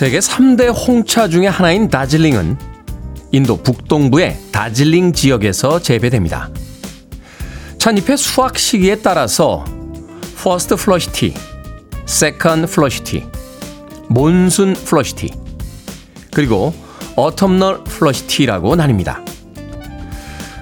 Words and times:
세계 0.00 0.18
3대 0.18 0.72
홍차 0.74 1.28
중의 1.28 1.50
하나인 1.50 1.90
다즐링은 1.90 2.56
인도 3.32 3.62
북동부의 3.62 4.38
다즐링 4.50 5.12
지역에서 5.12 5.82
재배됩니다. 5.82 6.48
찻잎의 7.76 8.16
수확 8.16 8.58
시기에 8.58 9.02
따라서 9.02 9.62
first 10.38 10.76
flush 10.76 11.08
tea, 11.08 11.34
second 12.06 12.68
flush 12.68 13.00
tea, 13.00 13.26
monsoon 14.08 14.72
flush 14.72 15.06
tea, 15.06 15.34
그리고 16.32 16.72
autumnal 17.16 17.84
flush 17.84 18.22
tea라고 18.22 18.76
나뉩니다. 18.76 19.22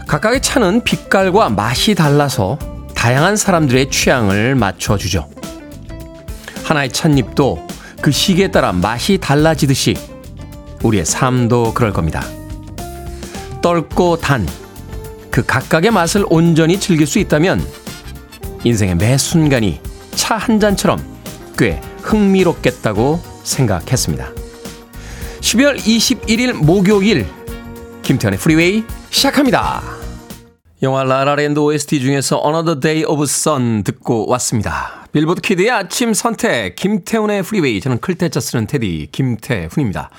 각각의 0.09 0.43
차는 0.43 0.83
빛깔과 0.83 1.51
맛이 1.51 1.95
달라서 1.95 2.59
다양한 2.97 3.37
사람들의 3.37 3.89
취향을 3.89 4.57
맞춰주죠. 4.57 5.31
하나의 6.65 6.91
찻잎도 6.91 7.69
그 8.01 8.11
시기에 8.11 8.49
따라 8.49 8.73
맛이 8.73 9.19
달라지듯이 9.19 9.97
우리의 10.83 11.05
삶도 11.05 11.75
그럴 11.75 11.93
겁니다. 11.93 12.25
떫고 13.61 14.17
단, 14.19 14.47
그 15.31 15.45
각각의 15.45 15.91
맛을 15.91 16.25
온전히 16.31 16.79
즐길 16.79 17.07
수 17.07 17.19
있다면 17.19 17.67
인생의 18.65 18.97
매 18.97 19.19
순간이 19.19 19.81
차 20.15 20.37
한 20.37 20.61
잔처럼 20.61 20.99
꽤 21.57 21.81
흥미롭겠다고 22.03 23.21
생각했습니다. 23.43 24.29
12월 25.41 25.77
21일 25.77 26.53
목요일 26.53 27.27
김태훈의 28.03 28.39
프리웨이 28.39 28.85
시작합니다. 29.11 29.98
영화 30.81 31.03
라라랜드 31.03 31.59
OST 31.59 32.01
중에서 32.01 32.41
Another 32.45 32.79
Day 32.79 33.05
of 33.05 33.25
Sun 33.25 33.83
듣고 33.83 34.29
왔습니다. 34.29 35.09
빌보드 35.11 35.41
키드의 35.41 35.73
아침 35.73 36.15
선택 36.15 36.77
김태훈의 36.77 37.43
프리웨이 37.43 37.81
저는 37.81 37.99
클 37.99 38.17
태 38.17 38.30
자 38.30 38.39
쓰는 38.39 38.69
테디 38.69 39.09
김태훈입니다. 39.11 40.11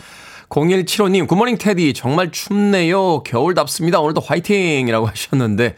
0175님 0.50 1.30
Good 1.30 1.41
morning 1.41 1.60
테디 1.60 1.94
정말 1.94 2.32
춥네요. 2.32 3.24
겨울답습니다. 3.24 4.02
오늘도 4.02 4.20
화이팅이라고 4.20 5.08
하셨는데 5.08 5.78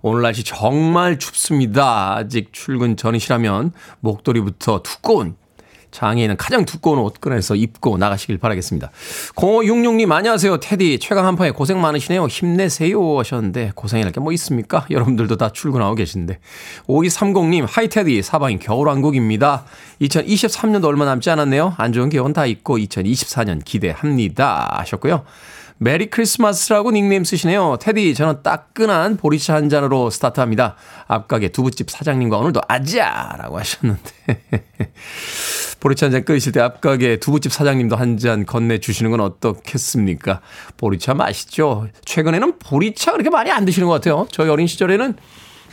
오늘 0.00 0.22
날씨 0.22 0.44
정말 0.44 1.18
춥습니다. 1.18 2.16
아직 2.16 2.54
출근 2.54 2.96
전이시라면 2.96 3.72
목도리부터 4.00 4.82
두꺼운 4.82 5.36
장갑 5.92 6.12
아니면 6.12 6.36
가장 6.38 6.64
두꺼운 6.64 6.98
옷 6.98 7.20
꺼내서 7.20 7.54
입고 7.54 7.98
나가시길 7.98 8.38
바라겠습니다. 8.38 8.90
0566님 9.36 10.10
안녕하세요. 10.10 10.58
테디 10.58 10.98
최강 10.98 11.26
한파에 11.26 11.50
고생 11.52 11.80
많으시네요. 11.80 12.26
힘내세요 12.26 13.18
하셨는데 13.18 13.72
고생이랄 13.76 14.10
게 14.12 14.22
뭐 14.22 14.32
있습니까? 14.32 14.86
여러분들도 14.90 15.36
다 15.36 15.50
출근하고 15.52 15.94
계신데. 15.96 16.38
5230님 16.86 17.66
Hi 17.68 17.88
테디 17.88 18.22
사방이 18.22 18.58
겨울왕국입니다. 18.58 19.64
2023년도 20.00 20.84
얼마 20.86 21.04
남지 21.04 21.28
않았네요. 21.30 21.74
안 21.76 21.92
좋은 21.92 22.08
기억은 22.08 22.32
다 22.32 22.46
있고 22.46 22.78
2024년 22.78 23.64
기대합니다 23.64 24.76
하셨고요. 24.78 25.24
메리 25.82 26.06
크리스마스라고 26.06 26.92
닉네임 26.92 27.24
쓰시네요. 27.24 27.76
테디, 27.80 28.14
저는 28.14 28.44
따끈한 28.44 29.16
보리차 29.16 29.54
한 29.54 29.68
잔으로 29.68 30.10
스타트합니다. 30.10 30.76
앞가게 31.08 31.48
두부집 31.48 31.90
사장님과 31.90 32.38
오늘도 32.38 32.60
아자라고 32.68 33.58
하셨는데. 33.58 34.10
보리차 35.80 36.06
한 36.06 36.12
잔 36.12 36.24
끓이실 36.24 36.52
때 36.52 36.60
앞가게 36.60 37.16
두부집 37.18 37.50
사장님도 37.52 37.96
한 37.96 38.16
잔 38.16 38.46
건네주시는 38.46 39.10
건 39.10 39.20
어떻겠습니까? 39.22 40.40
보리차 40.76 41.14
맛있죠? 41.14 41.88
최근에는 42.04 42.60
보리차 42.60 43.10
그렇게 43.12 43.30
많이 43.30 43.50
안 43.50 43.64
드시는 43.64 43.88
것 43.88 43.94
같아요. 43.94 44.28
저희 44.30 44.48
어린 44.50 44.68
시절에는 44.68 45.16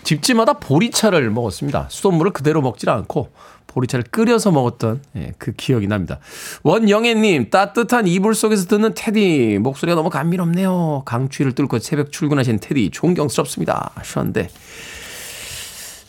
집집마다 0.04 0.54
보리차를 0.54 1.30
먹었습니다. 1.30 1.88
수돗물을 1.92 2.32
그대로 2.32 2.62
먹질 2.62 2.90
않고 2.90 3.32
보리차를 3.70 4.04
끓여서 4.12 4.52
먹었던 4.52 5.02
예, 5.16 5.34
그 5.38 5.54
기억이 5.54 5.88
납니다. 5.88 6.20
원영애님 6.64 7.50
따뜻한 7.50 8.08
이불 8.08 8.36
속에서 8.36 8.66
듣는 8.66 8.94
테디 8.96 9.60
목소리가 9.62 9.96
너무 9.96 10.10
감미롭네요. 10.10 11.04
강추위를 11.06 11.54
뚫고 11.54 11.80
새벽 11.80 12.12
출근하신 12.12 12.60
테디 12.60 12.90
존경스럽습니다. 12.92 13.92
하셨는데 13.96 14.50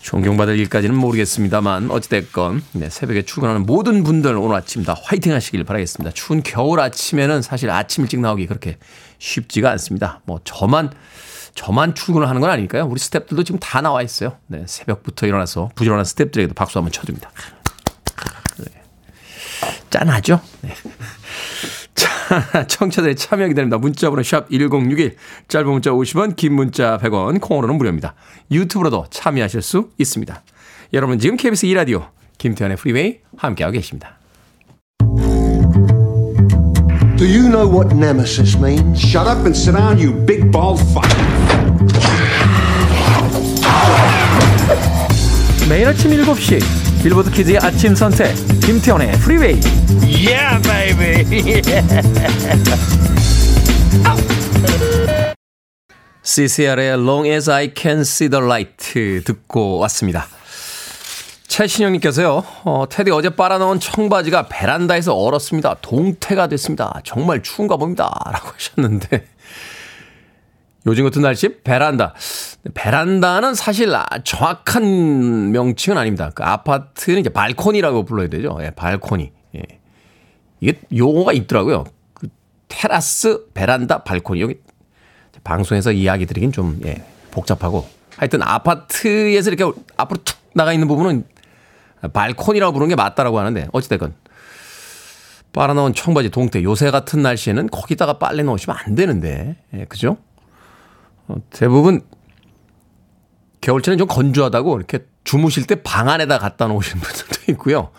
존경받을 0.00 0.59
일까지는 0.59 0.97
모르겠습니다만 0.97 1.91
어찌됐건 1.91 2.62
네, 2.72 2.88
새벽에 2.88 3.22
출근하는 3.22 3.66
모든 3.66 4.03
분들 4.03 4.34
오늘 4.34 4.56
아침 4.56 4.82
다 4.82 4.94
화이팅 5.00 5.32
하시길 5.32 5.62
바라겠습니다. 5.65 6.12
추운 6.12 6.43
겨울 6.43 6.81
아침에는 6.81 7.43
사실 7.43 7.70
아침 7.70 8.04
일찍 8.04 8.20
나오기 8.20 8.47
그렇게 8.47 8.78
쉽지가 9.19 9.70
않습니다. 9.72 10.20
뭐 10.25 10.41
저만 10.43 10.91
저만 11.55 11.94
출근을 11.94 12.28
하는 12.28 12.41
건 12.41 12.50
아니니까요. 12.50 12.87
우리 12.87 13.00
스탭들도 13.00 13.44
지금 13.44 13.59
다 13.59 13.81
나와 13.81 14.03
있어요. 14.03 14.37
네, 14.47 14.65
새벽부터 14.66 15.27
일어나서 15.27 15.71
부지런한 15.75 16.05
스탭들에게도 16.05 16.55
박수 16.55 16.78
한번 16.78 16.93
쳐줍니다. 16.93 17.31
네. 18.59 18.65
짠하죠? 19.91 20.41
네. 20.62 20.75
자, 21.94 22.66
청취자들의 22.66 23.16
참여 23.16 23.49
기다립니다. 23.49 23.77
문자번호 23.78 24.22
샵 24.22 24.49
1061, 24.50 25.16
짧은 25.49 25.71
문자 25.71 25.91
50원, 25.91 26.37
긴 26.37 26.55
문자 26.55 26.97
100원, 26.99 27.41
콩으로는 27.41 27.77
무료입니다. 27.77 28.15
유튜브로도 28.50 29.06
참여하실 29.11 29.62
수 29.62 29.91
있습니다. 29.99 30.43
여러분 30.93 31.19
지금 31.19 31.37
KBS 31.37 31.67
2라디오 31.67 32.09
김태훈의 32.38 32.77
프리웨이 32.77 33.19
함께하고 33.37 33.75
계십니다. 33.75 34.19
Do 37.21 37.27
you 37.27 37.50
know 37.50 37.69
what 37.69 37.94
nemesis 37.94 38.56
means? 38.56 38.99
Shut 38.99 39.28
up 39.28 39.44
and 39.44 39.55
sit 39.55 39.77
down, 39.77 39.99
you 39.99 40.12
big 40.25 40.50
bald 40.50 40.81
fuck. 40.81 41.30
매일 45.69 45.87
아침 45.89 46.11
7시 46.11 46.61
빌보드 47.03 47.31
키드의 47.31 47.59
아침 47.59 47.95
선택 47.95 48.34
김태훈의 48.61 49.12
프리웨이 49.19 49.61
Yeah, 50.05 50.61
baby. 50.62 51.62
CCR의 56.23 56.93
Long 56.93 57.29
as 57.29 57.50
I 57.50 57.73
can 57.77 58.00
see 58.00 58.29
the 58.29 58.45
light 58.45 59.23
듣고 59.25 59.79
왔습니다. 59.79 60.27
최신영님께서요, 61.49 62.45
어, 62.65 62.84
테디 62.89 63.11
어제 63.11 63.31
빨아놓은 63.31 63.81
청바지가 63.81 64.47
베란다에서 64.49 65.15
얼었습니다. 65.15 65.79
동태가 65.81 66.47
됐습니다. 66.47 67.00
정말 67.05 67.43
추운가 67.43 67.77
봅니다. 67.77 68.09
라고 68.27 68.50
하셨는데, 68.50 69.27
요즘 70.87 71.05
같은 71.05 71.23
날씨 71.23 71.61
베란다. 71.63 72.15
베란다는 72.75 73.55
사실 73.55 73.95
아, 73.95 74.07
정확한 74.25 75.53
명칭은 75.53 75.99
아닙니다. 75.99 76.31
그 76.35 76.43
아파트는 76.43 77.21
이제 77.21 77.31
발코니라고 77.31 78.05
불러야 78.05 78.29
되죠. 78.29 78.59
예, 78.63 78.71
발코니. 78.71 79.33
예. 79.57 79.63
이게 80.61 80.81
용어가 80.97 81.33
있더라고요. 81.33 81.85
그 82.15 82.29
테라스, 82.69 83.49
베란다, 83.53 84.05
발코니. 84.05 84.41
여기 84.41 84.59
방송에서 85.45 85.93
이야기 85.93 86.27
드리긴 86.27 86.53
좀, 86.53 86.81
예, 86.85 87.05
복잡하고. 87.31 87.87
하여튼 88.17 88.43
아파트에서 88.43 89.50
이렇게 89.50 89.79
앞으로 89.97 90.21
툭 90.25 90.38
나가 90.55 90.73
있는 90.73 90.88
부분은 90.88 91.25
발코니라고 92.12 92.73
부르는 92.73 92.88
게 92.88 92.97
맞다라고 92.97 93.38
하는데, 93.38 93.69
어찌됐건. 93.73 94.15
빨아놓은 95.53 95.94
청바지 95.94 96.31
동태. 96.31 96.62
요새 96.62 96.91
같은 96.91 97.23
날씨에는 97.23 97.69
거기다가 97.69 98.19
빨래 98.19 98.43
넣으시면 98.43 98.76
안 98.79 98.94
되는데. 98.94 99.56
예, 99.75 99.85
그죠? 99.87 100.17
어, 101.31 101.37
대부분 101.50 102.03
겨울철엔 103.61 103.99
좀 103.99 104.09
건조하다고 104.09 104.77
이렇게 104.79 105.00
주무실 105.25 105.67
때 105.67 105.77
방 105.82 106.09
안에다 106.09 106.38
갖다 106.38 106.67
놓으시는 106.67 107.00
분들도 107.03 107.53
있고요. 107.53 107.91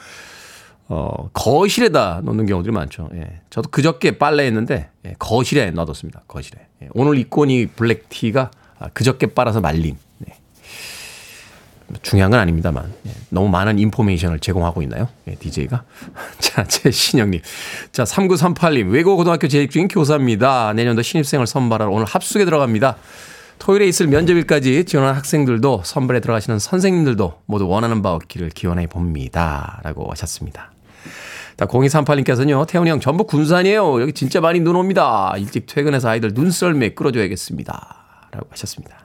어, 0.87 1.29
거실에다 1.33 2.21
놓는 2.23 2.45
경우들이 2.47 2.73
많죠. 2.73 3.09
예. 3.13 3.41
저도 3.49 3.69
그저께 3.69 4.17
빨래했는데 4.17 4.89
예, 5.05 5.13
거실에 5.19 5.71
놔뒀습니다. 5.71 6.23
거실에. 6.27 6.67
예. 6.83 6.89
오늘 6.93 7.17
입고 7.17 7.41
온 7.43 7.49
이 7.49 7.65
블랙티가 7.67 8.51
아, 8.79 8.87
그저께 8.89 9.27
빨아서 9.27 9.61
말린. 9.61 9.97
네. 11.91 11.99
중요한 12.01 12.31
건 12.31 12.39
아닙니다만 12.39 12.91
예. 13.07 13.11
너무 13.29 13.49
많은 13.49 13.79
인포메이션을 13.79 14.39
제공하고 14.39 14.81
있나요? 14.83 15.07
예, 15.27 15.35
DJ가. 15.35 15.83
자, 16.39 16.63
최신영님. 16.63 17.41
자, 17.91 18.03
3938님. 18.03 18.91
외고 18.91 19.15
고등학교 19.15 19.47
재직 19.47 19.71
중인 19.71 19.87
교사입니다. 19.87 20.73
내년도 20.73 21.01
신입생을 21.01 21.47
선발하러 21.47 21.91
오늘 21.91 22.05
합숙에 22.05 22.45
들어갑니다. 22.45 22.97
토요일에 23.59 23.87
있을 23.87 24.07
면접일까지 24.07 24.85
지원한 24.85 25.15
학생들도 25.15 25.81
선발에 25.85 26.19
들어가시는 26.19 26.57
선생님들도 26.57 27.41
모두 27.45 27.67
원하는 27.67 28.01
바 28.01 28.13
얻기를 28.13 28.49
기원해 28.49 28.87
봅니다. 28.87 29.79
라고 29.83 30.09
하셨습니다. 30.11 30.71
자, 31.57 31.67
0238님께서는요, 31.67 32.65
태훈이 32.65 32.89
형 32.89 32.99
전북 32.99 33.27
군산이에요. 33.27 34.01
여기 34.01 34.13
진짜 34.13 34.41
많이 34.41 34.59
눈 34.59 34.75
옵니다. 34.75 35.33
일찍 35.37 35.67
퇴근해서 35.67 36.09
아이들 36.09 36.31
눈썰매 36.33 36.95
끌어줘야겠습니다. 36.95 37.97
라고 38.31 38.47
하셨습니다. 38.49 39.00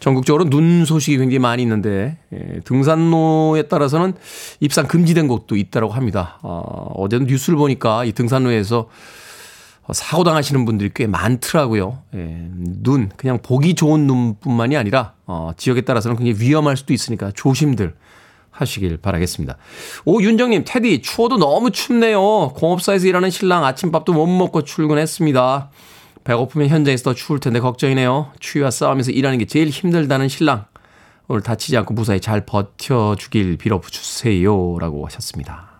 전국적으로 0.00 0.48
눈 0.48 0.84
소식이 0.84 1.18
굉장히 1.18 1.38
많이 1.38 1.62
있는데, 1.62 2.18
예, 2.32 2.60
등산로에 2.64 3.62
따라서는 3.62 4.14
입산 4.60 4.86
금지된 4.86 5.28
곳도 5.28 5.56
있다고 5.56 5.88
합니다. 5.88 6.38
어, 6.42 6.92
어제는 6.94 7.26
뉴스를 7.26 7.56
보니까 7.58 8.04
이 8.04 8.12
등산로에서 8.12 8.88
사고 9.92 10.22
당하시는 10.22 10.64
분들이 10.66 10.90
꽤 10.94 11.06
많더라고요. 11.06 12.02
예, 12.14 12.46
눈 12.50 13.10
그냥 13.16 13.38
보기 13.42 13.74
좋은 13.74 14.06
눈뿐만이 14.06 14.76
아니라 14.76 15.14
어, 15.26 15.52
지역에 15.56 15.80
따라서는 15.80 16.16
굉장히 16.16 16.46
위험할 16.46 16.76
수도 16.76 16.92
있으니까 16.92 17.32
조심들 17.34 17.94
하시길 18.50 18.98
바라겠습니다. 18.98 19.56
오윤정님, 20.04 20.64
테디, 20.66 21.00
추워도 21.02 21.38
너무 21.38 21.70
춥네요. 21.70 22.50
공업사에서 22.54 23.06
일하는 23.06 23.30
신랑 23.30 23.64
아침밥도 23.64 24.12
못 24.12 24.26
먹고 24.26 24.64
출근했습니다. 24.64 25.70
배고프면 26.28 26.68
현장에서 26.68 27.04
더 27.04 27.14
추울 27.14 27.40
텐데 27.40 27.58
걱정이네요. 27.58 28.32
추위와 28.38 28.70
싸우면서 28.70 29.12
일하는 29.12 29.38
게 29.38 29.46
제일 29.46 29.68
힘들다는 29.70 30.28
신랑. 30.28 30.66
오늘 31.26 31.40
다치지 31.40 31.74
않고 31.78 31.94
무사히 31.94 32.20
잘 32.20 32.44
버텨주길 32.44 33.56
빌어주세요. 33.56 34.78
라고 34.78 35.06
하셨습니다. 35.06 35.70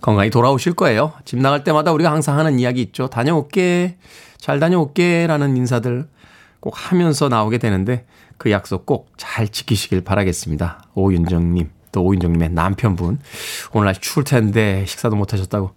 건강히 0.00 0.30
돌아오실 0.30 0.72
거예요. 0.72 1.12
집 1.26 1.38
나갈 1.38 1.64
때마다 1.64 1.92
우리가 1.92 2.10
항상 2.10 2.38
하는 2.38 2.58
이야기 2.58 2.80
있죠. 2.80 3.08
다녀올게, 3.08 3.98
잘 4.38 4.58
다녀올게 4.58 5.26
라는 5.26 5.54
인사들 5.54 6.08
꼭 6.60 6.72
하면서 6.76 7.28
나오게 7.28 7.58
되는데 7.58 8.06
그 8.38 8.50
약속 8.50 8.86
꼭 8.86 9.12
잘 9.18 9.48
지키시길 9.48 10.00
바라겠습니다. 10.02 10.88
오윤정님, 10.94 11.68
또 11.92 12.02
오윤정님의 12.04 12.52
남편분. 12.52 13.18
오늘 13.74 13.84
날씨 13.84 14.00
추울 14.00 14.24
텐데 14.24 14.86
식사도 14.86 15.14
못 15.14 15.34
하셨다고. 15.34 15.72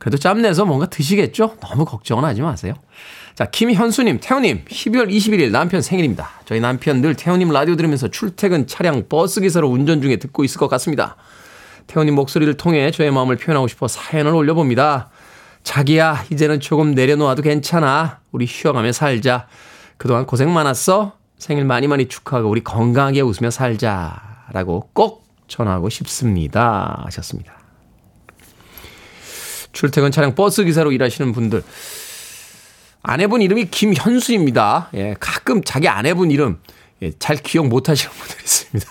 그래도 0.00 0.16
짬내서 0.16 0.64
뭔가 0.64 0.86
드시겠죠? 0.86 1.56
너무 1.60 1.84
걱정은 1.84 2.24
하지 2.24 2.40
마세요. 2.40 2.72
자, 3.34 3.44
김현수님, 3.44 4.18
태우님, 4.20 4.64
12월 4.64 5.10
21일 5.10 5.50
남편 5.50 5.82
생일입니다. 5.82 6.30
저희 6.46 6.58
남편 6.58 7.02
늘 7.02 7.14
태우님 7.14 7.50
라디오 7.50 7.76
들으면서 7.76 8.08
출퇴근 8.08 8.66
차량 8.66 9.08
버스 9.10 9.42
기사로 9.42 9.68
운전 9.68 10.00
중에 10.00 10.16
듣고 10.16 10.42
있을 10.42 10.58
것 10.58 10.68
같습니다. 10.68 11.16
태우님 11.86 12.14
목소리를 12.14 12.56
통해 12.56 12.90
저의 12.90 13.10
마음을 13.10 13.36
표현하고 13.36 13.68
싶어 13.68 13.88
사연을 13.88 14.34
올려봅니다. 14.34 15.10
자기야, 15.64 16.24
이제는 16.32 16.60
조금 16.60 16.92
내려놓아도 16.94 17.42
괜찮아. 17.42 18.20
우리 18.32 18.46
쉬어가며 18.46 18.92
살자. 18.92 19.48
그동안 19.98 20.24
고생 20.24 20.50
많았어. 20.50 21.12
생일 21.36 21.66
많이 21.66 21.88
많이 21.88 22.08
축하하고 22.08 22.48
우리 22.48 22.64
건강하게 22.64 23.20
웃으며 23.20 23.50
살자. 23.50 24.46
라고 24.52 24.88
꼭 24.94 25.26
전하고 25.46 25.90
싶습니다. 25.90 27.02
하셨습니다. 27.04 27.59
출퇴근 29.72 30.10
차량 30.10 30.34
버스 30.34 30.64
기사로 30.64 30.92
일하시는 30.92 31.32
분들. 31.32 31.62
아내분 33.02 33.42
이름이 33.42 33.70
김현수입니다. 33.70 34.90
예, 34.94 35.16
가끔 35.18 35.62
자기 35.64 35.88
아내분 35.88 36.30
이름 36.30 36.58
예, 37.02 37.12
잘 37.18 37.36
기억 37.36 37.68
못 37.68 37.88
하시는 37.88 38.12
분들이 38.14 38.42
있습니다. 38.42 38.90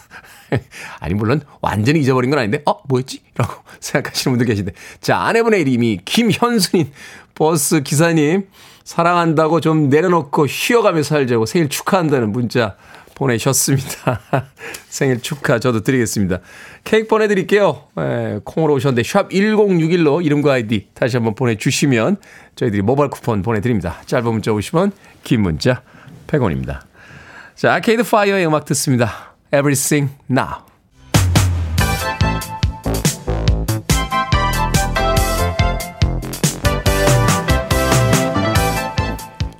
아니, 0.99 1.13
물론 1.13 1.41
완전히 1.61 1.99
잊어버린 1.99 2.29
건 2.31 2.39
아닌데, 2.39 2.61
어, 2.65 2.81
뭐였지? 2.87 3.21
라고 3.35 3.53
생각하시는 3.79 4.35
분들 4.35 4.47
계신데. 4.47 4.73
자, 5.01 5.17
아내분의 5.17 5.61
이름이 5.61 6.01
김현수님, 6.05 6.91
버스 7.35 7.81
기사님, 7.81 8.47
사랑한다고 8.83 9.61
좀 9.61 9.89
내려놓고 9.89 10.47
쉬어가며 10.47 11.03
살자고 11.03 11.45
생일 11.45 11.69
축하한다는 11.69 12.31
문자 12.31 12.75
보내셨습니다. 13.19 14.21
생일 14.87 15.21
축하 15.21 15.59
저도 15.59 15.81
드리겠습니다. 15.81 16.39
케이크 16.83 17.07
보내드릴게요. 17.07 17.83
에, 17.97 18.39
콩으로 18.43 18.73
오셨는데 18.75 19.03
샵 19.03 19.29
1061로 19.29 20.25
이름과 20.25 20.53
아이디 20.53 20.87
다시 20.93 21.17
한번 21.17 21.35
보내주시면 21.35 22.17
저희들이 22.55 22.81
모바일 22.81 23.09
쿠폰 23.09 23.41
보내드립니다. 23.41 24.01
짧은 24.05 24.31
문자 24.31 24.51
50원, 24.51 24.91
긴 25.23 25.41
문자 25.41 25.83
100원입니다. 26.27 26.79
자, 27.55 27.73
아케이드 27.75 28.03
파이어의 28.03 28.47
음악 28.47 28.65
듣습니다. 28.65 29.35
Everything 29.53 30.13
Now. 30.31 30.68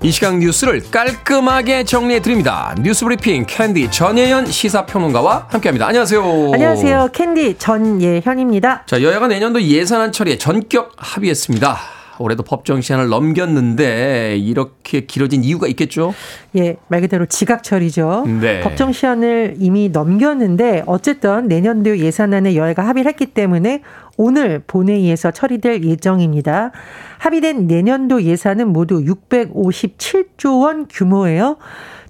이 0.02 0.12
시간 0.12 0.40
뉴스를 0.40 0.82
깔끔하게 0.92 1.84
정리해 1.84 2.22
드립니다. 2.22 2.74
뉴스 2.82 3.04
브리핑 3.04 3.46
캔디 3.46 3.92
전예현 3.92 4.46
시사평론가와 4.46 5.48
함께합니다. 5.50 5.88
안녕하세요. 5.88 6.52
안녕하세요. 6.54 7.10
캔디 7.12 7.58
전예현입니다. 7.58 8.84
자, 8.86 9.02
여야가 9.02 9.28
내년도 9.28 9.62
예산안 9.62 10.14
처리에 10.14 10.38
전격 10.38 10.94
합의했습니다. 10.96 11.99
올해도 12.20 12.44
법정 12.44 12.82
시한을 12.82 13.08
넘겼는데 13.10 14.38
이렇게 14.38 15.02
길어진 15.06 15.44
이유가 15.44 15.68
있겠죠? 15.68 16.14
예, 16.56 16.78
말 16.88 17.02
그대로 17.02 17.26
지각 17.26 17.64
처리죠. 17.64 18.26
네. 18.42 18.62
법정 18.62 18.92
시한을 18.92 19.56
이미 19.60 19.90
넘겼는데 19.90 20.84
어쨌든 20.86 21.48
내년도 21.48 21.98
예산안에 21.98 22.56
여야가 22.56 22.86
합의를 22.88 23.10
했기 23.10 23.26
때문에 23.28 23.82
오늘 24.18 24.62
본회의에서 24.68 25.32
처리될 25.32 25.84
예정입니다. 25.84 26.72
합의된 27.20 27.68
내년도 27.68 28.22
예산은 28.22 28.68
모두 28.68 29.02
657조 29.04 30.64
원 30.64 30.88
규모예요. 30.90 31.58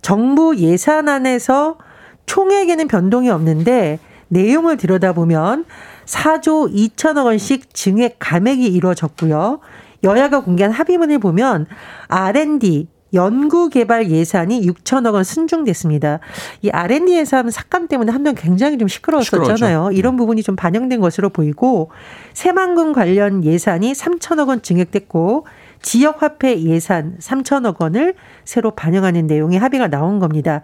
정부 0.01 0.57
예산안에서 0.57 1.77
총액에는 2.25 2.87
변동이 2.87 3.29
없는데 3.29 3.99
내용을 4.29 4.77
들여다보면 4.77 5.65
4조 6.05 6.73
2천억 6.73 7.25
원씩 7.25 7.73
증액 7.73 8.15
감액이 8.19 8.65
이루어졌고요. 8.65 9.59
여야가 10.03 10.41
공개한 10.41 10.71
합의문을 10.71 11.19
보면 11.19 11.67
R&D 12.07 12.87
연구개발 13.13 14.11
예산이 14.11 14.65
6천억 14.67 15.13
원 15.13 15.23
순중됐습니다. 15.23 16.19
이 16.61 16.69
R&D 16.69 17.17
예산 17.17 17.49
삭감 17.49 17.87
때문에 17.87 18.11
한번 18.11 18.35
굉장히 18.35 18.77
좀 18.77 18.87
시끄러웠었잖아요. 18.87 19.55
시끄러웠죠. 19.55 19.97
이런 19.97 20.15
부분이 20.15 20.43
좀 20.43 20.55
반영된 20.55 20.99
것으로 20.99 21.29
보이고 21.29 21.89
새만금 22.33 22.93
관련 22.93 23.43
예산이 23.43 23.93
3천억 23.93 24.49
원 24.49 24.61
증액됐고 24.61 25.45
지역화폐 25.81 26.61
예산 26.63 27.17
3천억 27.19 27.81
원을 27.81 28.13
새로 28.45 28.71
반영하는 28.71 29.27
내용의 29.27 29.59
합의가 29.59 29.87
나온 29.87 30.19
겁니다. 30.19 30.61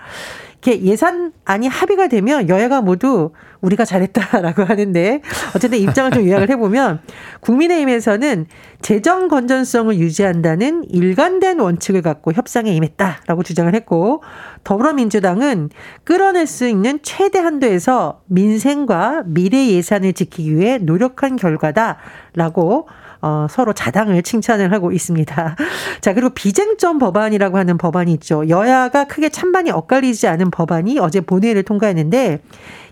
이렇게 0.65 0.81
예산안이 0.81 1.67
합의가 1.67 2.07
되면 2.07 2.49
여야가 2.49 2.81
모두 2.81 3.31
우리가 3.61 3.85
잘했다라고 3.85 4.63
하는데 4.63 5.21
어쨌든 5.55 5.77
입장을 5.77 6.11
좀 6.11 6.27
요약을 6.27 6.49
해보면 6.49 7.01
국민의힘에서는 7.41 8.47
재정 8.81 9.27
건전성을 9.27 9.95
유지한다는 9.97 10.83
일관된 10.89 11.59
원칙을 11.59 12.01
갖고 12.01 12.33
협상에 12.33 12.71
임했다라고 12.71 13.43
주장을 13.43 13.73
했고 13.73 14.23
더불어민주당은 14.63 15.69
끌어낼 16.03 16.47
수 16.47 16.67
있는 16.67 16.99
최대 17.03 17.39
한도에서 17.39 18.21
민생과 18.25 19.23
미래 19.27 19.67
예산을 19.67 20.13
지키기 20.13 20.55
위해 20.55 20.79
노력한 20.79 21.35
결과다라고 21.35 22.87
어, 23.21 23.47
서로 23.49 23.73
자당을 23.73 24.23
칭찬을 24.23 24.71
하고 24.71 24.91
있습니다. 24.91 25.55
자, 26.01 26.13
그리고 26.13 26.29
비쟁점 26.29 26.99
법안이라고 26.99 27.57
하는 27.57 27.77
법안이 27.77 28.13
있죠. 28.13 28.47
여야가 28.47 29.05
크게 29.05 29.29
찬반이 29.29 29.71
엇갈리지 29.71 30.27
않은 30.27 30.51
법안이 30.51 30.99
어제 30.99 31.21
본회의를 31.21 31.63
통과했는데 31.63 32.39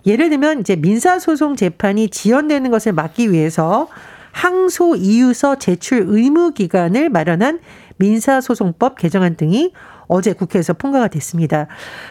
예를 0.05 0.29
들면 0.29 0.61
이제 0.61 0.75
민사소송 0.75 1.55
재판이 1.55 2.09
지연되는 2.09 2.71
것을 2.71 2.93
막기 2.93 3.31
위해서 3.31 3.87
항소 4.31 4.95
이유서 4.95 5.55
제출 5.59 6.05
의무 6.07 6.51
기간을 6.51 7.09
마련한 7.09 7.59
민사소송법 7.97 8.97
개정안 8.97 9.37
등이 9.37 9.71
어제 10.07 10.33
국회에서 10.33 10.73
통과가 10.73 11.07
됐습니다. 11.07 11.67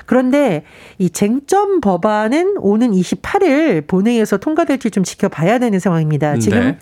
그런데 0.07 0.65
이 0.99 1.11
쟁점 1.11 1.81
법안은 1.81 2.57
오는 2.59 2.91
28일 2.91 3.87
본회의에서 3.87 4.39
통과될지 4.39 4.91
좀 4.91 5.05
지켜봐야 5.05 5.59
되는 5.59 5.79
상황입니다. 5.79 6.39
지금 6.39 6.61
네. 6.61 6.79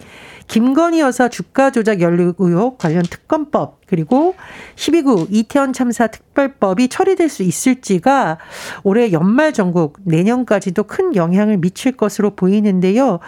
김건희 0.51 0.99
여사 0.99 1.29
주가 1.29 1.71
조작 1.71 2.01
연루 2.01 2.35
의혹 2.39 2.79
관련 2.79 3.05
특검법 3.05 3.79
그리고 3.87 4.35
12구 4.75 5.29
이태원 5.31 5.73
참사 5.73 6.09
특별법이 6.09 6.89
처리될 6.89 7.29
수 7.29 7.45
있을지가 7.45 8.39
올해 8.83 9.13
연말 9.13 9.53
전국 9.53 9.99
내년까지도 10.03 10.83
큰 10.85 11.15
영향을 11.15 11.59
미칠 11.59 11.93
것으로 11.93 12.35
보이는데요. 12.35 13.21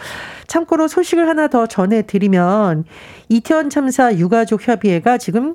참고로 0.49 0.89
소식을 0.89 1.29
하나 1.29 1.47
더 1.47 1.69
전해드리면 1.69 2.87
이태원 3.29 3.71
참사 3.71 4.13
유가족 4.17 4.67
협의회가 4.67 5.17
지금 5.17 5.55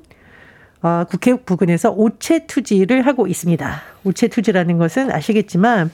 어, 0.80 1.04
국회 1.06 1.36
부근에서 1.36 1.90
오체 1.90 2.46
투지를 2.46 3.06
하고 3.06 3.26
있습니다. 3.26 3.82
오체 4.04 4.28
투지라는 4.28 4.78
것은 4.78 5.12
아시겠지만 5.12 5.90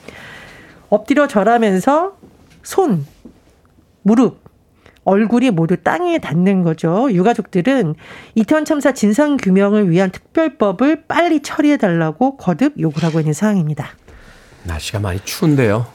엎드려 0.87 1.27
절하면서 1.27 2.15
손, 2.63 3.05
무릎, 4.03 4.44
얼굴이 5.05 5.51
모두 5.51 5.77
땅에 5.77 6.17
닿는 6.17 6.63
거죠. 6.63 7.07
유가족들은 7.11 7.95
이태원 8.33 8.65
참사 8.65 8.91
진상 8.91 9.37
규명을 9.37 9.89
위한 9.89 10.11
특별법을 10.11 11.03
빨리 11.07 11.41
처리해 11.41 11.77
달라고 11.77 12.37
거듭 12.37 12.73
요구를 12.79 13.07
하고 13.07 13.19
있는 13.19 13.33
상황입니다. 13.33 13.89
날씨가 14.63 14.99
많이 14.99 15.19
추운데요. 15.23 15.85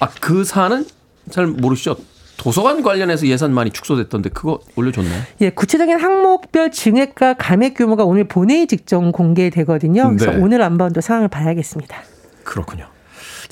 아, 0.00 0.08
그 0.20 0.44
사안은 0.44 0.86
잘 1.30 1.46
모르시죠? 1.46 1.96
도서관 2.36 2.82
관련해서 2.82 3.26
예산 3.28 3.54
많이 3.54 3.70
축소됐던데 3.70 4.30
그거 4.30 4.60
올려줬나요? 4.74 5.22
예, 5.42 5.50
구체적인 5.50 5.98
항목별 5.98 6.72
증액과 6.72 7.34
감액 7.34 7.74
규모가 7.74 8.04
오늘 8.04 8.24
본회의 8.24 8.66
직전 8.66 9.12
공개되거든요. 9.12 10.08
그래서 10.08 10.32
네. 10.32 10.38
오늘 10.38 10.60
더 10.92 11.00
상황을 11.00 11.28
봐야겠습니다. 11.28 11.96
그렇군요. 12.42 12.91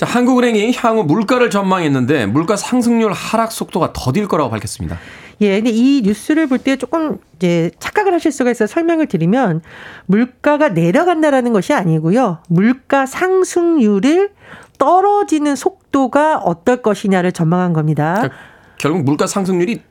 자, 0.01 0.07
한국은행이 0.07 0.73
향후 0.79 1.05
물가를 1.05 1.51
전망했는데 1.51 2.25
물가 2.25 2.57
상승률 2.57 3.13
하락 3.13 3.53
속도가 3.53 3.93
더딜 3.93 4.29
거라고 4.29 4.49
밝혔습니다. 4.49 4.97
예, 5.43 5.57
근데 5.57 5.69
이 5.69 6.01
뉴스를 6.03 6.47
볼 6.47 6.61
때 6.61 6.77
조금 6.77 7.19
이제 7.37 7.71
착각을 7.79 8.15
하실 8.15 8.33
수가 8.33 8.51
있어 8.51 8.67
설명을 8.67 9.09
드리면 9.09 9.61
물가가 10.07 10.71
내려간다라는 10.71 11.53
것이 11.53 11.75
아니고요. 11.75 12.39
물가 12.49 13.05
상승률을 13.05 14.31
떨어지는 14.79 15.55
속도가 15.55 16.39
어떨 16.39 16.81
것이냐를 16.81 17.33
전망한 17.33 17.75
겁니다. 17.75 18.15
그러니까 18.15 18.37
결국 18.79 19.03
물가 19.03 19.27
상승률이 19.27 19.83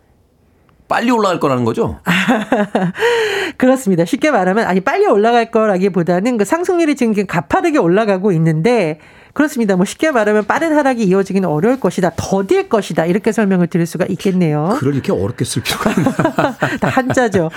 빨리 0.88 1.12
올라갈 1.12 1.40
거라는 1.40 1.66
거죠? 1.66 2.00
그렇습니다. 3.58 4.06
쉽게 4.06 4.32
말하면 4.32 4.66
아니 4.66 4.80
빨리 4.80 5.06
올라갈 5.06 5.52
거라기보다는 5.52 6.40
그 6.40 6.46
상승률이 6.46 6.96
지금 6.96 7.14
가파르게 7.28 7.78
올라가고 7.78 8.32
있는데 8.32 9.00
그렇습니다. 9.40 9.78
뭐 9.78 9.86
쉽게 9.86 10.12
말하면 10.12 10.48
빠른 10.48 10.76
하락이 10.76 11.02
이어지기는 11.06 11.48
어려울 11.48 11.80
것이다. 11.80 12.12
더딜 12.18 12.68
것이다. 12.68 13.06
이렇게 13.06 13.32
설명을 13.32 13.68
드릴 13.68 13.86
수가 13.86 14.06
있겠네요. 14.10 14.72
그걸 14.74 14.96
이렇게 14.96 15.14
어렵게 15.14 15.46
쓸 15.46 15.64
필요가? 15.64 15.94
다 16.82 16.90
한자죠. 16.90 17.50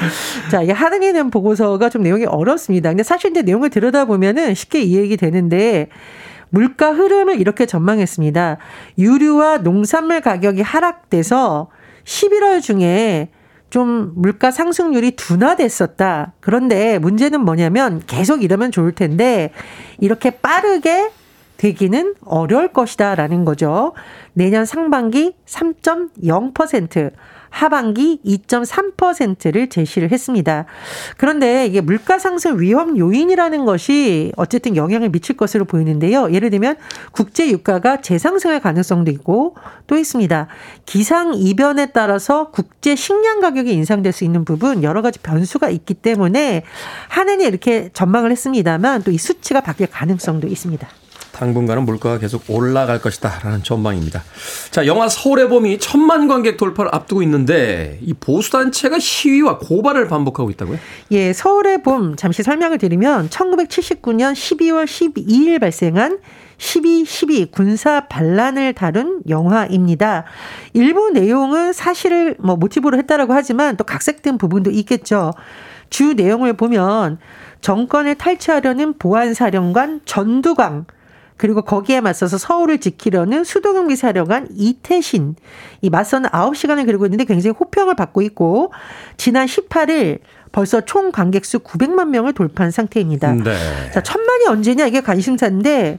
자, 0.48 0.64
하등에 0.64 1.12
대한 1.12 1.28
보고서가 1.32 1.88
좀 1.88 2.04
내용이 2.04 2.24
어렵습니다. 2.24 2.90
근데 2.90 3.02
사실 3.02 3.32
이제 3.32 3.42
내용을 3.42 3.70
들여다보면은 3.70 4.54
쉽게 4.54 4.80
이해가 4.80 5.16
되는데 5.16 5.88
물가 6.50 6.92
흐름을 6.92 7.40
이렇게 7.40 7.66
전망했습니다. 7.66 8.58
유류와 8.98 9.58
농산물 9.58 10.20
가격이 10.20 10.62
하락돼서 10.62 11.68
11월 12.04 12.62
중에 12.62 13.30
좀 13.70 14.12
물가 14.14 14.52
상승률이 14.52 15.16
둔화됐었다. 15.16 16.34
그런데 16.38 17.00
문제는 17.00 17.40
뭐냐면 17.40 18.00
계속 18.06 18.44
이러면 18.44 18.70
좋을 18.70 18.92
텐데 18.92 19.50
이렇게 19.98 20.30
빠르게 20.30 21.10
되기는 21.62 22.14
어려울 22.24 22.72
것이다 22.72 23.14
라는 23.14 23.44
거죠. 23.44 23.92
내년 24.32 24.64
상반기 24.64 25.34
3.0%, 25.46 27.12
하반기 27.50 28.18
2.3%를 28.24 29.68
제시를 29.68 30.10
했습니다. 30.10 30.64
그런데 31.18 31.66
이게 31.66 31.80
물가 31.80 32.18
상승 32.18 32.58
위험 32.58 32.98
요인이라는 32.98 33.64
것이 33.64 34.32
어쨌든 34.36 34.74
영향을 34.74 35.10
미칠 35.10 35.36
것으로 35.36 35.64
보이는데요. 35.64 36.32
예를 36.32 36.50
들면 36.50 36.76
국제 37.12 37.48
유가가 37.48 38.00
재상승할 38.00 38.60
가능성도 38.60 39.12
있고 39.12 39.54
또 39.86 39.96
있습니다. 39.96 40.48
기상 40.84 41.34
이변에 41.34 41.86
따라서 41.92 42.50
국제 42.50 42.96
식량 42.96 43.38
가격이 43.38 43.72
인상될 43.72 44.12
수 44.12 44.24
있는 44.24 44.44
부분 44.44 44.82
여러 44.82 45.00
가지 45.00 45.20
변수가 45.20 45.70
있기 45.70 45.94
때문에 45.94 46.64
한해에 47.08 47.46
이렇게 47.46 47.90
전망을 47.92 48.32
했습니다만 48.32 49.02
또 49.04 49.12
이 49.12 49.18
수치가 49.18 49.60
바뀔 49.60 49.88
가능성도 49.88 50.48
있습니다. 50.48 50.88
당분간은 51.42 51.84
물가가 51.84 52.18
계속 52.18 52.44
올라갈 52.48 53.00
것이다 53.00 53.40
라는 53.42 53.64
전망입니다. 53.64 54.22
자, 54.70 54.86
영화 54.86 55.08
서울의 55.08 55.48
봄이 55.48 55.78
천만 55.78 56.28
관객 56.28 56.56
돌파를 56.56 56.94
앞두고 56.94 57.20
있는데 57.22 57.98
이 58.00 58.14
보수 58.14 58.52
단체가 58.52 59.00
시위와 59.00 59.58
고발을 59.58 60.06
반복하고 60.06 60.50
있다고요? 60.50 60.78
예, 61.10 61.32
서울의 61.32 61.82
봄 61.82 62.14
잠시 62.14 62.44
설명을 62.44 62.78
드리면 62.78 63.28
1979년 63.28 64.34
12월 64.34 64.84
12일 64.84 65.60
발생한 65.60 66.20
12.12 66.58 67.50
군사 67.50 68.06
반란을 68.06 68.74
다룬 68.74 69.20
영화입니다. 69.28 70.24
일부 70.74 71.10
내용은 71.10 71.72
사실을 71.72 72.36
뭐 72.38 72.54
모티브로 72.54 72.96
했다라고 72.98 73.34
하지만 73.34 73.76
또 73.76 73.82
각색된 73.82 74.38
부분도 74.38 74.70
있겠죠. 74.70 75.32
주 75.90 76.14
내용을 76.14 76.52
보면 76.52 77.18
정권을 77.62 78.14
탈취하려는 78.14 78.94
보안사령관 78.98 80.02
전두광 80.04 80.86
그리고 81.42 81.62
거기에 81.62 82.00
맞서서 82.00 82.38
서울을 82.38 82.78
지키려는 82.78 83.42
수도경비 83.42 83.96
사령관 83.96 84.46
이태신 84.52 85.34
이 85.80 85.90
맞서는 85.90 86.30
9시간을 86.30 86.86
그리고 86.86 87.04
있는데 87.06 87.24
굉장히 87.24 87.52
호평을 87.58 87.96
받고 87.96 88.22
있고 88.22 88.72
지난 89.16 89.46
18일 89.46 90.20
벌써 90.52 90.82
총 90.82 91.10
관객 91.10 91.44
수 91.44 91.58
900만 91.58 92.10
명을 92.10 92.32
돌파한 92.32 92.70
상태입니다. 92.70 93.32
네. 93.32 93.56
자, 93.92 94.00
천만이 94.04 94.46
언제냐 94.50 94.86
이게 94.86 95.00
관심사인데 95.00 95.98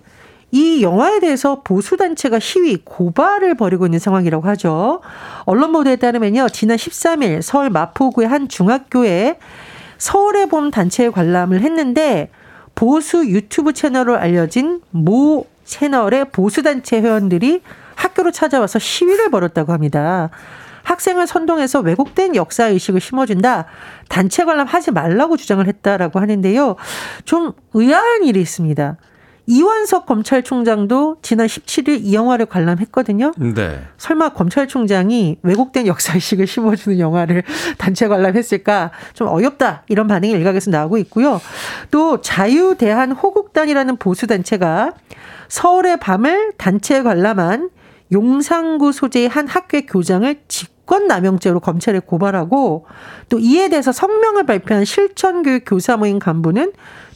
이 0.52 0.82
영화에 0.82 1.20
대해서 1.20 1.62
보수단체가 1.62 2.40
시위, 2.40 2.78
고발을 2.78 3.56
벌이고 3.56 3.86
있는 3.86 4.00
상황이라고 4.00 4.48
하죠. 4.48 5.02
언론 5.44 5.74
보도에 5.74 5.98
따르면요. 5.98 6.48
지난 6.54 6.78
13일 6.78 7.42
서울 7.42 7.70
마포구의 7.70 8.30
한 8.30 8.48
중학교에 8.48 9.40
서울의 9.98 10.48
봄 10.48 10.72
단체에 10.72 11.10
관람을 11.10 11.60
했는데 11.60 12.30
보수 12.76 13.26
유튜브 13.28 13.74
채널로 13.74 14.18
알려진 14.18 14.82
모 14.92 15.46
채널의 15.64 16.30
보수단체 16.32 17.02
회원들이 17.02 17.62
학교로 17.96 18.32
찾아와서 18.32 18.80
시위를 18.80 19.30
벌였다고 19.30 19.72
합니다. 19.72 20.30
학생을 20.84 21.28
선동해서 21.28 21.80
왜곡된 21.80 22.36
역사 22.36 22.68
의식을 22.68 23.00
심어준다. 23.00 23.66
단체 24.10 24.44
관람하지 24.44 24.92
말라고 24.92 25.38
주장을 25.38 25.66
했다라고 25.66 26.20
하는데요. 26.20 26.76
좀 27.26 27.54
의아한 27.74 28.24
일이 28.26 28.42
있습니다. 28.42 28.98
이완석 29.46 30.06
검찰총장도 30.06 31.18
지난 31.22 31.48
17일 31.48 32.00
이 32.04 32.14
영화를 32.14 32.46
관람했거든요. 32.46 33.34
네. 33.38 33.82
설마 33.98 34.30
검찰총장이 34.30 35.40
왜곡된 35.44 35.86
역사의식을 35.88 36.48
심어주는 36.48 37.00
영화를 37.00 37.44
단체 37.78 38.08
관람했을까? 38.08 38.92
좀 39.14 39.28
어렵다. 39.28 39.84
이런 39.90 40.08
반응이 40.08 40.32
일각에서 40.34 40.72
나오고 40.72 40.98
있고요. 41.00 41.42
또 41.92 42.22
자유대한 42.22 43.12
호국단이라는 43.12 43.98
보수단체가 43.98 44.94
서울의 45.50 45.98
밤을 46.00 46.54
단체 46.58 47.04
관람한 47.04 47.70
용산구 48.12 48.92
소재의 48.92 49.28
한 49.28 49.48
학교의 49.48 49.88
교장을 49.88 50.42
직권남용죄로 50.48 51.60
검찰에 51.60 52.00
고발하고 52.00 52.86
또 53.30 53.40
이에 53.40 53.70
대해서 53.70 53.92
성명을 53.92 54.46
발표한 54.46 54.86
실천교육 54.86 55.64
교사 55.66 55.98
모임 55.98 56.20
간부는 56.20 56.74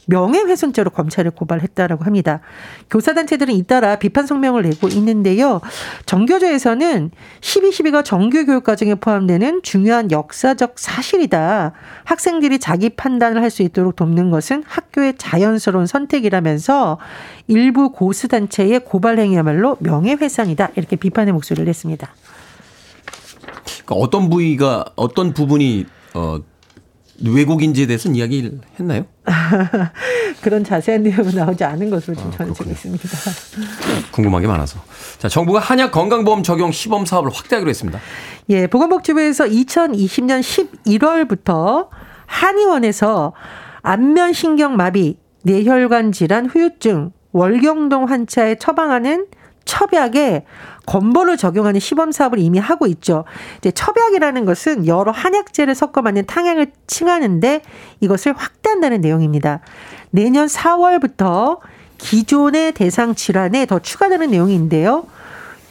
명예훼손죄로 0.08 0.90
검찰에 0.90 1.30
고발했다라고 1.30 2.04
합니다. 2.04 2.42
교사단체들은 2.90 3.54
잇따라 3.54 3.98
비판 3.98 4.26
성명을 4.26 4.64
내고 4.64 4.88
있는데요. 4.90 5.62
정교조에서는 6.06 7.12
12.12가 7.42 8.04
정규 8.04 8.46
교육 8.46 8.64
과정에 8.64 8.96
포함되는 8.96 9.62
중요한 9.64 10.10
역사적 10.12 10.74
사실이다. 10.80 11.74
학생들이 12.06 12.60
자기 12.60 12.90
판단을 12.90 13.42
할 13.42 13.48
수 13.48 13.64
있도록 13.64 13.96
돕는 13.96 14.30
것은 14.30 14.64
학교의 14.68 15.16
자연스러운 15.18 15.88
선택이라면서 15.88 17.00
일부 17.48 17.92
고수단체의 17.92 18.82
고발 18.82 19.20
행위야말로 19.20 19.78
명예훼손이다. 19.80 20.72
이렇게 20.76 20.96
비판의 20.96 21.34
목소리를 21.34 21.66
냈습니다. 21.66 22.10
그러니까 23.86 23.96
어떤 23.96 24.30
부위가 24.30 24.86
어떤 24.96 25.34
부분이 25.34 25.86
어 26.14 26.40
외국인지에 27.24 27.88
대해서는 27.88 28.16
이야기를 28.16 28.60
했나요? 28.80 29.06
그런 30.42 30.64
자세한 30.64 31.04
내용은 31.04 31.36
나오지 31.36 31.64
않은 31.64 31.90
것으로 31.90 32.16
지금 32.16 32.32
아, 32.32 32.38
전해지고 32.38 32.70
있습니다. 32.70 33.08
궁금한 34.12 34.42
게 34.42 34.48
많아서. 34.48 34.80
자, 35.18 35.28
정부가 35.28 35.60
한약 35.60 35.92
건강보험 35.92 36.44
적용 36.44 36.72
시범 36.72 37.06
사업을 37.06 37.32
확대하기로 37.32 37.70
했습니다. 37.70 38.00
예, 38.50 38.68
보건복지부에서 38.68 39.46
2020년 39.46 40.42
11월부터 40.86 41.88
한의원에서 42.26 43.34
안면신경마비, 43.82 45.18
뇌혈관 45.44 46.12
질환, 46.12 46.46
후유증, 46.46 47.12
월경동 47.32 48.10
환자에 48.10 48.56
처방하는 48.56 49.28
첩약에 49.66 50.46
건보를 50.88 51.38
적용하는 51.38 51.80
시범 51.80 52.12
사업을 52.12 52.40
이미 52.40 52.58
하고 52.58 52.88
있죠. 52.88 53.26
이제 53.60 53.72
첩약이라는 53.72 54.46
것은 54.46 54.88
여러 54.88 55.12
한약재를 55.12 55.76
섞어 55.76 56.02
만든 56.02 56.26
탕약을 56.26 56.72
칭하는데 56.88 57.62
이것을 58.00 58.34
확대한다는 58.36 59.02
내용입니다. 59.02 59.60
내년 60.10 60.48
4월부터 60.48 61.60
기존의 61.98 62.72
대상 62.72 63.16
질환에 63.16 63.66
더 63.66 63.80
추가되는 63.80 64.32
내용인데요. 64.32 65.06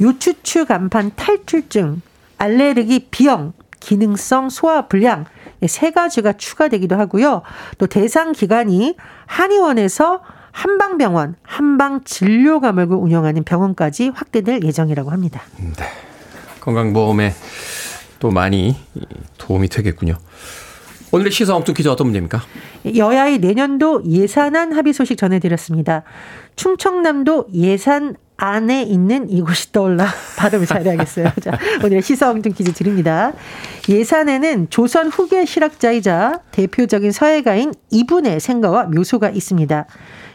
요추추 0.00 0.66
간판 0.66 1.10
탈출증, 1.16 2.02
알레르기 2.36 3.08
비형, 3.10 3.54
기능성 3.80 4.50
소화 4.50 4.82
불량 4.82 5.24
세 5.66 5.92
가지가 5.92 6.34
추가되기도 6.34 6.96
하고요. 6.96 7.40
또 7.78 7.86
대상 7.86 8.32
기관이 8.32 8.96
한의원에서 9.24 10.20
한방병원, 10.56 11.34
한방진료감을 11.42 12.86
운영하는 12.86 13.44
병원까지 13.44 14.08
확대될 14.08 14.64
예정이라고 14.64 15.10
합니다. 15.10 15.42
네. 15.58 15.84
건강보험에 16.60 17.34
또 18.18 18.30
많이 18.30 18.74
도움이 19.36 19.68
되겠군요. 19.68 20.16
오늘의 21.12 21.30
시사 21.30 21.54
엉뚱 21.54 21.74
퀴즈 21.74 21.88
어떤 21.88 22.06
문제입니까? 22.06 22.40
여야의 22.96 23.38
내년도 23.38 24.02
예산안 24.06 24.72
합의 24.72 24.94
소식 24.94 25.16
전해드렸습니다. 25.16 26.04
충청남도 26.56 27.48
예산 27.52 28.16
안에 28.36 28.82
있는 28.82 29.30
이곳이 29.30 29.72
떠올라 29.72 30.06
발음을 30.36 30.66
잘해야겠어요. 30.66 31.32
자, 31.40 31.58
오늘의 31.82 32.02
시사 32.02 32.30
엉뚱 32.30 32.52
퀴즈 32.52 32.72
드립니다. 32.72 33.32
예산에는 33.88 34.68
조선 34.70 35.08
후계 35.08 35.44
실학자이자 35.46 36.40
대표적인 36.52 37.12
서예가인 37.12 37.72
이분의 37.90 38.40
생가와 38.40 38.84
묘소가 38.84 39.30
있습니다. 39.30 39.86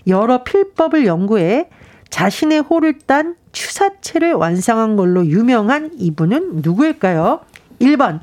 여러 0.08 0.44
필법을 0.44 1.06
연구해 1.06 1.70
자신의 2.10 2.62
호를 2.62 3.00
딴 3.06 3.36
추사체를 3.52 4.34
완성한 4.34 4.96
걸로 4.96 5.26
유명한 5.26 5.92
이분은 5.98 6.62
누구일까요? 6.62 7.42
1번 7.80 8.20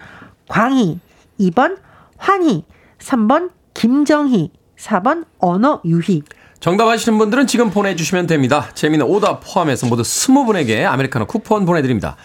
광희, 0.49 0.99
2번 1.41 1.79
환희, 2.17 2.65
3번 2.99 3.51
김정희, 3.75 4.51
4번 4.77 5.25
언어유희. 5.39 6.23
정답 6.61 6.89
아시는 6.89 7.19
분들은 7.19 7.47
지금 7.47 7.71
보내주시면 7.71 8.27
됩니다. 8.27 8.69
재미는 8.75 9.07
오답 9.07 9.43
포함해서 9.45 9.87
모두 9.87 10.03
20분에게 10.03 10.85
아메리카노 10.87 11.27
쿠폰 11.27 11.65
보내드립니다. 11.65 12.17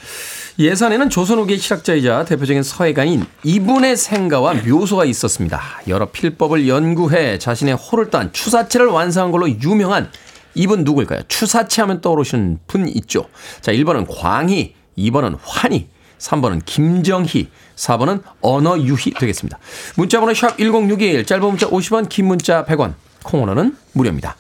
예산에는 0.58 1.12
조선후기의 1.12 1.60
실학자이자 1.60 2.26
대표적인 2.26 2.64
서예가인 2.64 3.28
이분의 3.44 3.96
생가와 3.96 4.56
묘소가 4.66 5.06
있었습니다. 5.06 5.62
여러 5.88 6.08
필법을 6.08 6.68
연구해 6.68 7.38
자신의 7.38 7.76
호를 7.76 8.10
딴 8.10 8.34
추사체를 8.34 8.88
완성한 8.88 9.32
걸로 9.32 9.48
유명한 9.48 10.10
이분 10.56 10.84
누구일까요? 10.84 11.22
추사체 11.28 11.84
하면 11.84 12.02
떠오르시는 12.02 12.60
분 12.66 12.88
있죠. 12.88 13.26
자, 13.62 13.72
1번은 13.72 14.08
광희, 14.10 14.74
2번은 14.98 15.38
환희, 15.44 15.88
3번은 16.18 16.62
김정희, 16.66 17.50
4번은 17.76 18.22
언어유희 18.42 19.14
되겠습니다. 19.20 19.60
문자번호 19.96 20.34
샵 20.34 20.58
1061, 20.58 21.26
짧은 21.26 21.48
문자 21.48 21.68
50원, 21.68 22.10
긴 22.10 22.28
문자 22.28 22.66
100원, 22.66 22.94
콩오너는 23.24 23.76
무료입니다. 23.94 24.36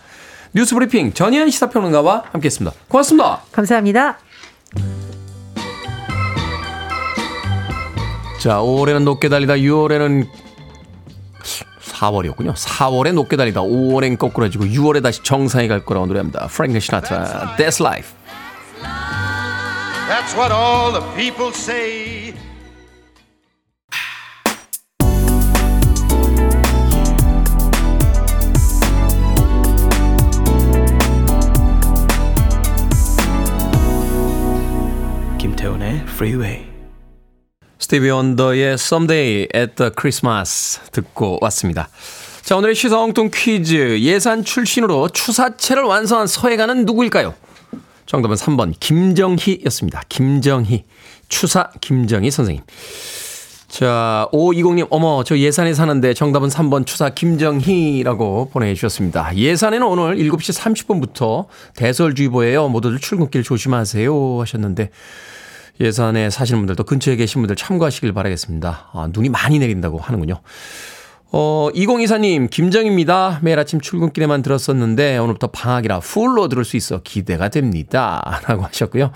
뉴스 0.53 0.75
브리핑 0.75 1.13
전희연 1.13 1.49
시사평론가와 1.49 2.23
함께했습니다. 2.31 2.77
고맙습니다. 2.87 3.41
감사합니다. 3.51 4.19
자, 8.39 8.59
5월에는 8.59 9.03
높게 9.03 9.29
달리다 9.29 9.53
6월에는 9.55 10.27
4월이었군요. 11.81 12.53
4월에 12.53 13.13
높게 13.13 13.37
달리다 13.37 13.61
5월엔 13.61 14.17
거꾸로지고 14.17 14.65
6월에 14.65 15.01
다시 15.01 15.23
정상에 15.23 15.67
갈 15.67 15.85
거라고 15.85 16.05
노래합니다. 16.07 16.47
프랭크 16.47 16.79
시나트라, 16.79 17.55
That's 17.57 17.81
Life. 17.81 18.11
That's 20.09 20.35
what 20.35 20.53
all 20.53 20.91
the 20.91 21.01
people 21.15 21.51
say. 21.53 22.22
김태훈의 35.43 36.03
Freeway. 36.03 36.65
스티비 37.77 38.09
원더의 38.09 38.75
Someday 38.75 39.49
at 39.53 39.75
the 39.75 39.91
Christmas 39.93 40.79
듣고 40.93 41.37
왔습니다. 41.41 41.89
자, 42.43 42.55
오늘의 42.55 42.75
시성뚱 42.75 43.29
퀴즈. 43.33 43.99
예산 43.99 44.45
출신으로 44.45 45.09
추사체를 45.09 45.83
완성한 45.83 46.27
서예가는 46.27 46.85
누구일까요? 46.85 47.35
정답은 48.05 48.37
3번 48.37 48.73
김정희였습니다. 48.79 50.03
김정희. 50.07 50.85
추사 51.27 51.71
김정희 51.81 52.31
선생님. 52.31 52.63
자, 53.73 54.29
520님, 54.31 54.85
어머, 54.91 55.23
저 55.23 55.35
예산에 55.35 55.73
사는데 55.73 56.13
정답은 56.13 56.47
3번 56.47 56.85
추사 56.85 57.09
김정희라고 57.09 58.49
보내주셨습니다. 58.53 59.35
예산에는 59.35 59.87
오늘 59.87 60.15
7시 60.17 60.85
30분부터 60.85 61.47
대설주의보예요. 61.75 62.69
모두들 62.69 62.99
출근길 62.99 63.41
조심하세요 63.41 64.41
하셨는데, 64.41 64.91
예산에 65.81 66.29
사시는 66.29 66.59
분들도 66.59 66.83
근처에 66.83 67.15
계신 67.15 67.41
분들 67.41 67.55
참고하시길 67.55 68.13
바라겠습니다. 68.13 68.91
아, 68.93 69.09
눈이 69.11 69.29
많이 69.29 69.57
내린다고 69.57 69.97
하는군요. 69.97 70.41
어, 71.31 71.69
2024님, 71.73 72.51
김정입니다. 72.51 73.39
매일 73.41 73.57
아침 73.57 73.81
출근길에만 73.81 74.43
들었었는데, 74.43 75.17
오늘부터 75.17 75.47
방학이라 75.47 76.01
풀로 76.01 76.47
들을 76.47 76.63
수 76.63 76.77
있어 76.77 77.01
기대가 77.01 77.49
됩니다. 77.49 78.39
라고 78.45 78.65
하셨고요. 78.65 79.11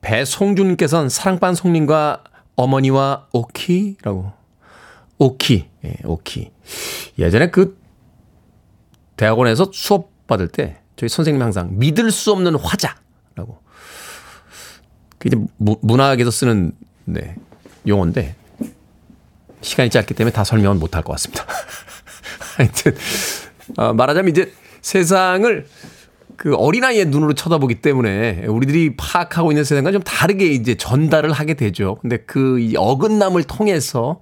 배송준께서는 0.00 1.08
사랑반 1.08 1.54
송님과 1.54 2.24
어머니와 2.56 3.28
오키라고. 3.32 4.32
오키, 5.18 5.68
예, 5.84 5.94
오키. 6.04 6.50
예전에 7.18 7.50
그 7.50 7.78
대학원에서 9.16 9.70
수업 9.72 10.26
받을 10.26 10.48
때 10.48 10.80
저희 10.96 11.08
선생님이 11.08 11.42
항상 11.42 11.78
믿을 11.78 12.10
수 12.10 12.32
없는 12.32 12.56
화자라고. 12.56 13.60
그 15.18 15.28
이제 15.28 15.36
문학에서 15.56 16.30
쓰는 16.30 16.72
네, 17.04 17.36
용어인데 17.86 18.34
시간이 19.60 19.90
짧기 19.90 20.14
때문에 20.14 20.32
다 20.32 20.44
설명은 20.44 20.78
못할 20.78 21.02
것 21.02 21.12
같습니다. 21.12 21.46
하여튼 22.56 22.96
어, 23.76 23.92
말하자면 23.92 24.30
이제 24.30 24.52
세상을 24.80 25.66
그 26.36 26.54
어린아이의 26.54 27.06
눈으로 27.06 27.34
쳐다보기 27.34 27.76
때문에 27.76 28.46
우리들이 28.46 28.96
파악하고 28.96 29.52
있는 29.52 29.64
세상과 29.64 29.92
좀 29.92 30.02
다르게 30.02 30.46
이제 30.46 30.74
전달을 30.74 31.32
하게 31.32 31.54
되죠. 31.54 31.96
근데 32.00 32.18
그 32.18 32.72
어긋남을 32.76 33.44
통해서 33.44 34.20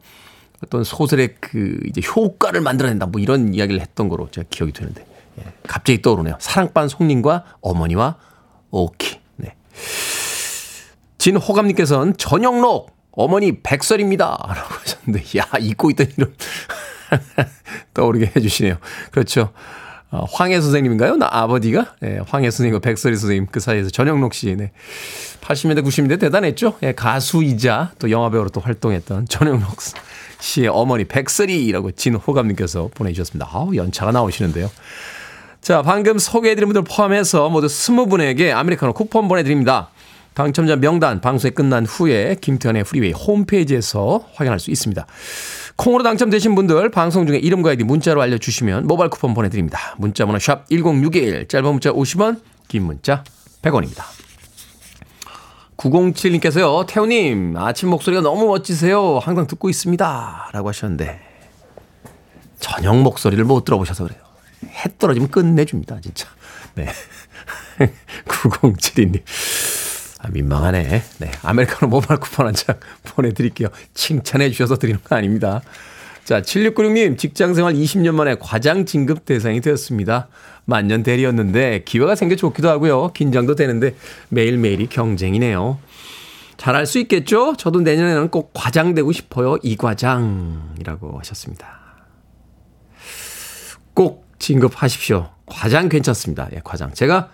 어떤 0.62 0.84
소설의 0.84 1.36
그 1.40 1.80
이제 1.86 2.00
효과를 2.06 2.60
만들어낸다 2.60 3.06
뭐 3.06 3.20
이런 3.20 3.54
이야기를 3.54 3.80
했던 3.80 4.08
거로 4.08 4.30
제가 4.30 4.46
기억이 4.50 4.72
되는데 4.72 5.04
예, 5.38 5.44
갑자기 5.66 6.02
떠오르네요. 6.02 6.36
사랑반 6.38 6.88
송님과 6.88 7.44
어머니와 7.60 8.16
오키. 8.70 9.20
네. 9.36 9.54
진호감님께서는 11.18 12.16
전영록 12.16 12.94
어머니 13.12 13.60
백설입니다. 13.62 14.24
라고 14.24 14.74
하셨는데, 14.74 15.38
야, 15.38 15.46
잊고 15.60 15.90
있던 15.90 16.08
이름 16.16 16.34
떠오르게 17.94 18.32
해주시네요. 18.36 18.76
그렇죠. 19.10 19.52
어, 20.12 20.24
황해 20.30 20.60
선생님인가요? 20.60 21.16
나 21.16 21.28
아버지가? 21.30 21.94
예, 22.02 22.20
황해 22.26 22.50
선생님과 22.50 22.80
백설희 22.80 23.16
선생님 23.16 23.46
그 23.50 23.60
사이에서 23.60 23.90
전영록 23.90 24.34
씨, 24.34 24.54
네. 24.56 24.72
80년대, 25.40 25.84
90년대 25.84 26.18
대단했죠? 26.18 26.78
예, 26.82 26.92
가수이자 26.92 27.92
또 27.98 28.10
영화배우로 28.10 28.50
또 28.50 28.60
활동했던 28.60 29.28
전영록 29.28 29.76
씨의 30.40 30.68
어머니 30.68 31.04
백설희라고 31.04 31.92
진호감님께서 31.92 32.90
보내주셨습니다. 32.94 33.48
아우, 33.52 33.74
연차가 33.76 34.10
나오시는데요. 34.10 34.70
자, 35.60 35.82
방금 35.82 36.18
소개해드린 36.18 36.68
분들 36.72 36.82
포함해서 36.82 37.48
모두 37.48 37.66
20분에게 37.68 38.50
아메리카노 38.52 38.94
쿠폰 38.94 39.28
보내드립니다. 39.28 39.90
당첨자 40.34 40.76
명단 40.76 41.20
방송이 41.20 41.52
끝난 41.52 41.84
후에 41.84 42.36
김태훈의 42.40 42.84
프리웨이 42.84 43.12
홈페이지에서 43.12 44.24
확인할 44.34 44.58
수 44.58 44.70
있습니다. 44.70 45.06
콩으로 45.80 46.02
당첨되신 46.02 46.54
분들 46.54 46.90
방송 46.90 47.26
중에 47.26 47.38
이름과 47.38 47.70
아이디 47.70 47.84
문자로 47.84 48.20
알려주시면 48.20 48.86
모바일 48.86 49.08
쿠폰 49.08 49.32
보내드립니다. 49.32 49.94
문자번호 49.96 50.38
샵 50.38 50.68
1061, 50.68 51.48
짧은 51.48 51.70
문자 51.70 51.90
50원, 51.90 52.42
긴 52.68 52.84
문자 52.84 53.24
100원입니다. 53.62 54.04
907님께서요, 55.78 56.86
태우님, 56.86 57.56
아침 57.56 57.88
목소리가 57.88 58.20
너무 58.20 58.48
멋지세요. 58.48 59.20
항상 59.22 59.46
듣고 59.46 59.70
있습니다. 59.70 60.50
라고 60.52 60.68
하셨는데, 60.68 61.18
저녁 62.58 63.00
목소리를 63.00 63.42
못 63.44 63.64
들어보셔서 63.64 64.04
그래요. 64.04 64.20
해 64.66 64.90
떨어지면 64.98 65.30
끝내줍니다, 65.30 66.02
진짜. 66.02 66.28
네. 66.74 66.88
9072님. 68.28 69.22
아, 70.30 70.32
민망하네. 70.32 71.02
네. 71.18 71.30
아메리카노 71.42 71.88
모바일 71.90 72.20
쿠폰 72.20 72.46
한 72.46 72.54
장 72.54 72.76
보내드릴게요. 73.04 73.68
칭찬해 73.94 74.50
주셔서 74.50 74.76
드리는 74.76 75.00
거 75.02 75.16
아닙니다. 75.16 75.60
자, 76.24 76.40
7696님, 76.42 77.18
직장 77.18 77.54
생활 77.54 77.74
20년 77.74 78.14
만에 78.14 78.36
과장 78.38 78.84
진급 78.86 79.24
대상이 79.24 79.60
되었습니다. 79.60 80.28
만년 80.64 81.02
대리였는데 81.02 81.82
기회가 81.84 82.14
생겨 82.14 82.36
좋기도 82.36 82.68
하고요. 82.68 83.12
긴장도 83.12 83.56
되는데 83.56 83.96
매일매일이 84.28 84.86
경쟁이네요. 84.88 85.78
잘할 86.56 86.86
수 86.86 86.98
있겠죠? 87.00 87.54
저도 87.56 87.80
내년에는 87.80 88.28
꼭 88.28 88.50
과장 88.52 88.94
되고 88.94 89.10
싶어요. 89.12 89.56
이 89.62 89.76
과장이라고 89.76 91.18
하셨습니다. 91.18 91.80
꼭 93.94 94.26
진급하십시오. 94.38 95.30
과장 95.46 95.88
괜찮습니다. 95.88 96.48
예, 96.54 96.60
과장. 96.62 96.92
제가 96.92 97.30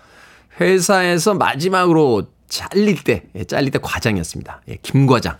회사에서 0.61 1.35
마지막으로 1.35 2.29
잘릴 2.49 3.03
때, 3.03 3.25
예, 3.35 3.45
잘릴 3.45 3.71
때 3.71 3.79
과장이었습니다. 3.83 4.63
예, 4.69 4.77
김 4.83 5.07
과장. 5.07 5.37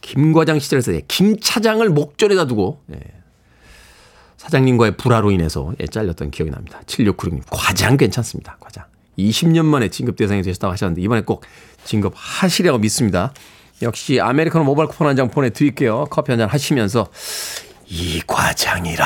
김 0.00 0.32
과장 0.32 0.58
시절에서 0.58 0.94
예, 0.94 1.02
김 1.08 1.38
차장을 1.40 1.86
목전에다 1.88 2.46
두고 2.46 2.82
예, 2.94 3.00
사장님과의 4.36 4.96
불화로 4.96 5.30
인해서 5.30 5.72
예, 5.80 5.86
잘렸던 5.86 6.30
기억이 6.30 6.50
납니다. 6.50 6.80
7696님. 6.86 7.42
과장 7.50 7.96
괜찮습니다. 7.96 8.56
과장. 8.60 8.84
20년 9.18 9.64
만에 9.64 9.88
진급 9.88 10.16
대상이 10.16 10.42
되셨다고 10.42 10.72
하셨는데 10.72 11.02
이번에 11.02 11.22
꼭 11.22 11.44
진급하시려고 11.84 12.78
믿습니다. 12.78 13.32
역시 13.82 14.20
아메리카노 14.20 14.64
모바일 14.64 14.88
쿠폰 14.88 15.08
한 15.08 15.16
장 15.16 15.28
보내드릴게요. 15.30 16.06
커피 16.10 16.30
한 16.32 16.38
잔 16.38 16.48
하시면서 16.48 17.08
이 17.88 18.20
과장이라. 18.26 19.04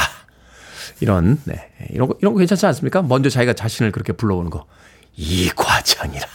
이런, 1.00 1.40
네. 1.44 1.70
이런 1.90 2.08
거, 2.08 2.16
이런 2.20 2.32
거 2.34 2.38
괜찮지 2.38 2.64
않습니까? 2.66 3.02
먼저 3.02 3.28
자기가 3.30 3.54
자신을 3.54 3.90
그렇게 3.90 4.12
불러보는 4.12 4.50
거. 4.50 4.66
이 5.16 5.48
과장이라. 5.56 6.26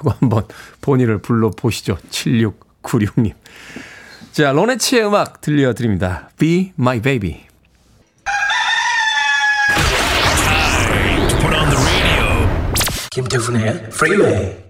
하고 0.00 0.10
한번 0.10 0.44
본인을 0.80 1.18
불러보시죠. 1.18 1.98
7696님. 2.10 3.34
자, 4.32 4.52
로네치의 4.52 5.06
음악 5.06 5.40
들려드립니다. 5.40 6.30
Be 6.38 6.72
My 6.78 7.00
Baby. 7.00 7.46
김태훈의 13.12 13.88
Freeway. 13.90 14.34
Are 14.36 14.69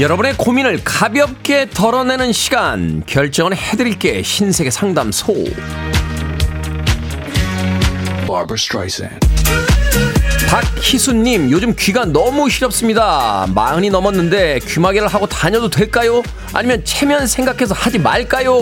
여러분의 0.00 0.34
고민을 0.38 0.80
가볍게 0.84 1.68
덜어내는 1.68 2.32
시간 2.32 3.02
결정은 3.06 3.54
해드릴게 3.54 4.22
신세계 4.22 4.70
상담소. 4.70 5.34
박희수님 10.48 11.50
요즘 11.50 11.74
귀가 11.78 12.04
너무 12.04 12.48
시렵습니다 12.50 13.46
마흔이 13.54 13.90
넘었는데 13.90 14.60
귀마개를 14.60 15.08
하고 15.08 15.26
다녀도 15.26 15.68
될까요? 15.70 16.22
아니면 16.52 16.84
체면 16.84 17.26
생각해서 17.26 17.74
하지 17.74 17.98
말까요? 17.98 18.54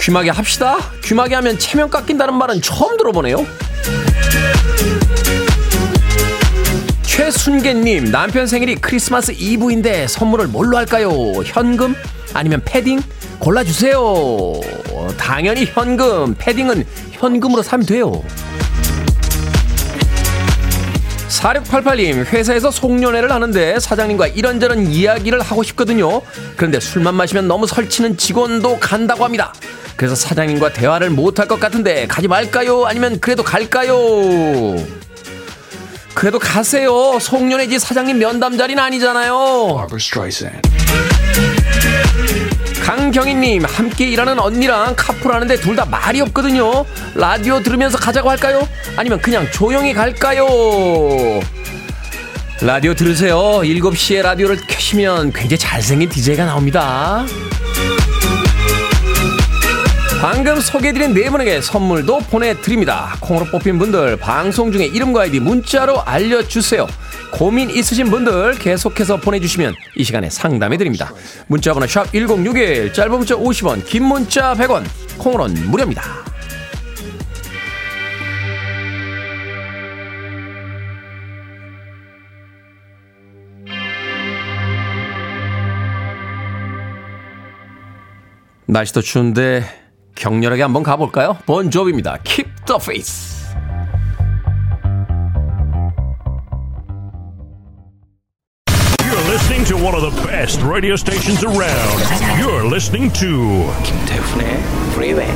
귀마개 0.00 0.30
합시다 0.30 0.78
귀마개 1.02 1.34
하면 1.34 1.58
체면 1.58 1.90
깎인다는 1.90 2.34
말은 2.34 2.60
처음 2.62 2.96
들어보네요 2.96 3.46
최순계님 7.14 8.10
남편 8.10 8.48
생일이 8.48 8.74
크리스마스 8.74 9.30
이브인데 9.30 10.08
선물을 10.08 10.48
뭘로 10.48 10.76
할까요? 10.76 11.12
현금? 11.44 11.94
아니면 12.32 12.60
패딩? 12.64 13.00
골라주세요 13.38 14.60
당연히 15.16 15.64
현금 15.64 16.34
패딩은 16.36 16.84
현금으로 17.12 17.62
사면 17.62 17.86
돼요 17.86 18.20
4688님 21.28 22.24
회사에서 22.32 22.72
송년회를 22.72 23.30
하는데 23.30 23.78
사장님과 23.78 24.26
이런저런 24.26 24.88
이야기를 24.88 25.40
하고 25.40 25.62
싶거든요 25.62 26.20
그런데 26.56 26.80
술만 26.80 27.14
마시면 27.14 27.46
너무 27.46 27.68
설치는 27.68 28.16
직원도 28.16 28.80
간다고 28.80 29.24
합니다 29.24 29.54
그래서 29.94 30.16
사장님과 30.16 30.72
대화를 30.72 31.10
못할 31.10 31.46
것 31.46 31.60
같은데 31.60 32.08
가지 32.08 32.26
말까요? 32.26 32.86
아니면 32.86 33.20
그래도 33.20 33.44
갈까요? 33.44 33.94
그래도 36.24 36.38
가세요 36.38 37.18
송년회지 37.20 37.78
사장님 37.78 38.18
면담 38.18 38.56
자리는 38.56 38.82
아니잖아요. 38.82 39.76
강경희님 42.82 43.62
함께 43.66 44.08
일하는 44.08 44.38
언니랑 44.38 44.94
카풀하는데 44.96 45.56
둘 45.56 45.76
다 45.76 45.84
말이 45.84 46.22
없거든요 46.22 46.86
라디오 47.14 47.60
들으면서 47.60 47.98
가자고 47.98 48.30
할까요? 48.30 48.66
아니면 48.96 49.20
그냥 49.20 49.46
조용히 49.52 49.92
갈까요? 49.92 50.46
라디오 52.62 52.94
들으세요 52.94 53.36
7시에 53.62 54.22
라디오를 54.22 54.56
켜시면 54.66 55.30
굉장히 55.34 55.58
잘생긴 55.58 56.08
DJ가 56.08 56.46
나옵니다 56.46 57.26
방금 60.24 60.58
소개해드린 60.58 61.12
네 61.12 61.28
분에게 61.28 61.60
선물도 61.60 62.20
보내드립니다. 62.30 63.14
콩으로 63.20 63.44
뽑힌 63.44 63.78
분들 63.78 64.16
방송 64.16 64.72
중에 64.72 64.86
이름과 64.86 65.20
아이디 65.20 65.38
문자로 65.38 66.00
알려주세요. 66.00 66.86
고민 67.30 67.68
있으신 67.68 68.10
분들 68.10 68.54
계속해서 68.54 69.18
보내주시면 69.18 69.74
이 69.96 70.02
시간에 70.02 70.30
상담해드립니다. 70.30 71.12
문자번호 71.46 71.86
샵 71.86 72.10
1061 72.10 72.94
짧은 72.94 73.10
문자 73.10 73.34
50원 73.34 73.84
긴 73.84 74.04
문자 74.04 74.54
100원 74.54 74.84
콩으로는 75.18 75.70
무료입니다. 75.70 76.02
날씨도 88.64 89.02
추운데 89.02 89.83
격렬하게 90.14 90.62
한번 90.62 90.82
가볼까요? 90.82 91.36
본조비입니다. 91.46 92.18
Keep 92.24 92.50
the 92.66 92.78
faith. 92.80 93.34
You're 99.02 99.28
listening 99.30 99.64
to 99.66 99.76
one 99.76 99.94
of 99.94 100.02
the 100.02 100.26
best 100.26 100.62
radio 100.62 100.94
stations 100.94 101.44
around. 101.44 102.00
You're 102.38 102.66
listening 102.66 103.12
to 103.20 103.72
김태훈의 103.84 104.46
Freeway. 104.92 105.32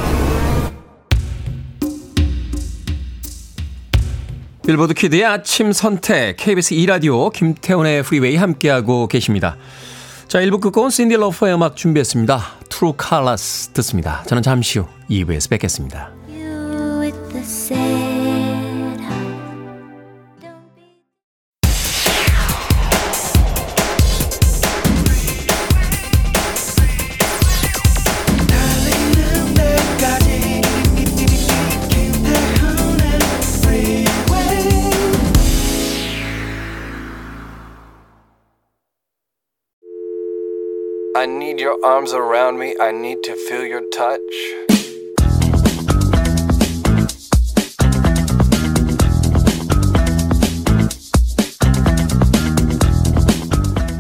빌보드 4.67 4.93
키드의 4.93 5.25
아침 5.25 5.73
선택 5.73 6.37
KBS 6.37 6.75
2 6.75 6.85
라디오 6.85 7.31
김태훈의 7.31 8.03
프리웨이 8.03 8.37
함께하고 8.37 9.07
계십니다. 9.07 9.57
자 10.29 10.41
1부 10.41 10.61
끝곡은 10.61 10.91
신디 10.91 11.17
러퍼의 11.17 11.55
음악 11.55 11.75
준비했습니다. 11.75 12.39
True 12.69 12.93
Colors 13.01 13.69
듣습니다. 13.69 14.23
저는 14.25 14.43
잠시 14.43 14.79
후 14.79 14.87
2부에서 15.09 15.49
뵙겠습니다. 15.49 16.11
I 41.19 41.27
need 41.27 41.61
your 41.61 41.85
arms 41.85 42.15
around 42.15 42.61
me. 42.61 42.77
I 42.81 42.93
need 42.93 43.25
to 43.25 43.35
feel 43.35 43.67
your 43.67 43.83
touch. 43.91 44.23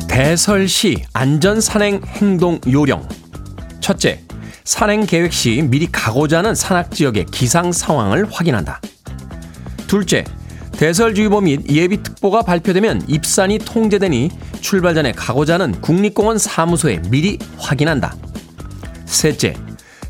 대설시 0.08 1.02
안전산행 1.12 2.02
행동 2.06 2.60
요령. 2.68 3.08
첫째, 3.80 4.20
산행 4.62 5.04
계획 5.04 5.32
시 5.32 5.60
미리 5.62 5.90
가고자 5.90 6.38
하는 6.38 6.54
산악 6.54 6.92
지역의 6.92 7.26
기상 7.32 7.72
상황을 7.72 8.30
확인한다. 8.30 8.80
둘째, 9.88 10.24
대설주의보 10.78 11.40
및 11.40 11.68
예비특보가 11.68 12.42
발표되면 12.42 13.02
입산이 13.08 13.58
통제되니 13.58 14.30
출발 14.60 14.94
전에 14.94 15.10
가고자 15.10 15.54
하는 15.54 15.72
국립공원 15.80 16.38
사무소에 16.38 17.02
미리 17.10 17.36
확인한다. 17.58 18.14
셋째, 19.04 19.54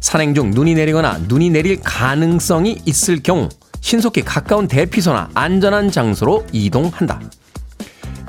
산행 0.00 0.34
중 0.34 0.50
눈이 0.50 0.74
내리거나 0.74 1.20
눈이 1.26 1.48
내릴 1.48 1.80
가능성이 1.80 2.82
있을 2.84 3.22
경우 3.22 3.48
신속히 3.80 4.20
가까운 4.20 4.68
대피소나 4.68 5.30
안전한 5.32 5.90
장소로 5.90 6.44
이동한다. 6.52 7.18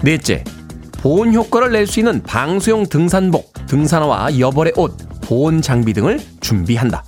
넷째, 0.02 0.46
보온 0.94 1.34
효과를 1.34 1.74
낼 1.74 1.88
수 1.88 2.00
있는 2.00 2.24
방수용 2.24 2.88
등산복, 2.88 3.54
등산화와 3.68 4.40
여벌의 4.40 4.74
옷, 4.78 4.96
보온 5.24 5.62
장비 5.62 5.92
등을 5.92 6.22
준비한다. 6.40 7.04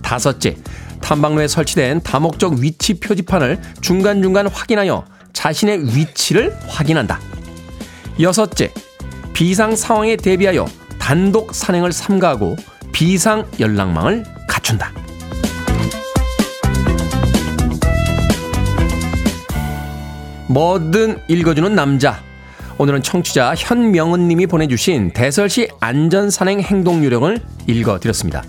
다섯째, 0.00 0.56
탐방로에 1.08 1.48
설치된 1.48 2.02
다목적 2.02 2.58
위치 2.58 3.00
표지판을 3.00 3.58
중간중간 3.80 4.46
확인하여 4.46 5.06
자신의 5.32 5.96
위치를 5.96 6.54
확인한다. 6.66 7.18
여섯째, 8.20 8.70
비상 9.32 9.74
상황에 9.74 10.16
대비하여 10.16 10.66
단독 10.98 11.54
산행을 11.54 11.92
삼가하고 11.92 12.56
비상 12.92 13.46
연락망을 13.58 14.22
갖춘다. 14.46 14.92
뭐든 20.48 21.22
읽어주는 21.26 21.74
남자. 21.74 22.22
오늘은 22.76 23.02
청취자 23.02 23.54
현명은 23.56 24.28
님이 24.28 24.46
보내주신 24.46 25.12
대설시 25.14 25.68
안전산행 25.80 26.60
행동 26.60 27.02
요령을 27.02 27.40
읽어드렸습니다. 27.66 28.44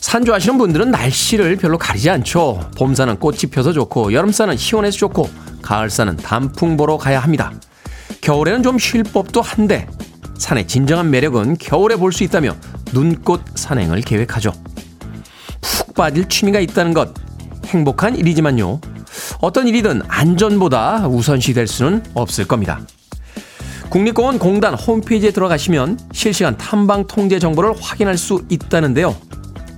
산 0.00 0.24
좋아하시는 0.24 0.58
분들은 0.58 0.90
날씨를 0.90 1.56
별로 1.56 1.78
가리지 1.78 2.10
않죠. 2.10 2.70
봄산은 2.76 3.16
꽃이 3.18 3.40
펴서 3.50 3.72
좋고 3.72 4.12
여름산은 4.12 4.56
시원해서 4.56 4.96
좋고 4.98 5.28
가을산은 5.62 6.16
단풍 6.16 6.76
보러 6.76 6.96
가야 6.96 7.20
합니다. 7.20 7.52
겨울에는 8.22 8.62
좀 8.62 8.78
쉴 8.78 9.02
법도 9.02 9.40
한데 9.42 9.86
산의 10.38 10.66
진정한 10.66 11.10
매력은 11.10 11.58
겨울에 11.58 11.96
볼 11.96 12.12
수 12.12 12.24
있다며 12.24 12.56
눈꽃 12.92 13.42
산행을 13.54 14.00
계획하죠. 14.00 14.52
푹 15.60 15.94
빠질 15.94 16.28
취미가 16.28 16.60
있다는 16.60 16.94
것 16.94 17.12
행복한 17.66 18.16
일이지만요. 18.16 18.80
어떤 19.40 19.68
일이든 19.68 20.02
안전보다 20.08 21.06
우선시 21.08 21.52
될 21.52 21.66
수는 21.66 22.02
없을 22.14 22.46
겁니다. 22.46 22.80
국립공원 23.90 24.38
공단 24.38 24.74
홈페이지에 24.74 25.30
들어가시면 25.30 25.98
실시간 26.12 26.56
탐방 26.56 27.06
통제 27.06 27.38
정보를 27.38 27.74
확인할 27.80 28.16
수 28.16 28.44
있다는데요. 28.48 29.14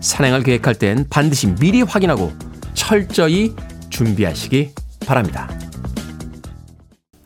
산행을 0.03 0.43
계획할 0.43 0.75
땐 0.75 1.07
반드시 1.09 1.47
미리 1.47 1.81
확인하고 1.81 2.33
철저히 2.75 3.55
준비하시기 3.89 4.73
바랍니다. 5.07 5.49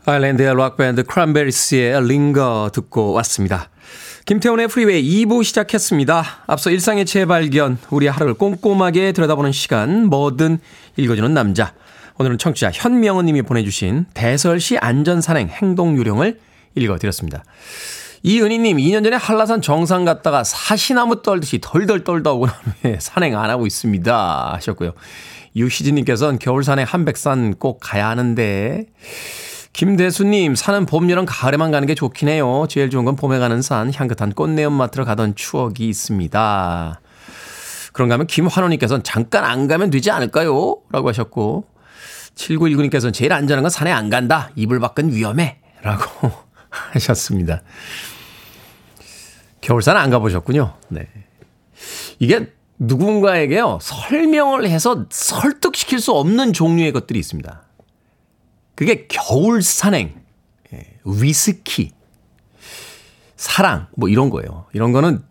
아일랜드의 0.05 0.55
락밴드 0.55 1.03
크란베리스의 1.03 2.07
Linger 2.07 2.71
듣고 2.73 3.12
왔습니다. 3.15 3.71
김태훈의 4.27 4.69
프리웨이 4.69 5.25
2부 5.25 5.43
시작했습니다. 5.45 6.25
앞서 6.47 6.71
일상의 6.71 7.07
재발견, 7.07 7.79
우리 7.91 8.07
하루를 8.07 8.35
꼼꼼하게 8.35 9.12
들여다보는 9.12 9.53
시간, 9.53 10.07
뭐든 10.07 10.59
읽어주는 10.97 11.33
남자. 11.33 11.75
오늘은 12.19 12.39
청취자 12.39 12.71
현명은 12.73 13.27
님이 13.27 13.43
보내주신 13.43 14.07
대설시 14.15 14.79
안전산행 14.79 15.49
행동 15.49 15.97
요령을 15.97 16.41
읽어드렸습니다. 16.75 17.45
이은희님, 18.29 18.79
2년 18.79 19.05
전에 19.05 19.15
한라산 19.15 19.62
정상 19.62 20.05
갔다가 20.05 20.43
사시나무 20.43 21.23
떨듯이 21.23 21.61
덜덜 21.62 22.03
떨다 22.03 22.33
오고 22.33 22.47
난 22.47 22.57
후에 22.83 22.97
산행 23.01 23.39
안 23.39 23.51
하고 23.51 23.69
있습니다. 23.69 24.53
하셨고요. 24.55 24.95
유희진님께서는 25.55 26.41
겨울 26.41 26.65
산에 26.65 26.83
한백산 26.83 27.55
꼭 27.55 27.79
가야 27.81 28.09
하는데. 28.09 28.85
김대수님, 29.73 30.57
산은 30.57 30.87
봄, 30.87 31.09
여름, 31.09 31.25
가을에만 31.25 31.71
가는 31.71 31.87
게 31.87 31.95
좋긴 31.95 32.27
해요. 32.29 32.67
제일 32.69 32.91
좋은 32.91 33.05
건 33.05 33.15
봄에 33.15 33.39
가는 33.39 33.62
산, 33.62 33.93
향긋한 33.95 34.33
꽃내음 34.33 34.73
맡으러 34.73 35.05
가던 35.05 35.37
추억이 35.37 35.87
있습니다. 35.89 37.01
그런가 37.93 38.15
하면 38.15 38.27
김환호님께서는 38.27 39.05
잠깐 39.05 39.45
안 39.45 39.69
가면 39.69 39.91
되지 39.91 40.11
않을까요? 40.11 40.79
라고 40.91 41.09
하셨고, 41.11 41.65
7919님께서는 42.35 43.15
제일 43.15 43.33
안전한 43.33 43.62
건 43.62 43.71
산에 43.71 43.93
안 43.93 44.11
간다. 44.11 44.51
이불 44.57 44.81
밖은 44.81 45.12
위험해. 45.12 45.59
라고 45.83 46.33
하셨습니다. 46.93 47.62
겨울산 49.61 49.97
안 49.97 50.11
가보셨군요. 50.11 50.75
네. 50.88 51.09
이게 52.19 52.53
누군가에게요, 52.79 53.79
설명을 53.81 54.69
해서 54.69 55.07
설득시킬 55.11 55.99
수 56.01 56.12
없는 56.12 56.53
종류의 56.53 56.92
것들이 56.92 57.19
있습니다. 57.19 57.62
그게 58.75 59.07
겨울 59.09 59.62
산행, 59.62 60.21
예, 60.73 60.99
위스키, 61.05 61.92
사랑, 63.37 63.88
뭐 63.97 64.09
이런 64.09 64.29
거예요. 64.31 64.66
이런 64.73 64.92
거는 64.92 65.23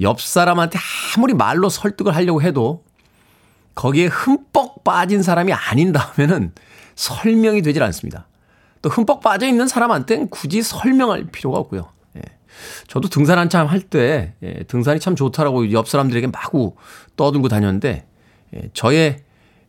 옆 0.00 0.20
사람한테 0.20 0.78
아무리 1.16 1.34
말로 1.34 1.68
설득을 1.68 2.14
하려고 2.14 2.42
해도 2.42 2.84
거기에 3.74 4.06
흠뻑 4.06 4.82
빠진 4.82 5.22
사람이 5.22 5.52
아닌다면은 5.52 6.52
설명이 6.96 7.62
되질 7.62 7.82
않습니다. 7.84 8.26
또 8.82 8.88
흠뻑 8.88 9.20
빠져 9.20 9.46
있는 9.46 9.68
사람한테는 9.68 10.30
굳이 10.30 10.62
설명할 10.62 11.26
필요가 11.26 11.58
없고요. 11.58 11.92
예. 12.50 12.86
저도 12.88 13.08
등산 13.08 13.38
한참 13.38 13.66
할때 13.66 14.34
예, 14.42 14.62
등산이 14.64 15.00
참 15.00 15.16
좋다라고 15.16 15.72
옆 15.72 15.88
사람들에게 15.88 16.28
마구 16.28 16.76
떠들고 17.16 17.48
다녔는데 17.48 18.06
예, 18.54 18.70
저의 18.74 19.18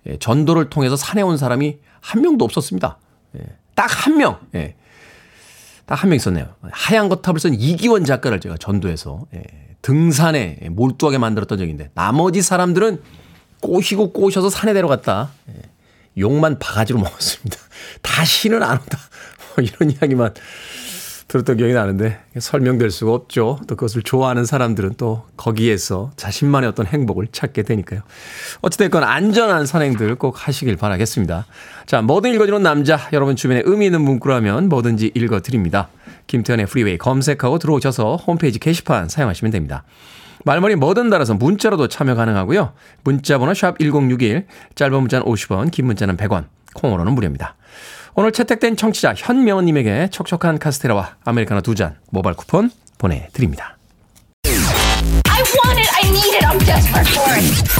예, 0.07 0.17
전도를 0.17 0.69
통해서 0.69 0.95
산에 0.95 1.21
온 1.21 1.37
사람이 1.37 1.77
한 1.99 2.21
명도 2.21 2.45
없었습니다. 2.45 2.97
예. 3.37 3.41
딱한 3.75 4.17
명. 4.17 4.39
예. 4.55 4.75
딱한 5.85 6.09
명 6.09 6.15
있었네요. 6.15 6.55
하얀 6.71 7.09
거탑을 7.09 7.39
쓴 7.39 7.53
이기원 7.53 8.05
작가를 8.05 8.39
제가 8.39 8.57
전도해서 8.57 9.25
예. 9.33 9.43
등산에 9.81 10.69
몰두하게 10.71 11.17
만들었던 11.17 11.57
적인데 11.57 11.89
나머지 11.93 12.41
사람들은 12.41 13.01
꼬시고 13.61 14.11
꼬셔서 14.13 14.49
산에 14.49 14.73
데려갔다. 14.73 15.31
예. 15.49 15.61
욕만 16.17 16.59
바가지로 16.59 16.99
먹었습니다. 16.99 17.57
다시는 18.01 18.63
안 18.63 18.77
온다. 18.77 18.97
뭐 19.55 19.65
이런 19.65 19.91
이야기만 19.91 20.33
들었던 21.31 21.55
기억이 21.55 21.71
나는데 21.71 22.19
설명될 22.37 22.91
수가 22.91 23.13
없죠. 23.13 23.57
또 23.65 23.77
그것을 23.77 24.01
좋아하는 24.01 24.43
사람들은 24.43 24.95
또 24.97 25.23
거기에서 25.37 26.11
자신만의 26.17 26.67
어떤 26.67 26.85
행복을 26.85 27.27
찾게 27.31 27.63
되니까요. 27.63 28.01
어찌됐건 28.59 29.05
안전한 29.05 29.65
산행들 29.65 30.15
꼭 30.15 30.45
하시길 30.45 30.75
바라겠습니다. 30.75 31.45
자, 31.85 32.01
뭐든 32.01 32.33
읽어주는 32.33 32.61
남자. 32.61 32.99
여러분 33.13 33.37
주변에 33.37 33.61
의미 33.63 33.85
있는 33.85 34.01
문구라면 34.01 34.67
뭐든지 34.67 35.13
읽어드립니다. 35.15 35.87
김태현의 36.27 36.65
프리웨이 36.65 36.97
검색하고 36.97 37.59
들어오셔서 37.59 38.17
홈페이지 38.17 38.59
게시판 38.59 39.07
사용하시면 39.07 39.53
됩니다. 39.53 39.85
말머리 40.43 40.75
뭐든 40.75 41.09
달아서 41.09 41.35
문자로도 41.35 41.87
참여 41.87 42.15
가능하고요. 42.15 42.73
문자 43.05 43.37
번호 43.37 43.53
샵 43.53 43.79
1061, 43.79 44.47
짧은 44.75 44.99
문자는 44.99 45.25
50원, 45.25 45.71
긴 45.71 45.85
문자는 45.85 46.17
100원, 46.17 46.47
콩으로는 46.73 47.13
무료입니다. 47.13 47.55
오늘 48.15 48.31
채택된 48.31 48.75
청취자 48.75 49.13
현명원님에게 49.15 50.09
촉촉한 50.09 50.59
카스테라와 50.59 51.15
아메리카노 51.23 51.61
두 51.61 51.75
잔 51.75 51.95
모바일 52.09 52.35
쿠폰 52.35 52.69
보내드립니다. 52.97 53.77
I 54.45 55.41
want 55.55 55.79
it. 55.79 55.89
I 55.95 56.09
need 56.09 56.35
it. 56.35 56.45
I'm 56.45 56.59
desperate 56.65 57.07
for 57.07 57.33
it. 57.33 57.71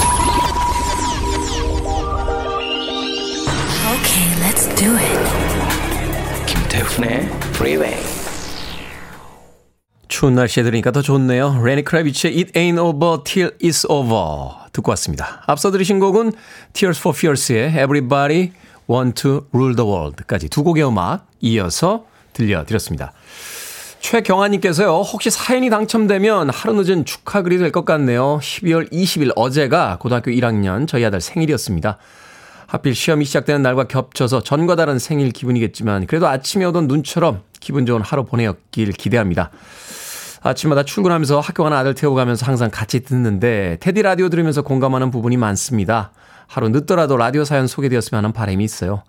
Okay, 3.92 4.26
let's 4.40 4.66
do 4.74 4.96
it. 4.96 6.46
김태훈의 6.46 7.28
Freeway. 7.52 7.96
추운 10.08 10.34
날씨에 10.34 10.62
들으니까 10.62 10.90
더 10.90 11.02
좋네요. 11.02 11.62
레니 11.64 11.84
크라비치의 11.84 12.34
It 12.36 12.52
Ain't 12.52 12.78
Over 12.80 13.22
Till 13.24 13.50
It's 13.62 13.88
Over 13.88 14.68
듣고 14.72 14.90
왔습니다. 14.92 15.42
앞서 15.46 15.70
들으신 15.70 16.00
곡은 16.00 16.32
Tears 16.72 17.00
for 17.00 17.16
Fears의 17.16 17.68
Everybody 17.70 18.52
Want 18.88 19.22
to 19.22 19.46
Rule 19.52 19.76
the 19.76 19.88
World까지 19.88 20.48
두 20.48 20.62
곡의 20.64 20.86
음악 20.86 21.26
이어서 21.40 22.04
들려드렸습니다. 22.32 23.12
최경아님께서요, 24.00 25.00
혹시 25.00 25.30
사연이 25.30 25.70
당첨되면 25.70 26.50
하루 26.50 26.74
늦은 26.82 27.04
축하글이 27.04 27.58
될 27.58 27.70
것 27.70 27.84
같네요. 27.84 28.40
12월 28.42 28.90
20일 28.92 29.32
어제가 29.36 29.98
고등학교 30.00 30.30
1학년 30.30 30.88
저희 30.88 31.04
아들 31.04 31.20
생일이었습니다. 31.20 31.98
하필 32.66 32.94
시험이 32.94 33.24
시작되는 33.26 33.62
날과 33.62 33.84
겹쳐서 33.84 34.42
전과 34.42 34.76
다른 34.76 34.98
생일 34.98 35.30
기분이겠지만 35.30 36.06
그래도 36.06 36.26
아침에 36.26 36.64
오던 36.64 36.88
눈처럼 36.88 37.42
기분 37.60 37.86
좋은 37.86 38.02
하루 38.02 38.24
보내었길 38.24 38.92
기대합니다. 38.92 39.50
아침마다 40.42 40.82
출근하면서 40.82 41.38
학교 41.38 41.62
가는 41.62 41.76
아들 41.76 41.94
태우고 41.94 42.16
가면서 42.16 42.44
항상 42.46 42.70
같이 42.72 43.00
듣는데 43.00 43.76
테디 43.80 44.02
라디오 44.02 44.28
들으면서 44.28 44.62
공감하는 44.62 45.10
부분이 45.12 45.36
많습니다. 45.36 46.10
하루 46.52 46.68
늦더라도 46.68 47.16
라디오 47.16 47.44
사연 47.44 47.66
소개되었으면 47.66 48.18
하는 48.18 48.32
바람이 48.34 48.62
있어요. 48.62 49.04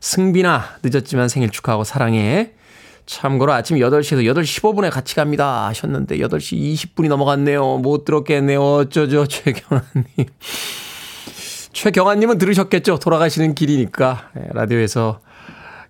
승빈아, 0.00 0.78
늦었지만 0.82 1.28
생일 1.28 1.50
축하하고 1.50 1.84
사랑해. 1.84 2.54
참고로 3.06 3.52
아침 3.52 3.76
8시에서 3.76 4.24
8시 4.24 4.60
15분에 4.60 4.90
같이 4.90 5.14
갑니다 5.14 5.68
하셨는데 5.68 6.18
8시 6.18 6.74
20분이 6.74 7.06
넘어갔네요. 7.06 7.78
못 7.78 8.04
들었겠네요. 8.04 8.60
어쩌죠, 8.60 9.28
최경아님. 9.28 10.26
최경아님은 11.72 12.38
들으셨겠죠? 12.38 12.98
돌아가시는 12.98 13.54
길이니까. 13.54 14.30
예, 14.36 14.48
라디오에서 14.50 15.20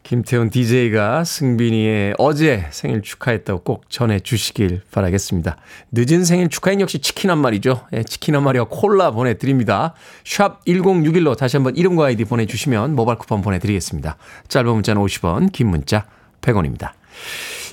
김태훈 0.09 0.49
DJ가 0.49 1.23
승빈이의 1.23 2.15
어제 2.17 2.65
생일 2.71 3.03
축하했다고 3.03 3.61
꼭 3.63 3.91
전해주시길 3.91 4.81
바라겠습니다. 4.91 5.59
늦은 5.93 6.25
생일 6.25 6.49
축하인 6.49 6.81
역시 6.81 6.99
치킨 7.01 7.29
한 7.31 7.37
마리죠. 7.37 7.83
예, 7.93 8.03
치킨 8.05 8.35
한 8.35 8.43
마리와 8.43 8.69
콜라 8.71 9.11
보내드립니다. 9.11 9.93
샵 10.25 10.65
1061로 10.65 11.37
다시 11.37 11.59
한번 11.59 11.77
이름과 11.77 12.07
아이디 12.07 12.25
보내주시면 12.25 12.95
모바일 12.95 13.19
쿠폰 13.19 13.43
보내드리겠습니다. 13.43 14.17
짧은 14.49 14.73
문자는 14.73 15.03
50원, 15.03 15.53
긴 15.53 15.69
문자 15.69 16.07
100원입니다. 16.41 16.93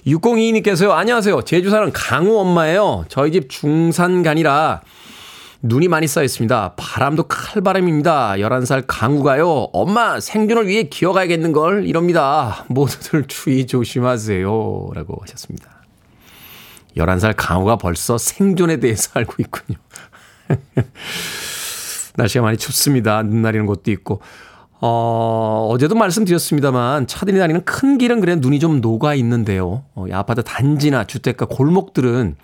6022님께서요. 0.05 0.91
안녕하세요. 0.91 1.43
제주 1.43 1.69
사는 1.69 1.89
강우 1.93 2.37
엄마예요. 2.37 3.05
저희 3.07 3.31
집 3.31 3.49
중산간이라 3.49 4.81
눈이 5.65 5.87
많이 5.87 6.05
쌓여 6.05 6.23
있습니다. 6.23 6.73
바람도 6.77 7.23
칼바람입니다. 7.23 8.33
11살 8.33 8.83
강우가요. 8.85 9.69
엄마 9.73 10.19
생존을 10.19 10.67
위해 10.67 10.83
기어가야겠는걸 10.83 11.87
이럽니다. 11.87 12.65
모두들 12.67 13.25
추위 13.27 13.65
조심하세요. 13.65 14.89
라고 14.93 15.17
하셨습니다. 15.21 15.69
11살 16.95 17.33
강우가 17.35 17.77
벌써 17.77 18.19
생존에 18.19 18.79
대해서 18.79 19.09
알고 19.15 19.33
있군요. 19.39 19.79
날씨가 22.15 22.43
많이 22.43 22.57
춥습니다. 22.57 23.23
눈 23.23 23.41
내리는 23.41 23.65
곳도 23.65 23.89
있고. 23.89 24.21
어, 24.81 25.67
어제도 25.71 25.95
말씀드렸습니다만 25.95 27.07
차들이 27.07 27.39
다니는 27.39 27.65
큰 27.65 27.97
길은 27.97 28.19
그래 28.19 28.35
눈이 28.35 28.59
좀 28.59 28.81
녹아 28.81 29.15
있는데요. 29.15 29.83
어, 29.95 30.05
아파트 30.11 30.43
단지나 30.43 31.05
주택가 31.05 31.47
골목들은 31.47 32.35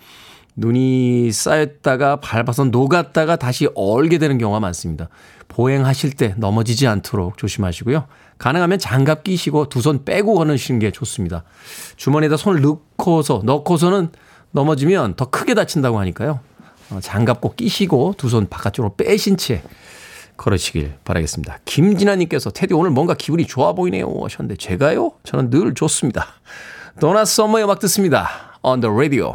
눈이 0.56 1.32
쌓였다가 1.32 2.16
밟아서 2.16 2.64
녹았다가 2.64 3.36
다시 3.36 3.68
얼게 3.74 4.18
되는 4.18 4.38
경우가 4.38 4.60
많습니다. 4.60 5.08
보행하실 5.48 6.12
때 6.12 6.34
넘어지지 6.36 6.86
않도록 6.86 7.36
조심하시고요. 7.38 8.06
가능하면 8.38 8.78
장갑 8.78 9.24
끼시고 9.24 9.68
두 9.68 9.80
손 9.80 10.04
빼고 10.04 10.34
걸으시는 10.34 10.78
게 10.80 10.90
좋습니다. 10.90 11.44
주머니에다 11.96 12.36
손을 12.36 12.60
넣고서 12.60 13.42
넣고서는 13.44 14.10
넘어지면 14.50 15.14
더 15.16 15.26
크게 15.30 15.54
다친다고 15.54 15.98
하니까요. 16.00 16.40
어, 16.90 17.00
장갑 17.00 17.40
꼭 17.40 17.56
끼시고 17.56 18.14
두 18.18 18.28
손 18.28 18.48
바깥쪽으로 18.48 18.96
빼신 18.96 19.36
채 19.36 19.62
걸으시길 20.36 20.94
바라겠습니다. 21.04 21.58
김진아님께서 21.64 22.50
테디 22.50 22.74
오늘 22.74 22.90
뭔가 22.90 23.14
기분이 23.14 23.46
좋아 23.46 23.72
보이네요 23.74 24.06
하셨는데 24.22 24.56
제가요? 24.56 25.12
저는 25.24 25.50
늘 25.50 25.74
좋습니다. 25.74 26.26
도나 27.00 27.24
썸머의 27.24 27.64
음악 27.64 27.78
듣습니다. 27.80 28.28
On 28.62 28.80
the 28.80 28.92
radio. 28.92 29.34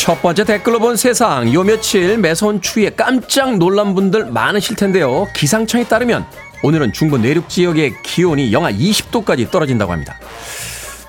첫 0.00 0.22
번째 0.22 0.44
댓글로 0.44 0.78
본 0.78 0.96
세상. 0.96 1.52
요 1.52 1.62
며칠 1.62 2.16
매서운 2.16 2.62
추위에 2.62 2.88
깜짝 2.88 3.58
놀란 3.58 3.94
분들 3.94 4.24
많으실 4.24 4.74
텐데요. 4.74 5.28
기상청에 5.36 5.84
따르면 5.84 6.24
오늘은 6.62 6.94
중부 6.94 7.18
내륙 7.18 7.50
지역의 7.50 7.96
기온이 8.02 8.50
영하 8.50 8.72
20도까지 8.72 9.50
떨어진다고 9.50 9.92
합니다. 9.92 10.18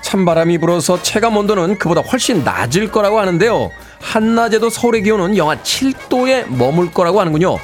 찬바람이 0.02 0.58
불어서 0.58 1.02
체감 1.02 1.38
온도는 1.38 1.78
그보다 1.78 2.02
훨씬 2.02 2.44
낮을 2.44 2.90
거라고 2.90 3.18
하는데요. 3.18 3.70
한낮에도 3.98 4.68
서울의 4.68 5.04
기온은 5.04 5.38
영하 5.38 5.56
7도에 5.56 6.54
머물 6.54 6.92
거라고 6.92 7.18
하는군요. 7.18 7.56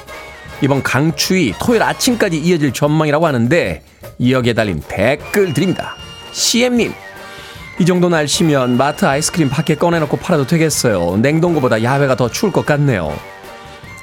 이번 0.63 0.81
강추위 0.81 1.53
토요일 1.59 1.83
아침까지 1.83 2.39
이어질 2.39 2.73
전망이라고 2.73 3.27
하는데 3.27 3.83
여기에 4.19 4.53
달린 4.53 4.81
댓글 4.87 5.53
드립니다. 5.53 5.95
CM님, 6.31 6.91
이 7.79 7.85
정도 7.85 8.09
날씨면 8.09 8.75
마트 8.75 9.05
아이스크림 9.05 9.49
밖에 9.49 9.73
꺼내놓고 9.75 10.17
팔아도 10.17 10.45
되겠어요. 10.45 11.15
냉동고보다 11.17 11.81
야외가 11.81 12.15
더 12.15 12.29
추울 12.29 12.51
것 12.51 12.65
같네요. 12.65 13.17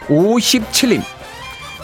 57님, 0.09 1.03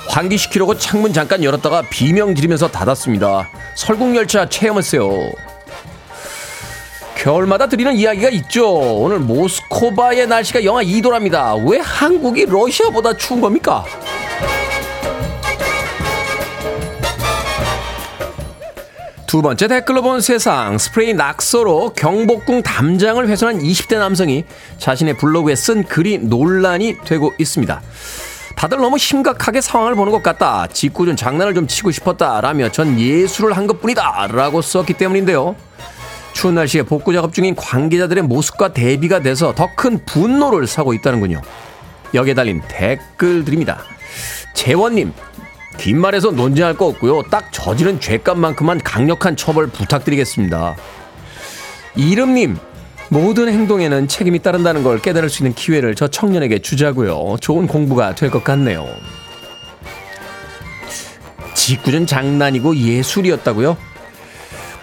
환기시키려고 0.08 0.78
창문 0.78 1.12
잠깐 1.12 1.44
열었다가 1.44 1.82
비명 1.90 2.34
지르면서 2.34 2.68
닫았습니다. 2.68 3.50
설국열차 3.74 4.48
체험했어요. 4.48 5.32
겨울마다 7.14 7.66
드리는 7.68 7.94
이야기가 7.94 8.30
있죠. 8.30 8.72
오늘 8.72 9.18
모스코바의 9.18 10.26
날씨가 10.28 10.64
영하 10.64 10.82
2도랍니다. 10.82 11.62
왜 11.70 11.78
한국이 11.78 12.46
러시아보다 12.46 13.16
추운 13.18 13.42
겁니까? 13.42 13.84
두 19.32 19.40
번째 19.40 19.66
댓글로 19.66 20.02
본 20.02 20.20
세상 20.20 20.76
스프레이 20.76 21.14
낙서로 21.14 21.94
경복궁 21.94 22.62
담장을 22.62 23.26
훼손한 23.26 23.60
20대 23.60 23.96
남성이 23.96 24.44
자신의 24.76 25.16
블로그에 25.16 25.54
쓴 25.54 25.84
글이 25.84 26.18
논란이 26.18 26.98
되고 27.06 27.32
있습니다. 27.38 27.80
다들 28.56 28.76
너무 28.76 28.98
심각하게 28.98 29.62
상황을 29.62 29.94
보는 29.94 30.12
것 30.12 30.22
같다. 30.22 30.66
직구준 30.66 31.16
장난을 31.16 31.54
좀 31.54 31.66
치고 31.66 31.92
싶었다. 31.92 32.42
라며 32.42 32.70
전 32.70 33.00
예술을 33.00 33.56
한 33.56 33.66
것뿐이다. 33.66 34.26
라고 34.32 34.60
썼기 34.60 34.92
때문인데요. 34.92 35.56
추운 36.34 36.54
날씨에 36.54 36.82
복구 36.82 37.14
작업 37.14 37.32
중인 37.32 37.54
관계자들의 37.54 38.24
모습과 38.24 38.74
대비가 38.74 39.20
돼서 39.20 39.54
더 39.54 39.70
큰 39.74 40.04
분노를 40.04 40.66
사고 40.66 40.92
있다는군요. 40.92 41.40
여기에 42.12 42.34
달린 42.34 42.60
댓글들입니다. 42.68 43.80
재원님, 44.52 45.14
긴 45.78 46.00
말에서 46.00 46.30
논쟁할 46.30 46.74
거 46.76 46.86
없고요. 46.86 47.22
딱 47.30 47.52
저지른 47.52 47.98
죄값만큼만 48.00 48.80
강력한 48.82 49.36
처벌 49.36 49.66
부탁드리겠습니다. 49.66 50.76
이름님, 51.96 52.56
모든 53.08 53.48
행동에는 53.48 54.08
책임이 54.08 54.38
따른다는 54.40 54.82
걸 54.82 55.00
깨달을 55.00 55.28
수 55.28 55.42
있는 55.42 55.54
기회를 55.54 55.94
저 55.94 56.08
청년에게 56.08 56.60
주자고요. 56.60 57.36
좋은 57.40 57.66
공부가 57.66 58.14
될 58.14 58.30
것 58.30 58.44
같네요. 58.44 58.86
직구는 61.54 62.06
장난이고 62.06 62.76
예술이었다고요? 62.76 63.76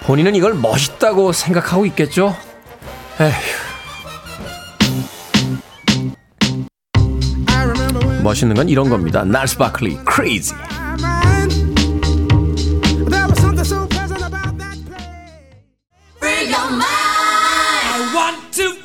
본인은 0.03 0.35
이걸 0.35 0.53
멋있다고 0.53 1.31
생각하고 1.33 1.85
있겠죠? 1.87 2.35
에휴. 3.19 3.33
멋있는 8.23 8.55
건 8.55 8.69
이런 8.69 8.89
겁니다. 8.89 9.23
날스 9.23 9.57
바클리, 9.57 9.97
So 13.69 13.87
Free 16.19 16.45
your 16.49 16.69
mind. 16.71 16.83
I 16.83 18.11
want 18.15 18.53
to 18.53 18.78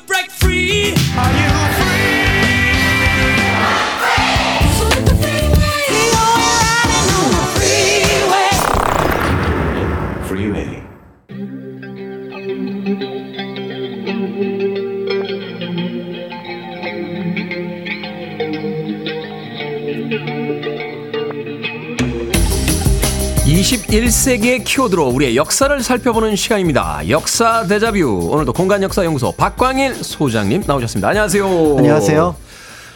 21세기의 23.83 24.63
키워드로 24.63 25.07
우리의 25.07 25.35
역사를 25.35 25.77
살펴보는 25.81 26.35
시간입니다. 26.35 27.07
역사 27.09 27.67
대자뷰. 27.67 28.29
오늘도 28.31 28.53
공간역사연구소 28.53 29.33
박광일 29.33 29.95
소장님 29.95 30.63
나오셨습니다. 30.65 31.09
안녕하세요. 31.09 31.75
안녕하세요. 31.77 32.35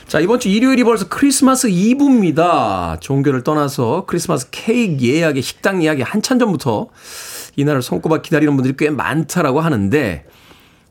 자, 0.07 0.19
이번 0.19 0.39
주 0.39 0.49
일요일이 0.49 0.83
벌써 0.83 1.07
크리스마스 1.07 1.67
이브입니다. 1.67 2.97
종교를 2.99 3.43
떠나서 3.43 4.05
크리스마스 4.07 4.47
케이크 4.51 5.05
예약의 5.05 5.41
식당 5.41 5.83
예약이 5.83 6.01
한참 6.01 6.39
전부터 6.39 6.87
이날을 7.57 7.81
손꼽아 7.81 8.21
기다리는 8.21 8.55
분들이 8.55 8.75
꽤 8.77 8.89
많다라고 8.89 9.59
하는데 9.59 10.25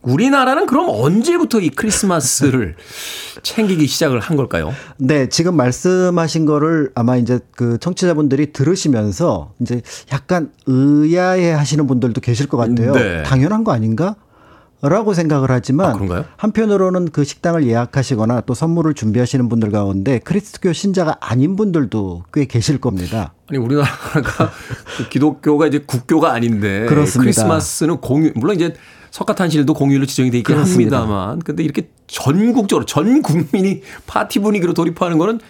우리나라는 0.08 0.66
그럼 0.66 0.88
언제부터 0.88 1.60
이 1.60 1.68
크리스마스를 1.68 2.76
챙기기 3.42 3.86
시작을 3.86 4.20
한 4.20 4.36
걸까요? 4.36 4.74
네, 4.96 5.28
지금 5.28 5.54
말씀하신 5.56 6.46
거를 6.46 6.90
아마 6.94 7.16
이제 7.16 7.38
그 7.52 7.78
청취자분들이 7.78 8.52
들으시면서 8.52 9.52
이제 9.60 9.82
약간 10.12 10.50
의아해 10.66 11.52
하시는 11.52 11.86
분들도 11.86 12.20
계실 12.20 12.46
것 12.48 12.56
같아요. 12.56 12.92
네. 12.92 13.22
당연한 13.22 13.64
거 13.64 13.72
아닌가? 13.72 14.16
라고 14.80 15.12
생각을 15.12 15.50
하지만 15.50 16.08
아? 16.12 16.24
한편으로는 16.36 17.10
그 17.10 17.24
식당을 17.24 17.66
예약하시거나 17.66 18.42
또 18.42 18.54
선물을 18.54 18.94
준비하시는 18.94 19.48
분들 19.48 19.72
가운데 19.72 20.20
크리스트교 20.20 20.72
신자가 20.72 21.16
아닌 21.20 21.56
분들도 21.56 22.22
꽤 22.32 22.44
계실 22.44 22.78
겁니다. 22.78 23.32
아니 23.48 23.58
우리나라가 23.58 24.52
그 24.96 25.08
기독교가 25.08 25.66
이제 25.66 25.82
국교가 25.84 26.32
아닌데 26.32 26.86
그렇습니다. 26.86 27.22
크리스마스는 27.24 27.96
공휴 27.96 28.30
물론 28.36 28.54
이제 28.54 28.74
석가탄신일도 29.10 29.74
공휴일로 29.74 30.06
지정이 30.06 30.30
돼 30.30 30.38
있긴 30.38 30.54
그렇습니다. 30.54 30.98
합니다만 30.98 31.38
근데 31.40 31.62
이렇게 31.62 31.88
전국적으로 32.06 32.86
전 32.86 33.22
국민이 33.22 33.82
파티 34.06 34.38
분위기로 34.40 34.74
돌입하는 34.74 35.18
거는 35.18 35.40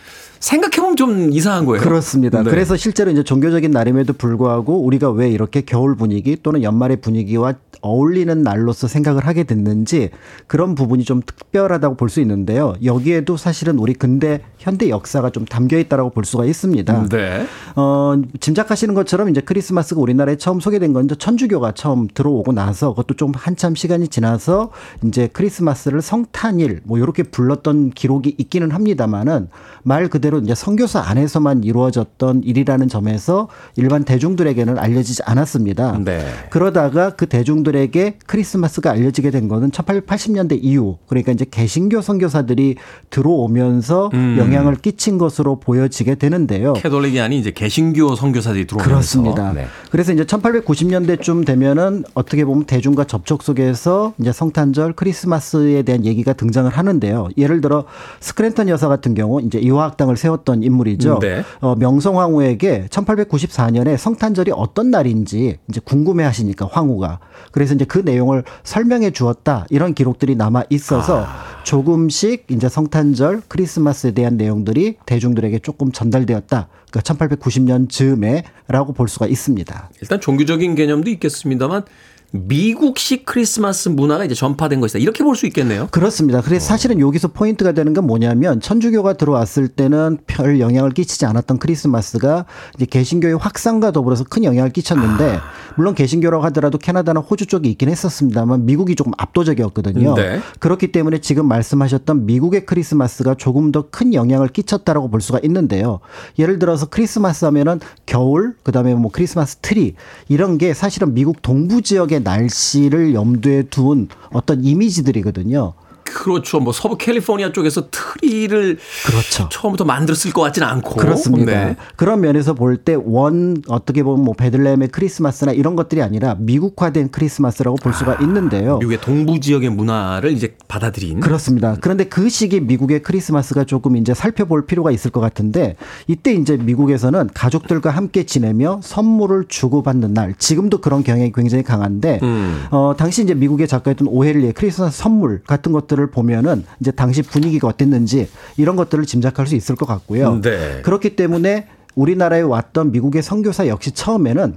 생각해보면 0.41 0.97
좀 0.97 1.33
이상한 1.33 1.65
거예요. 1.65 1.83
그렇습니다. 1.83 2.43
네. 2.43 2.51
그래서 2.51 2.77
실제로 2.77 3.11
이제 3.11 3.23
종교적인 3.23 3.71
날임에도 3.71 4.13
불구하고 4.13 4.83
우리가 4.85 5.11
왜 5.11 5.31
이렇게 5.31 5.61
겨울 5.63 5.97
분위기 5.97 6.37
또는 6.43 6.63
연말의 6.63 6.99
분위기와 7.01 7.55
어울리는 7.81 8.43
날로서 8.43 8.89
생각을 8.89 9.25
하게 9.25 9.45
됐는지 9.45 10.11
그런 10.49 10.75
부분이 10.75 11.05
좀 11.05 11.23
특별하다고 11.25 11.95
볼 11.97 12.09
수 12.09 12.21
있는데요. 12.21 12.75
여기에도 12.85 13.37
사실은 13.37 13.79
우리 13.79 13.93
근대 13.95 14.41
현대 14.59 14.89
역사가 14.89 15.31
좀 15.31 15.45
담겨 15.45 15.79
있다라고 15.79 16.11
볼 16.11 16.25
수가 16.25 16.45
있습니다. 16.45 17.09
네. 17.11 17.47
어, 17.77 18.21
짐작하시는 18.41 18.95
것처럼 18.95 19.29
이제 19.29 19.41
크리스마스가 19.41 20.01
우리나라에 20.01 20.37
처음 20.37 20.59
소개된 20.59 20.93
건 20.93 21.05
이제 21.05 21.15
천주교가 21.15 21.73
처음 21.73 22.09
들어오고 22.13 22.53
나서 22.53 22.91
그것도 22.91 23.15
좀 23.15 23.33
한참 23.37 23.75
시간이 23.77 24.09
지나서 24.09 24.71
이제 25.05 25.29
크리스마스를 25.33 26.03
성탄일 26.03 26.81
뭐 26.85 26.99
이렇게 26.99 27.23
불렀던 27.23 27.91
기록이 27.91 28.35
있기는 28.39 28.71
합니다만은 28.73 29.49
말 29.85 30.09
그대로 30.09 30.28
이제 30.37 30.55
선교사 30.55 31.01
안에서만 31.01 31.65
이루어졌던 31.65 32.43
일이라는 32.45 32.89
점에서 32.89 33.49
일반 33.77 34.05
대중들에게는 34.05 34.79
알려지지 34.79 35.23
않았습니다. 35.25 35.99
네. 36.05 36.25
그러다가 36.51 37.11
그 37.11 37.27
대중들에게 37.27 38.19
크리스마스가 38.27 38.91
알려지게 38.91 39.31
된 39.31 39.49
거는 39.49 39.71
1880년대 39.71 40.59
이후 40.63 40.99
그러니까 41.09 41.33
이제 41.33 41.47
개신교 41.51 42.03
선교사들이 42.03 42.77
들어오면서 43.11 44.11
음. 44.13 44.37
영향을 44.39 44.77
끼친 44.77 45.17
것으로 45.17 45.59
보여지게 45.61 46.17
되는데요. 46.17 46.75
캐톨릭이 46.75 47.21
아닌 47.21 47.41
이제 47.41 47.51
개신교 47.51 48.15
선교사들이 48.15 48.67
들어오면서 48.67 48.89
그렇습니다. 48.89 49.53
네. 49.53 49.67
그래서 49.91 50.13
이제 50.13 50.25
1890년대쯤 50.25 51.47
되면은 51.47 52.05
어떻게 52.15 52.45
보면 52.45 52.65
대중과 52.65 53.05
접촉 53.05 53.43
속에서 53.43 54.13
이제 54.19 54.33
성탄절, 54.33 54.93
크리스마스에 54.93 55.83
대한 55.83 56.05
얘기가 56.05 56.33
등장을 56.35 56.71
하는데요. 56.71 57.29
예를 57.37 57.61
들어 57.61 57.85
스크랜턴 58.21 58.69
여사 58.69 58.89
같은 58.89 59.15
경우 59.15 59.41
이제 59.41 59.59
이화학당을 59.59 60.17
세웠던 60.19 60.63
인물이죠. 60.63 61.21
네. 61.21 61.43
어, 61.61 61.75
명성황후에게 61.77 62.89
1894년에 62.91 63.97
성탄절이 63.97 64.53
어떤 64.55 64.91
날인지 64.91 65.57
이제 65.69 65.81
궁금해 65.83 66.25
하시니까 66.25 66.69
황후가. 66.71 67.21
그래서 67.53 67.75
이제 67.75 67.87
그 67.87 67.99
내용을 67.99 68.45
설명해 68.65 69.13
주었다. 69.13 69.67
이런 69.71 69.95
기록들이 69.95 70.37
남아 70.37 70.65
있어서 70.69 71.25
아. 71.25 71.63
조금씩 71.65 72.47
이제 72.51 72.69
성탄절, 72.69 73.43
크리스마스에 73.49 74.11
대한 74.11 74.37
내용들이 74.37 74.97
대중들에게 75.07 75.61
조금 75.61 75.93
전달되었다. 75.93 76.69
그러니까 76.91 77.15
1890년 77.15 77.89
즈음에라고 77.89 78.93
볼 78.93 79.09
수가 79.09 79.27
있습니다. 79.27 79.91
일단 80.01 80.21
종교적인 80.21 80.75
개념도 80.75 81.11
있겠습니다만 81.11 81.85
미국식 82.31 83.25
크리스마스 83.25 83.89
문화가 83.89 84.25
이제 84.25 84.35
전파된 84.35 84.81
것이다. 84.81 84.99
이렇게 84.99 85.25
볼 85.25 85.35
수 85.35 85.47
있겠네요. 85.47 85.89
그렇습니다. 85.91 86.41
그래서 86.41 86.67
사실은 86.67 87.01
여기서 87.01 87.29
포인트가 87.29 87.73
되는 87.73 87.95
건 87.95 88.07
뭐냐면 88.07 88.61
천주교가 88.61 89.13
들어왔을 89.15 89.69
때는 89.69 90.19
별 90.27 90.59
영향을 90.61 90.91
끼치지 90.91 91.27
않았던 91.27 91.59
크리스마스가 91.59 92.45
이제 92.77 92.87
개신교의 92.87 93.37
확산과 93.37 93.93
더불어서 93.93 94.25
큰 94.25 94.43
영향을 94.45 94.71
끼쳤는데 94.71 95.39
물론 95.77 95.95
개신교라고 95.95 96.45
하더라도 96.47 96.77
캐나다나 96.77 97.21
호주 97.21 97.47
쪽이 97.47 97.71
있긴 97.71 97.89
했었습니다만 97.89 98.67
미국이 98.67 98.97
조금 98.97 99.13
압도적이었거든요. 99.17 100.15
네. 100.17 100.41
그렇기 100.59 100.91
때문에 100.91 101.19
지금 101.21 101.47
말씀하셨던 101.47 102.27
미국의 102.27 102.67
크리스마스가 102.67 103.35
조금 103.35 103.73
더 103.73 103.89
큰 103.91 104.13
영향을 104.13 104.49
끼쳤다라고 104.49 105.09
볼 105.09 105.21
수가 105.21 105.39
있는데요. 105.45 106.01
예를 106.39 106.59
들어서 106.59 106.87
크리스마스 106.87 107.45
하면은 107.47 107.81
겨울, 108.07 108.55
그다음에 108.65 108.95
뭐 108.95 109.11
크리스마스 109.11 109.57
트리 109.57 109.95
이런 110.29 110.59
게 110.59 110.75
사실은 110.75 111.15
미국 111.15 111.43
동부 111.43 111.81
지역 111.83 112.13
의 112.19 112.23
날씨를 112.23 113.15
염두에 113.15 113.65
둔 113.65 114.09
어떤 114.31 114.65
이미지들이거든요. 114.65 115.75
그렇죠. 116.13 116.61
뭐 116.61 116.73
서부 116.73 116.97
캘리포니아 116.97 117.53
쪽에서 117.53 117.89
트리를 117.91 118.79
그렇죠. 119.07 119.49
처음부터 119.51 119.85
만들었을 119.85 120.33
것 120.33 120.43
같지는 120.43 120.67
않고 120.69 120.97
그렇습니다. 120.97 121.53
네. 121.53 121.77
그런 121.97 122.21
면에서 122.21 122.55
볼 122.55 122.79
때 122.85 122.95
원 122.95 123.57
어떻게 123.69 124.03
보면 124.03 124.25
뭐 124.25 124.35
베들레헴의 124.35 124.89
크리스마스나 124.89 125.53
이런 125.53 125.75
것들이 125.77 126.01
아니라 126.03 126.37
미국화된 126.39 127.11
크리스마스라고 127.11 127.77
볼 127.77 127.93
수가 127.93 128.17
있는데요. 128.21 128.79
미국의 128.79 129.01
동부 129.01 129.41
지역의 129.41 129.71
문화를 129.71 130.33
이제 130.33 130.55
받아들인 130.69 131.21
그렇습니다. 131.21 131.77
그런데 131.81 132.05
그 132.05 132.29
시기 132.29 132.61
미국의 132.61 133.03
크리스마스가 133.03 133.65
조금 133.65 133.97
이제 133.97 134.15
살펴볼 134.15 134.67
필요가 134.67 134.91
있을 134.91 135.11
것 135.11 135.21
같은데 135.21 135.77
이때 136.07 136.33
이제 136.33 136.57
미국에서는 136.57 137.31
가족들과 137.35 137.91
함께 137.91 138.25
지내며 138.25 138.81
선물을 138.83 139.47
주고받는 139.49 140.15
날. 140.15 140.35
지금도 140.39 140.79
그런 140.81 141.03
경향이 141.03 141.33
굉장히 141.33 141.65
강한데 141.65 142.21
음. 142.23 142.65
어 142.71 142.95
당시 142.97 143.23
이제 143.23 143.35
미국의 143.35 143.67
작가였던 143.67 144.09
오 144.09 144.14
헨리의 144.14 144.53
크리스마스 144.53 144.99
선물 144.99 145.43
같은 145.47 145.73
것들 145.73 145.98
을 145.99 146.11
보면은 146.11 146.65
이제 146.81 146.91
당시 146.91 147.23
분위기가 147.23 147.69
어땠는지 147.69 148.29
이런 148.57 148.77
것들을 148.77 149.05
짐작할 149.05 149.47
수 149.47 149.55
있을 149.55 149.75
것 149.77 149.87
같고요. 149.87 150.41
네. 150.41 150.83
그렇기 150.83 151.17
때문에 151.17 151.67
우리나라에 151.95 152.43
왔던 152.43 152.93
미국의 152.93 153.23
선교사 153.23 153.67
역시 153.67 153.93
처음에는 153.93 154.57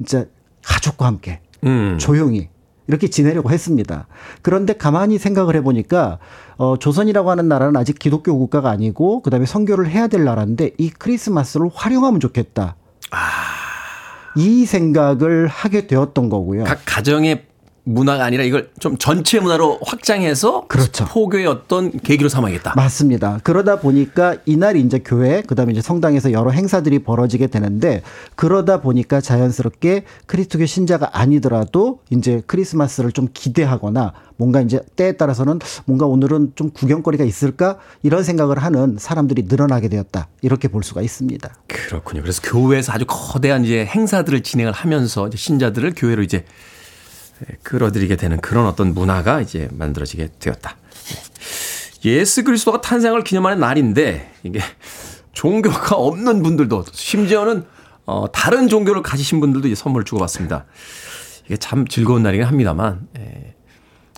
이제 0.00 0.28
가족과 0.62 1.06
함께 1.06 1.40
음. 1.64 1.96
조용히 1.98 2.48
이렇게 2.86 3.08
지내려고 3.08 3.50
했습니다. 3.50 4.06
그런데 4.42 4.74
가만히 4.74 5.18
생각을 5.18 5.56
해보니까 5.56 6.18
어, 6.56 6.76
조선이라고 6.78 7.30
하는 7.30 7.48
나라는 7.48 7.76
아직 7.76 7.98
기독교 7.98 8.36
국가가 8.38 8.70
아니고 8.70 9.22
그다음에 9.22 9.46
선교를 9.46 9.88
해야 9.88 10.06
될 10.06 10.24
나라인데 10.24 10.72
이 10.76 10.90
크리스마스를 10.90 11.70
활용하면 11.72 12.20
좋겠다. 12.20 12.76
이 14.36 14.66
생각을 14.66 15.46
하게 15.46 15.86
되었던 15.86 16.28
거고요. 16.28 16.64
각 16.64 16.80
가정의 16.84 17.46
문화가 17.84 18.24
아니라 18.24 18.44
이걸 18.44 18.70
좀 18.80 18.96
전체 18.96 19.40
문화로 19.40 19.78
확장해서 19.84 20.66
그렇죠. 20.68 21.04
포교의 21.04 21.46
어떤 21.46 21.90
계기로 21.92 22.30
삼아야겠다. 22.30 22.72
맞습니다. 22.76 23.40
그러다 23.44 23.78
보니까 23.80 24.36
이날 24.46 24.76
이제 24.76 25.00
교회, 25.04 25.42
그 25.42 25.54
다음에 25.54 25.72
이제 25.72 25.82
성당에서 25.82 26.32
여러 26.32 26.50
행사들이 26.50 27.00
벌어지게 27.00 27.48
되는데 27.48 28.02
그러다 28.36 28.80
보니까 28.80 29.20
자연스럽게 29.20 30.04
크리스토교 30.26 30.64
신자가 30.66 31.10
아니더라도 31.18 32.00
이제 32.10 32.42
크리스마스를 32.46 33.12
좀 33.12 33.28
기대하거나 33.32 34.14
뭔가 34.36 34.60
이제 34.62 34.80
때에 34.96 35.12
따라서는 35.12 35.60
뭔가 35.84 36.06
오늘은 36.06 36.52
좀 36.56 36.70
구경거리가 36.70 37.24
있을까 37.24 37.78
이런 38.02 38.24
생각을 38.24 38.58
하는 38.58 38.96
사람들이 38.98 39.44
늘어나게 39.46 39.88
되었다. 39.88 40.28
이렇게 40.40 40.68
볼 40.68 40.82
수가 40.82 41.02
있습니다. 41.02 41.54
그렇군요. 41.68 42.22
그래서 42.22 42.40
교회에서 42.42 42.92
아주 42.92 43.04
거대한 43.06 43.64
이제 43.64 43.84
행사들을 43.84 44.42
진행을 44.42 44.72
하면서 44.72 45.28
이제 45.28 45.36
신자들을 45.36 45.92
교회로 45.96 46.22
이제 46.22 46.44
끌어들이게 47.62 48.16
되는 48.16 48.40
그런 48.40 48.66
어떤 48.66 48.94
문화가 48.94 49.40
이제 49.40 49.68
만들어지게 49.72 50.30
되었다. 50.38 50.76
예수 52.04 52.44
그리스도가 52.44 52.80
탄생을 52.80 53.24
기념하는 53.24 53.60
날인데 53.60 54.32
이게 54.42 54.60
종교가 55.32 55.96
없는 55.96 56.42
분들도 56.42 56.84
심지어는 56.92 57.64
어 58.06 58.30
다른 58.30 58.68
종교를 58.68 59.02
가지신 59.02 59.40
분들도 59.40 59.68
이제 59.68 59.74
선물을 59.74 60.04
주고받습니다. 60.04 60.66
이게 61.46 61.56
참 61.56 61.86
즐거운 61.86 62.22
날이긴 62.22 62.46
합니다만 62.46 63.08
예. 63.18 63.54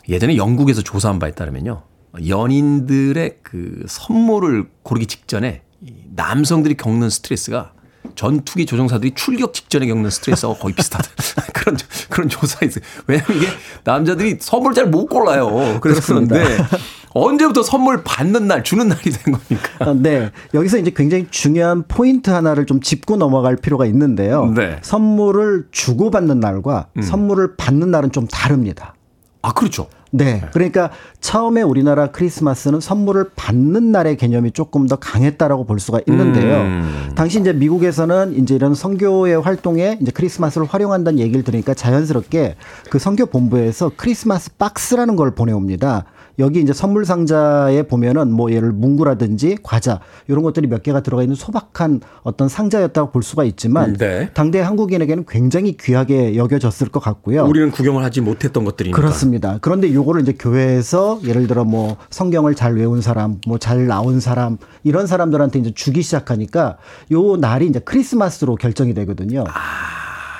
예전에 0.08 0.36
영국에서 0.36 0.82
조사한 0.82 1.18
바에 1.18 1.32
따르면요. 1.32 1.82
연인들의 2.26 3.38
그 3.42 3.84
선물을 3.86 4.68
고르기 4.82 5.06
직전에 5.06 5.62
이 5.82 5.92
남성들이 6.14 6.76
겪는 6.76 7.10
스트레스가 7.10 7.72
전투기 8.16 8.66
조종사들이 8.66 9.12
출격 9.14 9.54
직전에 9.54 9.86
겪는 9.86 10.10
스트레스하고 10.10 10.58
거의 10.58 10.74
비슷하다. 10.74 11.08
그런 11.54 11.76
그런 12.08 12.28
조사가 12.28 12.66
있어요. 12.66 12.84
왜냐하면 13.06 13.36
이게 13.36 13.48
남자들이 13.84 14.38
선물 14.40 14.74
잘 14.74 14.86
못 14.86 15.06
골라요. 15.06 15.78
그래서 15.80 16.00
그렇습니다. 16.00 16.34
그런데 16.36 16.64
언제부터 17.10 17.62
선물 17.62 18.02
받는 18.04 18.46
날 18.46 18.62
주는 18.64 18.88
날이 18.88 19.02
된 19.10 19.34
겁니까? 19.34 19.70
어, 19.80 19.94
네. 19.94 20.30
여기서 20.54 20.78
이제 20.78 20.92
굉장히 20.94 21.26
중요한 21.30 21.84
포인트 21.88 22.30
하나를 22.30 22.66
좀 22.66 22.80
짚고 22.80 23.16
넘어갈 23.16 23.56
필요가 23.56 23.86
있는데요. 23.86 24.46
네. 24.54 24.62
음. 24.66 24.78
선물을 24.82 25.68
주고받는 25.70 26.40
날과 26.40 26.88
선물을 27.02 27.56
받는 27.56 27.90
날은 27.90 28.12
좀 28.12 28.26
다릅니다. 28.26 28.94
아 29.42 29.52
그렇죠. 29.52 29.88
네. 30.16 30.42
그러니까 30.52 30.90
처음에 31.20 31.62
우리나라 31.62 32.08
크리스마스는 32.08 32.80
선물을 32.80 33.30
받는 33.36 33.92
날의 33.92 34.16
개념이 34.16 34.52
조금 34.52 34.86
더 34.86 34.96
강했다라고 34.96 35.64
볼 35.66 35.78
수가 35.80 36.00
있는데요. 36.06 36.62
음. 36.62 37.12
당시 37.14 37.40
이제 37.40 37.52
미국에서는 37.52 38.38
이제 38.38 38.54
이런 38.54 38.74
선교의 38.74 39.40
활동에 39.40 39.98
이제 40.00 40.10
크리스마스를 40.10 40.66
활용한다는 40.66 41.18
얘기를 41.18 41.42
들으니까 41.42 41.74
자연스럽게 41.74 42.56
그 42.90 42.98
선교 42.98 43.26
본부에서 43.26 43.92
크리스마스 43.96 44.56
박스라는 44.56 45.16
걸 45.16 45.34
보내옵니다. 45.34 46.04
여기 46.38 46.60
이제 46.60 46.72
선물 46.72 47.04
상자에 47.04 47.82
보면은 47.82 48.32
뭐 48.32 48.50
예를 48.50 48.72
문구라든지 48.72 49.58
과자 49.62 50.00
이런 50.28 50.42
것들이 50.42 50.66
몇 50.66 50.82
개가 50.82 51.00
들어가 51.00 51.22
있는 51.22 51.34
소박한 51.36 52.00
어떤 52.22 52.48
상자였다고 52.48 53.10
볼 53.10 53.22
수가 53.22 53.44
있지만 53.44 53.94
네. 53.94 54.30
당대 54.34 54.60
한국인에게는 54.60 55.24
굉장히 55.28 55.76
귀하게 55.76 56.36
여겨졌을 56.36 56.88
것 56.88 57.00
같고요. 57.00 57.44
우리는 57.44 57.70
구경을 57.70 58.02
하지 58.02 58.20
못했던 58.20 58.64
것들이니까. 58.64 58.96
그렇습니다. 58.96 59.58
그런데 59.60 59.92
요거를 59.92 60.22
이제 60.22 60.32
교회에서 60.38 61.20
예를 61.24 61.46
들어 61.46 61.64
뭐 61.64 61.96
성경을 62.10 62.54
잘 62.54 62.74
외운 62.76 63.00
사람, 63.02 63.38
뭐 63.46 63.58
잘 63.58 63.86
나온 63.86 64.20
사람 64.20 64.58
이런 64.84 65.06
사람들한테 65.08 65.58
이제 65.58 65.72
주기 65.74 66.02
시작하니까 66.02 66.76
요 67.10 67.36
날이 67.36 67.66
이제 67.66 67.80
크리스마스로 67.80 68.54
결정이 68.54 68.94
되거든요. 68.94 69.44
아, 69.48 69.52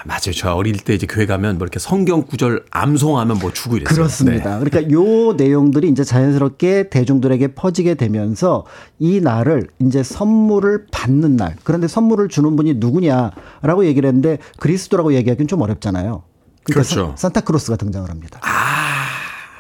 맞아요. 0.07 0.33
저 0.35 0.53
어릴 0.53 0.77
때 0.79 0.95
이제 0.95 1.07
교회 1.07 1.27
가면 1.27 1.59
뭐 1.59 1.65
이렇게 1.65 1.79
성경 1.79 2.23
구절 2.25 2.65
암송하면 2.71 3.39
뭐 3.39 3.53
주고 3.53 3.77
이랬어요. 3.77 3.95
그렇습니다. 3.95 4.59
네. 4.59 4.65
그러니까 4.65 4.93
요 4.93 5.33
내용들이 5.33 5.89
이제 5.89 6.05
자연스럽게 6.05 6.91
대중들에게 6.91 7.55
퍼지게 7.55 7.95
되면서 7.95 8.65
이 8.99 9.21
날을 9.21 9.69
이제 9.81 10.03
선물을 10.03 10.87
받는 10.93 11.37
날. 11.37 11.57
그런데 11.65 11.89
선물을 11.89 12.29
주는 12.29 12.55
분이 12.57 12.75
누구냐라고 12.75 13.85
얘기를 13.87 14.07
했는데 14.07 14.39
그리스도라고 14.59 15.13
얘기하기는 15.15 15.49
좀 15.49 15.61
어렵잖아요. 15.63 16.23
그러니까 16.65 16.89
그렇죠. 16.89 17.07
산- 17.17 17.33
산타크로스가 17.33 17.77
등장을 17.77 18.09
합니다. 18.09 18.41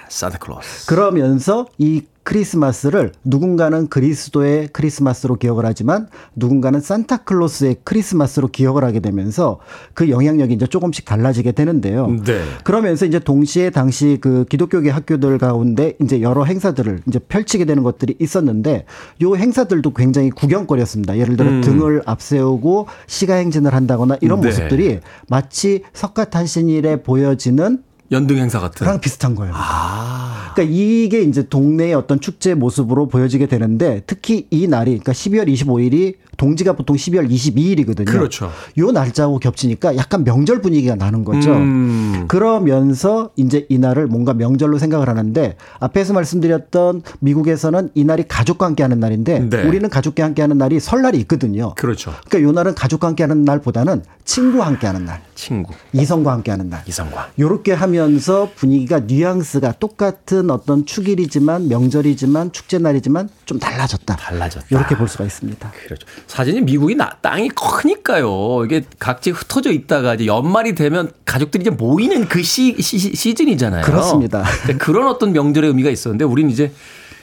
산타클로스. 0.08 0.86
그러면서 0.86 1.66
이 1.78 2.02
크리스마스를 2.26 3.12
누군가는 3.22 3.86
그리스도의 3.86 4.70
크리스마스로 4.72 5.36
기억을 5.36 5.64
하지만 5.64 6.08
누군가는 6.34 6.80
산타클로스의 6.80 7.76
크리스마스로 7.84 8.48
기억을 8.48 8.82
하게 8.82 8.98
되면서 8.98 9.60
그 9.94 10.10
영향력이 10.10 10.52
이제 10.52 10.66
조금씩 10.66 11.04
달라지게 11.04 11.52
되는데요. 11.52 12.08
네. 12.24 12.42
그러면서 12.64 13.06
이제 13.06 13.20
동시에 13.20 13.70
당시 13.70 14.18
그 14.20 14.44
기독교계 14.48 14.90
학교들 14.90 15.38
가운데 15.38 15.94
이제 16.02 16.20
여러 16.20 16.42
행사들을 16.42 17.02
이제 17.06 17.20
펼치게 17.20 17.64
되는 17.64 17.84
것들이 17.84 18.16
있었는데 18.18 18.86
요 19.22 19.36
행사들도 19.36 19.94
굉장히 19.94 20.30
구경거리였습니다. 20.30 21.18
예를 21.18 21.36
들어 21.36 21.48
음. 21.48 21.60
등을 21.60 22.02
앞세우고 22.06 22.88
시가행진을 23.06 23.72
한다거나 23.72 24.16
이런 24.20 24.40
네. 24.40 24.48
모습들이 24.48 24.98
마치 25.28 25.84
석가탄신일에 25.92 27.02
보여지는 27.04 27.84
연등 28.10 28.36
행사 28.36 28.60
같은. 28.60 28.84
그랑 28.84 29.00
비슷한 29.00 29.34
거예요. 29.34 29.52
아. 29.54 30.52
그러니까 30.54 30.74
이게 30.74 31.20
이제 31.20 31.46
동네의 31.46 31.94
어떤 31.94 32.18
축제 32.18 32.54
모습으로 32.54 33.08
보여지게 33.08 33.46
되는데 33.46 34.02
특히 34.06 34.46
이 34.50 34.66
날이 34.66 34.92
그러니까 34.98 35.12
12월 35.12 35.52
25일이 35.52 36.14
동지가 36.38 36.74
보통 36.74 36.96
12월 36.96 37.30
22일이거든요. 37.30 38.06
그렇죠. 38.06 38.50
요 38.78 38.90
날짜하고 38.90 39.38
겹치니까 39.38 39.96
약간 39.96 40.24
명절 40.24 40.62
분위기가 40.62 40.94
나는 40.94 41.24
거죠. 41.24 41.52
음. 41.52 42.24
그러면서 42.28 43.30
이제 43.36 43.66
이 43.68 43.78
날을 43.78 44.06
뭔가 44.06 44.32
명절로 44.34 44.78
생각을 44.78 45.08
하는데 45.08 45.56
앞에서 45.80 46.14
말씀드렸던 46.14 47.02
미국에서는 47.20 47.90
이 47.94 48.04
날이 48.04 48.24
가족과 48.26 48.66
함께 48.66 48.82
하는 48.82 48.98
날인데 49.00 49.50
네. 49.50 49.62
우리는 49.62 49.88
가족과 49.88 50.24
함께 50.24 50.42
하는 50.42 50.56
날이 50.58 50.80
설날이 50.80 51.18
있거든요. 51.20 51.74
그렇죠. 51.76 52.12
그러니까 52.28 52.48
요 52.48 52.52
날은 52.52 52.74
가족과 52.74 53.08
함께 53.08 53.22
하는 53.22 53.44
날보다는 53.44 54.02
친구와 54.24 54.66
함께 54.66 54.86
하는 54.86 55.04
날. 55.04 55.22
친구. 55.36 55.72
이성과 55.92 56.32
함께하는 56.32 56.68
날. 56.68 56.82
이성과. 56.86 57.30
요렇게 57.38 57.72
하면서 57.74 58.50
분위기가 58.56 59.00
뉘앙스가 59.00 59.74
똑같은 59.78 60.50
어떤 60.50 60.84
축일이지만 60.84 61.68
명절이지만 61.68 62.50
축제 62.52 62.78
날이지만 62.78 63.28
좀 63.44 63.60
달라졌다. 63.60 64.16
달라졌다. 64.16 64.66
이렇게 64.70 64.96
볼 64.96 65.06
수가 65.06 65.24
있습니다. 65.24 65.70
그렇죠. 65.84 66.06
사진이 66.26 66.62
미국이 66.62 66.96
나, 66.96 67.10
땅이 67.20 67.50
크니까요. 67.50 68.64
이게 68.64 68.82
각지 68.98 69.30
흩어져 69.30 69.70
있다가 69.70 70.14
이제 70.14 70.26
연말이 70.26 70.74
되면 70.74 71.12
가족들이 71.24 71.62
이제 71.62 71.70
모이는 71.70 72.26
그 72.28 72.42
시, 72.42 72.74
시, 72.80 72.98
시즌이잖아요. 72.98 73.84
그렇습니다. 73.84 74.42
그런 74.78 75.06
어떤 75.06 75.32
명절의 75.32 75.68
의미가 75.68 75.90
있었는데 75.90 76.24
우리는 76.24 76.50
이제 76.50 76.72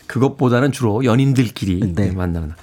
그것보다는 0.08 0.72
주로 0.72 1.04
연인들끼리 1.04 1.93
네. 1.95 2.12
만나는. 2.12 2.49
날. 2.49 2.58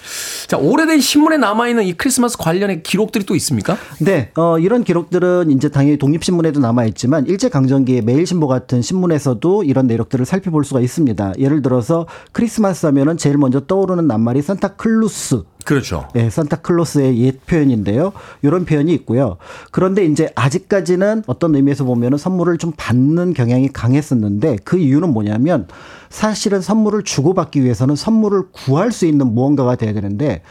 자, 0.46 0.56
오래된 0.56 1.00
신문에 1.00 1.36
남아있는 1.36 1.84
이 1.84 1.92
크리스마스 1.94 2.36
관련의 2.36 2.82
기록들이 2.82 3.24
또 3.24 3.34
있습니까? 3.36 3.76
네, 4.00 4.30
어, 4.36 4.58
이런 4.58 4.84
기록들은 4.84 5.50
이제 5.50 5.68
당연히 5.68 5.96
독립신문에도 5.98 6.60
남아있지만 6.60 7.26
일제강점기의 7.26 8.02
매일신보 8.02 8.46
같은 8.46 8.82
신문에서도 8.82 9.64
이런 9.64 9.86
내력들을 9.86 10.24
살펴볼 10.24 10.64
수가 10.64 10.80
있습니다. 10.80 11.34
예를 11.38 11.62
들어서 11.62 12.06
크리스마스 12.32 12.86
하면은 12.86 13.16
제일 13.16 13.38
먼저 13.38 13.60
떠오르는 13.60 14.06
낱말이 14.06 14.42
산타클루스 14.42 15.42
그렇죠. 15.64 16.08
예, 16.16 16.30
산타클로스의 16.30 17.18
옛 17.20 17.46
표현인데요. 17.46 18.12
이런 18.42 18.64
표현이 18.64 18.92
있고요. 18.94 19.36
그런데 19.70 20.04
이제 20.04 20.30
아직까지는 20.34 21.24
어떤 21.26 21.54
의미에서 21.54 21.84
보면은 21.84 22.18
선물을 22.18 22.58
좀 22.58 22.72
받는 22.76 23.34
경향이 23.34 23.68
강했었는데 23.72 24.58
그 24.64 24.78
이유는 24.78 25.12
뭐냐면 25.12 25.66
사실은 26.08 26.60
선물을 26.60 27.04
주고받기 27.04 27.62
위해서는 27.62 27.94
선물을 27.96 28.44
구할 28.52 28.90
수 28.90 29.06
있는 29.06 29.32
무언가가 29.32 29.76
돼야 29.76 29.92
되는데 29.92 30.42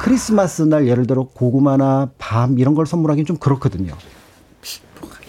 크리스마스 0.00 0.62
날 0.62 0.86
예를 0.86 1.06
들어 1.06 1.24
고구마나 1.24 2.10
밤 2.18 2.58
이런 2.58 2.74
걸 2.74 2.86
선물하기는 2.86 3.26
좀 3.26 3.36
그렇거든요. 3.36 3.94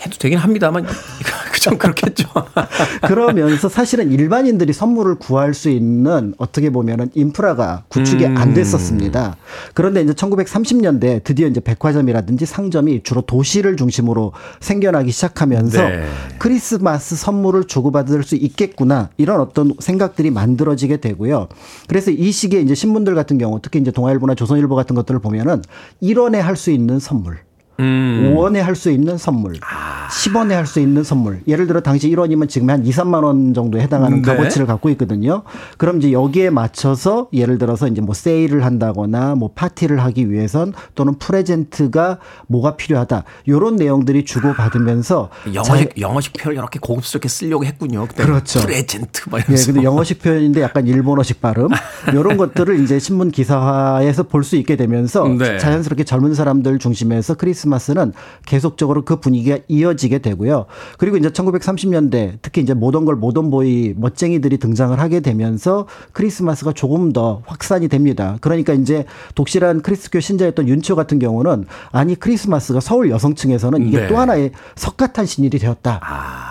해도 0.02 0.18
되긴 0.18 0.38
합니다만 0.38 0.86
좀 1.60 1.78
그렇겠죠. 1.78 2.30
그러면서 3.08 3.68
사실은 3.68 4.12
일반인들이 4.12 4.72
선물을 4.72 5.16
구할 5.16 5.54
수 5.54 5.70
있는 5.70 6.34
어떻게 6.38 6.70
보면은 6.70 7.10
인프라가 7.16 7.84
구축이 7.90 8.26
음. 8.26 8.38
안 8.38 8.54
됐었습니다. 8.54 9.36
그런데 9.74 10.02
이제 10.02 10.14
1930년대 10.14 11.24
드디어 11.24 11.48
이제 11.48 11.60
백화점이라든지 11.60 12.46
상점이 12.46 13.04
주로 13.04 13.22
도시를 13.22 13.76
중심으로 13.76 14.32
생겨나기 14.62 15.12
시작하면서 15.12 15.82
네. 15.82 16.06
크리스마스 16.38 17.18
선물을 17.18 17.66
주고받을 17.66 18.24
수 18.24 18.36
있겠구나 18.36 19.10
이런 19.18 19.42
어떤 19.42 19.74
생각들이 19.80 20.32
만들어지게 20.32 20.98
되고요. 20.98 21.50
그래서 21.88 22.12
이 22.12 22.32
시기에 22.32 22.62
이제 22.62 22.74
신문들 22.74 23.16
같은 23.16 23.38
경우 23.38 23.60
특히 23.62 23.80
이제 23.80 23.92
동아일보나 23.92 24.36
조선일보 24.36 24.76
같은 24.76 24.96
것들을 24.96 25.20
보면은 25.20 25.62
1원에 26.02 26.36
할 26.38 26.60
수 26.60 26.72
있는 26.72 27.00
선물 27.00 27.38
음. 27.80 28.34
5원에 28.36 28.58
할 28.60 28.76
수 28.76 28.92
있는 28.92 29.18
선물, 29.18 29.56
아. 29.62 30.08
10원에 30.10 30.52
할 30.52 30.66
수 30.66 30.80
있는 30.80 31.04
선물. 31.04 31.42
예를 31.48 31.68
들어 31.68 31.82
당시 31.82 32.10
1원이면 32.10 32.50
지금 32.50 32.70
한 32.70 32.86
2, 32.86 32.90
3만 32.92 33.24
원 33.24 33.54
정도에 33.54 33.82
해당하는 33.82 34.22
네. 34.22 34.32
값어치를 34.32 34.68
갖고 34.68 34.90
있거든요. 34.92 35.44
그럼 35.78 35.98
이제 36.00 36.12
여기에 36.12 36.50
맞춰서 36.50 37.28
예를 37.34 37.58
들어서 37.58 37.88
이제 37.88 38.02
뭐 38.02 38.14
세일을 38.14 38.66
한다거나 38.66 39.36
뭐 39.36 39.52
파티를 39.56 40.04
하기 40.04 40.30
위해선 40.32 40.74
또는 40.96 41.16
present가 41.20 42.20
뭐가 42.48 42.76
필요하다. 42.76 43.24
요런 43.48 43.76
내용들이 43.78 44.26
주고 44.26 44.54
받으면서 44.54 45.30
영어식 45.54 46.00
영어식 46.00 46.34
표현 46.34 46.56
이렇게 46.58 46.80
고급스럽게 46.80 47.28
쓰려고 47.30 47.66
했군요. 47.66 48.06
그때 48.10 48.24
그렇죠. 48.24 48.60
present 48.62 49.30
막 49.30 49.40
예, 49.40 49.44
이러면서. 49.44 49.72
근데 49.72 49.84
영어식 49.84 50.22
표현인데 50.22 50.62
약간 50.62 50.86
일본어식 50.88 51.42
발음. 51.42 51.70
요런 52.14 52.38
것들을 52.38 52.80
이제 52.84 53.00
신문 53.00 53.32
기사화에서 53.32 54.24
볼 54.24 54.44
수 54.44 54.56
있게 54.56 54.76
되면서 54.76 55.28
네. 55.38 55.58
자연스럽게 55.60 56.04
젊은 56.06 56.34
사람들 56.34 56.80
중심에서 56.80 57.36
크리스마스 57.36 57.69
는 57.96 58.14
계속적으로 58.46 59.06
그 59.06 59.20
분위기가 59.20 59.58
이어지게 59.68 60.20
되고요. 60.20 60.66
그리고 60.98 61.18
이제 61.18 61.30
1930년대 61.30 62.40
특히 62.42 62.62
이제 62.62 62.74
모던 62.74 63.06
걸 63.06 63.16
모던 63.16 63.50
보이 63.50 63.94
멋쟁이들이 63.96 64.58
등장을 64.58 65.00
하게 65.00 65.22
되면서 65.22 65.88
크리스마스가 66.12 66.74
조금 66.74 67.14
더 67.14 67.42
확산이 67.46 67.88
됩니다. 67.88 68.38
그러니까 68.42 68.74
이제 68.74 69.06
독실한 69.36 69.82
크리스교 69.82 70.20
신자였던 70.20 70.68
윤치호 70.68 70.96
같은 70.96 71.20
경우는 71.20 71.66
아니 71.92 72.16
크리스마스가 72.16 72.80
서울 72.82 73.10
여성층에서는 73.10 73.88
이게 73.88 74.02
네. 74.02 74.08
또 74.08 74.18
하나의 74.18 74.52
석가탄 74.76 75.26
신일이 75.26 75.60
되었다. 75.60 76.02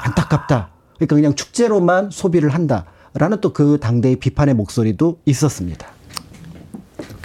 안타깝다. 0.04 0.70
그러니까 0.96 1.16
그냥 1.16 1.34
축제로만 1.34 2.10
소비를 2.10 2.50
한다 2.50 2.86
라는 3.14 3.40
또 3.40 3.52
그 3.58 3.78
당대의 3.80 4.16
비판의 4.16 4.54
목소리도 4.54 5.18
있었습니다. 5.24 5.97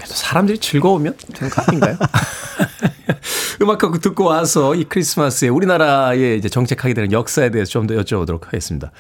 그래도 0.04 0.16
사람들이 0.16 0.58
즐거우면 0.58 1.16
되는 1.34 1.50
거 1.50 1.62
아닌가요? 1.66 1.98
음악 3.62 3.78
듣고 3.78 4.00
듣고 4.00 4.26
와서 4.26 4.76
이 4.76 4.84
크리스마스에 4.84 5.48
우리나라의 5.48 6.38
이제 6.38 6.50
정착하게 6.50 6.94
되는 6.94 7.12
역사에 7.14 7.50
대해서 7.52 7.72
좀 7.72 7.88
더 7.88 7.96
여쭤보도록 7.96 8.44
하겠습니다. 8.46 8.92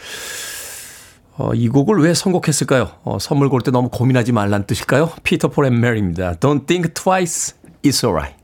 어, 1.35 1.53
이 1.53 1.67
곡을 1.67 1.99
왜 1.99 2.13
선곡했을까요? 2.13 2.91
어, 3.03 3.17
선물 3.19 3.49
고를 3.49 3.63
때 3.63 3.71
너무 3.71 3.89
고민하지 3.89 4.31
말란 4.31 4.65
뜻일까요? 4.65 5.11
피터 5.23 5.49
폴앤 5.49 5.79
메리입니다. 5.79 6.35
Don't 6.35 6.67
think 6.67 6.93
twice, 6.93 7.55
it's 7.83 8.05
alright. 8.05 8.37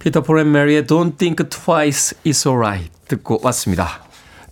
피터 0.00 0.22
폴앤 0.22 0.52
메리의 0.52 0.84
Don't 0.84 1.16
think 1.16 1.48
twice, 1.48 2.18
it's 2.24 2.46
alright 2.46 2.90
듣고 3.08 3.40
왔습니다. 3.42 4.03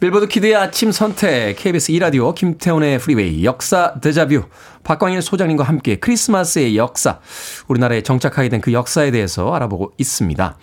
빌보드 0.03 0.27
키드의 0.27 0.57
아침 0.57 0.91
선택, 0.91 1.55
KBS 1.55 1.93
2라디오, 1.93 2.35
김태훈의 2.35 2.99
프리웨이, 2.99 3.45
역사 3.45 3.95
데자뷰, 4.01 4.43
박광일 4.83 5.23
소장님과 5.23 5.63
함께 5.63 5.95
크리스마스의 5.95 6.77
역사, 6.77 7.21
우리나라에 7.69 8.03
정착하게 8.03 8.49
된 8.49 8.61
그 8.61 8.73
역사에 8.73 9.13
대해서 9.13 9.55
알아보고 9.55 9.93
있습니다. 9.99 10.57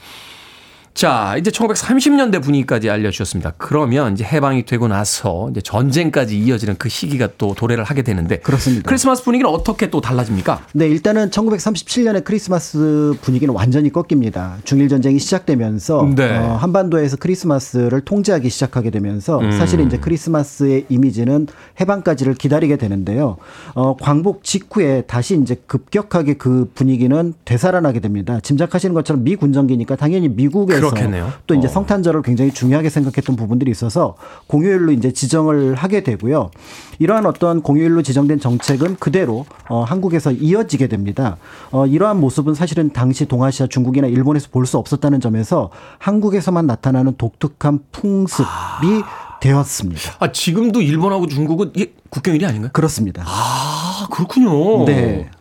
자, 0.93 1.35
이제 1.37 1.49
1930년대 1.51 2.41
분위기까지 2.41 2.89
알려주셨습니다. 2.89 3.53
그러면 3.57 4.13
이제 4.13 4.23
해방이 4.23 4.65
되고 4.65 4.87
나서 4.87 5.47
이제 5.51 5.61
전쟁까지 5.61 6.37
이어지는 6.37 6.75
그 6.77 6.89
시기가 6.89 7.29
또 7.37 7.53
도래를 7.53 7.83
하게 7.83 8.01
되는데. 8.01 8.39
그렇습니다. 8.39 8.87
크리스마스 8.87 9.23
분위기는 9.23 9.49
어떻게 9.49 9.89
또 9.89 10.01
달라집니까? 10.01 10.61
네, 10.73 10.87
일단은 10.87 11.29
1937년에 11.29 12.23
크리스마스 12.23 13.13
분위기는 13.21 13.53
완전히 13.53 13.91
꺾입니다. 13.91 14.57
중일 14.63 14.89
전쟁이 14.89 15.19
시작되면서 15.19 16.09
네. 16.15 16.37
어, 16.37 16.55
한반도에서 16.55 17.17
크리스마스를 17.17 18.01
통제하기 18.01 18.49
시작하게 18.49 18.89
되면서 18.89 19.39
음. 19.39 19.51
사실 19.51 19.79
이제 19.81 19.97
크리스마스의 19.97 20.85
이미지는 20.89 21.47
해방까지를 21.79 22.33
기다리게 22.33 22.77
되는데요. 22.77 23.37
어, 23.73 23.95
광복 23.95 24.43
직후에 24.43 25.03
다시 25.07 25.39
이제 25.41 25.55
급격하게 25.67 26.33
그 26.33 26.69
분위기는 26.75 27.33
되살아나게 27.45 27.99
됩니다. 27.99 28.39
짐작하시는 28.41 28.93
것처럼 28.93 29.23
미 29.23 29.35
군정기니까 29.35 29.95
당연히 29.95 30.27
미국 30.29 30.71
그렇겠네요. 30.79 31.31
또 31.47 31.55
이제 31.55 31.67
어. 31.67 31.69
성탄절을 31.69 32.21
굉장히 32.21 32.51
중요하게 32.53 32.89
생각했던 32.89 33.35
부분들이 33.35 33.71
있어서 33.71 34.15
공휴일로 34.47 34.91
이제 34.91 35.11
지정을 35.11 35.75
하게 35.75 36.03
되고요. 36.03 36.51
이러한 36.99 37.25
어떤 37.25 37.61
공휴일로 37.61 38.01
지정된 38.01 38.39
정책은 38.39 38.97
그대로 38.97 39.45
어, 39.69 39.83
한국에서 39.83 40.31
이어지게 40.31 40.87
됩니다. 40.87 41.37
어, 41.71 41.85
이러한 41.85 42.19
모습은 42.19 42.53
사실은 42.53 42.91
당시 42.93 43.25
동아시아 43.25 43.67
중국이나 43.67 44.07
일본에서 44.07 44.47
볼 44.51 44.65
수 44.69 44.77
없었다는 44.77 45.19
점에서 45.19 45.71
한국에서만 45.97 46.67
나타나는 46.67 47.15
독특한 47.17 47.79
풍습이 47.91 48.45
되었습니다. 49.41 50.17
아, 50.19 50.31
지금도 50.31 50.81
일본하고 50.81 51.25
중국은 51.27 51.71
이게 51.75 51.93
국경일이 52.09 52.45
아닌가요? 52.45 52.69
그렇습니다. 52.73 53.23
아, 53.25 54.07
그렇군요. 54.11 54.85
네. 54.85 55.31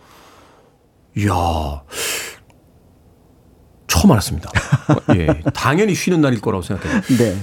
이야. 1.16 1.82
처음 3.88 4.12
알았습니다. 4.12 4.50
어, 4.88 5.14
예. 5.16 5.26
당연히 5.54 5.94
쉬는 5.94 6.20
날일 6.20 6.40
거라고 6.40 6.62
생각해요. 6.62 7.00
네. 7.18 7.36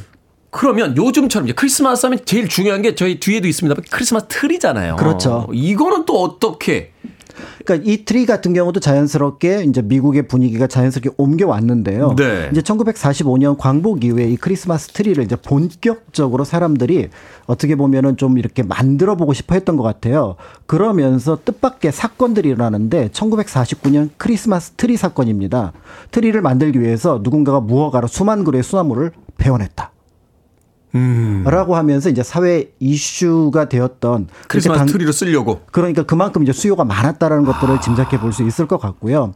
그러면 0.52 0.96
요즘처럼 0.96 1.48
이제 1.48 1.54
크리스마스 1.54 2.06
하면 2.06 2.20
제일 2.24 2.48
중요한 2.48 2.82
게 2.82 2.96
저희 2.96 3.20
뒤에도 3.20 3.46
있습니다. 3.48 3.82
크리스마스 3.92 4.28
트리잖아요. 4.30 4.96
그렇죠. 4.96 5.50
이거는 5.52 6.06
또 6.06 6.22
어떻게 6.24 6.94
그러니까 7.64 7.90
이 7.90 8.06
트리 8.06 8.26
같은 8.26 8.54
경우도 8.54 8.80
자연스럽게 8.80 9.64
이제 9.64 9.82
미국의 9.82 10.28
분위기가 10.28 10.68
자연스럽게 10.68 11.12
옮겨왔는데요. 11.18 12.16
네. 12.18 12.50
이제 12.52 12.62
1945년 12.62 13.58
광복 13.58 14.04
이후에 14.04 14.30
이 14.30 14.38
크리스마스 14.38 14.90
트리를 14.90 15.24
이제 15.24 15.36
본격적으로 15.36 16.44
사람들이 16.44 17.10
어떻게 17.46 17.76
보면은 17.76 18.18
좀 18.18 18.38
이렇게 18.38 18.64
만들어 18.64 19.16
보고 19.16 19.34
싶어 19.34 19.56
했던 19.56 19.78
것 19.78 19.84
같아요. 19.84 20.36
그러면서 20.66 21.40
뜻밖의 21.44 21.92
사건들이 21.92 22.50
일어나는데 22.50 23.10
1949년 23.10 24.10
크리스마스 24.18 24.72
트리 24.72 24.98
사건입니다. 24.98 25.74
트리를 26.12 26.40
만들기 26.42 26.82
위해서 26.82 27.20
누군가가 27.24 27.60
무허가로 27.60 28.08
수만 28.08 28.44
그루의 28.44 28.64
소나무를 28.64 29.12
베어냈다. 29.38 29.95
라고 31.44 31.76
하면서 31.76 32.10
이제 32.10 32.24
사회 32.24 32.70
이슈가 32.80 33.68
되었던 33.70 34.28
크리스마스 34.48 34.78
당- 34.80 34.88
트리로 34.88 35.12
쓰려고. 35.12 35.62
그러니까 35.72 36.04
그만큼 36.04 36.44
이제 36.44 36.54
수요가 36.54 36.86
많았다라는 36.86 37.44
것들을 37.46 37.82
짐작해 37.82 38.20
볼 38.20 38.32
수 38.32 38.44
있을 38.44 38.66
것 38.68 38.78
같고요. 38.80 39.34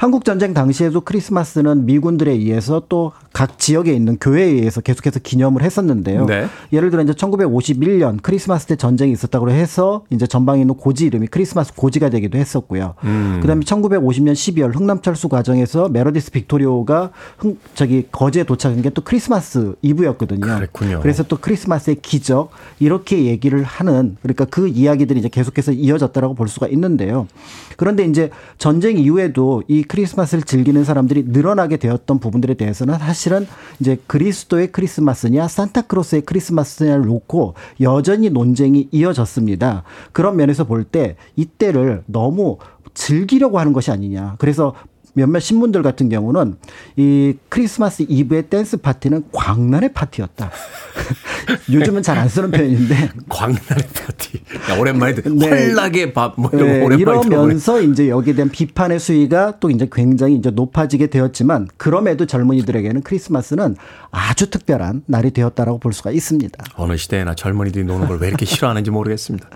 한국 0.00 0.24
전쟁 0.24 0.54
당시에도 0.54 1.02
크리스마스는 1.02 1.84
미군들에 1.84 2.32
의해서 2.32 2.80
또 2.88 3.12
각 3.32 3.58
지역에 3.58 3.92
있는 3.92 4.18
교회에 4.20 4.44
의해서 4.44 4.80
계속해서 4.80 5.20
기념을 5.20 5.62
했었는데요. 5.62 6.26
네. 6.26 6.46
예를 6.72 6.90
들어 6.90 7.02
이제 7.02 7.12
1951년 7.12 8.18
크리스마스 8.22 8.66
때 8.66 8.76
전쟁이 8.76 9.12
있었다고 9.12 9.50
해서 9.50 10.04
이제 10.10 10.26
전방에 10.26 10.60
있는 10.60 10.74
고지 10.74 11.06
이름이 11.06 11.28
크리스마스 11.28 11.72
고지가 11.74 12.10
되기도 12.10 12.38
했었고요. 12.38 12.94
음. 13.04 13.38
그다음에 13.40 13.64
1950년 13.64 14.32
12월 14.32 14.74
흥남 14.74 15.00
철수 15.00 15.28
과정에서 15.28 15.88
메러디스 15.88 16.32
빅토리호가 16.32 17.10
흥, 17.38 17.56
저기 17.74 18.06
거제에 18.10 18.44
도착한 18.44 18.82
게 18.82 18.90
또 18.90 19.02
크리스마스 19.02 19.74
이브였거든요. 19.82 20.40
그랬군요. 20.40 20.98
그래서 21.00 21.22
또 21.22 21.36
크리스마스의 21.36 21.98
기적 22.02 22.50
이렇게 22.80 23.26
얘기를 23.26 23.62
하는 23.62 24.16
그러니까 24.20 24.46
그 24.46 24.66
이야기들이 24.66 25.20
이제 25.20 25.28
계속해서 25.28 25.70
이어졌다라고 25.70 26.34
볼 26.34 26.48
수가 26.48 26.66
있는데요. 26.66 27.28
그런데 27.76 28.04
이제 28.04 28.30
전쟁 28.58 28.98
이후에도 28.98 29.62
이 29.68 29.84
크리스마스를 29.90 30.44
즐기는 30.44 30.84
사람들이 30.84 31.24
늘어나게 31.26 31.76
되었던 31.76 32.20
부분들에 32.20 32.54
대해서는 32.54 32.96
사실은 32.98 33.48
이제 33.80 33.98
그리스도의 34.06 34.70
크리스마스냐 34.70 35.48
산타크로스의 35.48 36.22
크리스마스냐를 36.22 37.06
놓고 37.06 37.54
여전히 37.80 38.30
논쟁이 38.30 38.88
이어졌습니다. 38.92 39.82
그런 40.12 40.36
면에서 40.36 40.64
볼 40.64 40.84
때 40.84 41.16
이때를 41.34 42.04
너무 42.06 42.58
즐기려고 42.94 43.58
하는 43.58 43.72
것이 43.72 43.90
아니냐. 43.90 44.36
그래서 44.38 44.74
몇몇 45.14 45.40
신문들 45.40 45.82
같은 45.82 46.08
경우는 46.08 46.56
이 46.96 47.34
크리스마스 47.48 48.04
이브의 48.08 48.44
댄스 48.48 48.76
파티는 48.78 49.24
광란의 49.32 49.92
파티였다. 49.92 50.50
요즘은 51.72 52.02
잘 52.02 52.18
안 52.20 52.28
쓰는 52.28 52.50
표현인데 52.50 53.10
광란의 53.28 53.84
파티. 53.94 54.40
야, 54.70 54.76
오랜만에 54.78 55.14
듣 55.14 55.28
네. 55.32 55.48
헐락의 55.48 56.12
밥, 56.12 56.34
뭐 56.38 56.50
이런 56.52 56.66
거 56.66 56.72
네, 56.72 56.82
오랜만에 56.82 57.04
들어보네. 57.04 57.26
이러면서 57.34 57.80
이제 57.80 58.08
여기에 58.08 58.34
대한 58.34 58.50
비판의 58.50 59.00
수위가 59.00 59.58
또 59.58 59.70
이제 59.70 59.88
굉장히 59.90 60.34
이제 60.36 60.50
높아지게 60.50 61.06
되었지만 61.08 61.68
그럼에도 61.76 62.26
젊은이들에게는 62.26 63.02
크리스마스는 63.02 63.76
아주 64.10 64.50
특별한 64.50 65.04
날이 65.06 65.30
되었다라고 65.30 65.78
볼 65.78 65.92
수가 65.92 66.10
있습니다. 66.10 66.62
어느 66.76 66.96
시대에나 66.96 67.34
젊은이들이 67.34 67.84
노는 67.84 68.06
걸 68.06 68.20
왜 68.20 68.28
이렇게 68.28 68.44
싫어하는지 68.44 68.90
모르겠습니다. 68.90 69.48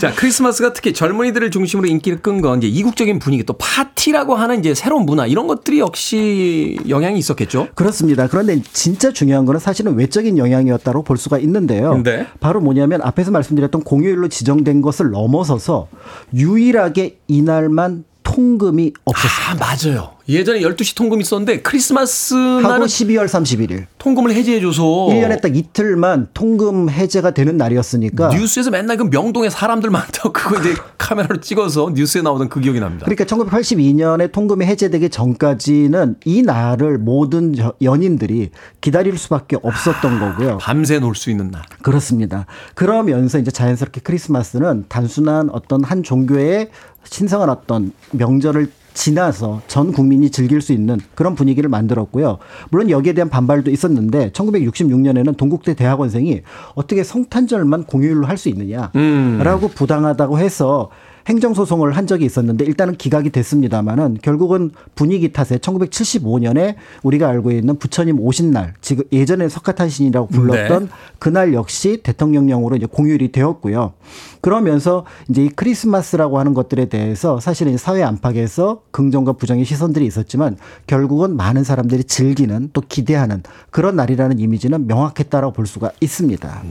자, 0.00 0.12
크리스마스가 0.12 0.72
특히 0.72 0.92
젊은이들을 0.92 1.52
중심으로 1.52 1.86
인기를 1.86 2.20
끈 2.20 2.38
건 2.40 2.58
이제 2.58 2.66
이국적인 2.68 3.18
분위기 3.20 3.44
또 3.44 3.52
파티라고 3.54 4.34
하는 4.34 4.58
이제 4.58 4.74
새로운 4.74 4.97
문화 5.00 5.26
이런 5.26 5.46
것들이 5.46 5.80
역시 5.80 6.78
영향이 6.88 7.18
있었겠죠? 7.18 7.68
그렇습니다. 7.74 8.28
그런데 8.28 8.60
진짜 8.72 9.12
중요한 9.12 9.44
거는 9.44 9.60
사실은 9.60 9.94
외적인 9.94 10.38
영향이었다고 10.38 11.02
볼 11.02 11.16
수가 11.16 11.38
있는데요. 11.38 12.00
네. 12.02 12.26
바로 12.40 12.60
뭐냐면 12.60 13.00
앞에서 13.02 13.30
말씀드렸던 13.30 13.82
공휴일로 13.82 14.28
지정된 14.28 14.82
것을 14.82 15.10
넘어서서 15.10 15.88
유일하게 16.34 17.18
이날만 17.28 18.04
통금이 18.32 18.92
없었어요. 19.06 19.46
아, 19.48 19.54
맞아요. 19.54 20.10
예전에 20.28 20.60
12시 20.60 20.94
통금 20.94 21.22
있었는데 21.22 21.62
크리스마스 21.62 22.34
날은 22.34 22.86
12월 22.86 23.24
31일. 23.26 23.86
통금을 23.96 24.34
해제해 24.34 24.60
줘서 24.60 24.82
1년에 24.82 25.40
딱 25.40 25.56
이틀만 25.56 26.28
통금 26.34 26.90
해제가 26.90 27.30
되는 27.30 27.56
날이었으니까 27.56 28.28
뉴스에서 28.28 28.70
맨날 28.70 28.98
그 28.98 29.04
명동에 29.04 29.48
사람들 29.48 29.88
많다고 29.88 30.32
그거 30.34 30.58
이제 30.60 30.74
카메라로 30.98 31.40
찍어서 31.40 31.92
뉴스에 31.94 32.20
나오던 32.20 32.50
그 32.50 32.60
기억이 32.60 32.78
납니다. 32.78 33.06
그러니까 33.06 33.24
1982년에 33.24 34.30
통금이 34.30 34.66
해제되기 34.66 35.08
전까지는 35.08 36.16
이 36.26 36.42
날을 36.42 36.98
모든 36.98 37.54
저- 37.54 37.72
연인들이 37.80 38.50
기다릴 38.82 39.16
수밖에 39.16 39.56
없었던 39.62 40.20
거고요. 40.20 40.58
밤새 40.58 40.98
놀 40.98 41.14
수 41.14 41.30
있는 41.30 41.50
날. 41.50 41.62
그렇습니다. 41.80 42.44
그러면서 42.74 43.38
이제 43.38 43.50
자연스럽게 43.50 44.02
크리스마스는 44.04 44.84
단순한 44.90 45.48
어떤 45.50 45.82
한 45.82 46.02
종교의 46.02 46.68
신성한 47.10 47.48
어떤 47.50 47.92
명절을 48.12 48.70
지나서 48.94 49.62
전 49.68 49.92
국민이 49.92 50.28
즐길 50.28 50.60
수 50.60 50.72
있는 50.72 50.98
그런 51.14 51.36
분위기를 51.36 51.70
만들었고요. 51.70 52.38
물론 52.70 52.90
여기에 52.90 53.12
대한 53.12 53.28
반발도 53.28 53.70
있었는데 53.70 54.30
1966년에는 54.32 55.36
동국대 55.36 55.74
대학원생이 55.74 56.42
어떻게 56.74 57.04
성탄절만 57.04 57.84
공휴일로 57.84 58.26
할 58.26 58.36
수 58.36 58.48
있느냐라고 58.48 59.68
부당하다고 59.68 60.38
해서 60.40 60.90
행정소송을 61.28 61.92
한 61.92 62.06
적이 62.06 62.24
있었는데 62.24 62.64
일단은 62.64 62.96
기각이 62.96 63.30
됐습니다만은 63.30 64.18
결국은 64.22 64.70
분위기 64.94 65.32
탓에 65.32 65.58
1975년에 65.58 66.76
우리가 67.02 67.28
알고 67.28 67.50
있는 67.50 67.78
부처님 67.78 68.18
오신 68.18 68.50
날, 68.50 68.74
지금 68.80 69.04
예전에 69.12 69.48
석가탄신이라고 69.48 70.28
불렀던 70.28 70.84
네. 70.84 70.90
그날 71.18 71.52
역시 71.52 72.00
대통령령으로 72.02 72.76
이제 72.76 72.86
공휴일이 72.86 73.30
되었고요. 73.30 73.92
그러면서 74.40 75.04
이제 75.28 75.44
이 75.44 75.48
크리스마스라고 75.50 76.38
하는 76.38 76.54
것들에 76.54 76.86
대해서 76.86 77.40
사실은 77.40 77.76
사회 77.76 78.02
안팎에서 78.02 78.82
긍정과 78.90 79.34
부정의 79.34 79.64
시선들이 79.64 80.06
있었지만 80.06 80.56
결국은 80.86 81.36
많은 81.36 81.64
사람들이 81.64 82.04
즐기는 82.04 82.70
또 82.72 82.80
기대하는 82.80 83.42
그런 83.70 83.96
날이라는 83.96 84.38
이미지는 84.38 84.86
명확했다라고 84.86 85.52
볼 85.52 85.66
수가 85.66 85.90
있습니다. 86.00 86.62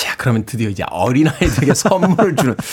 자, 0.00 0.14
그러면 0.16 0.44
드디어 0.46 0.70
이제 0.70 0.82
어린아이들에게 0.90 1.74
선물을 1.74 2.34
주는, 2.34 2.56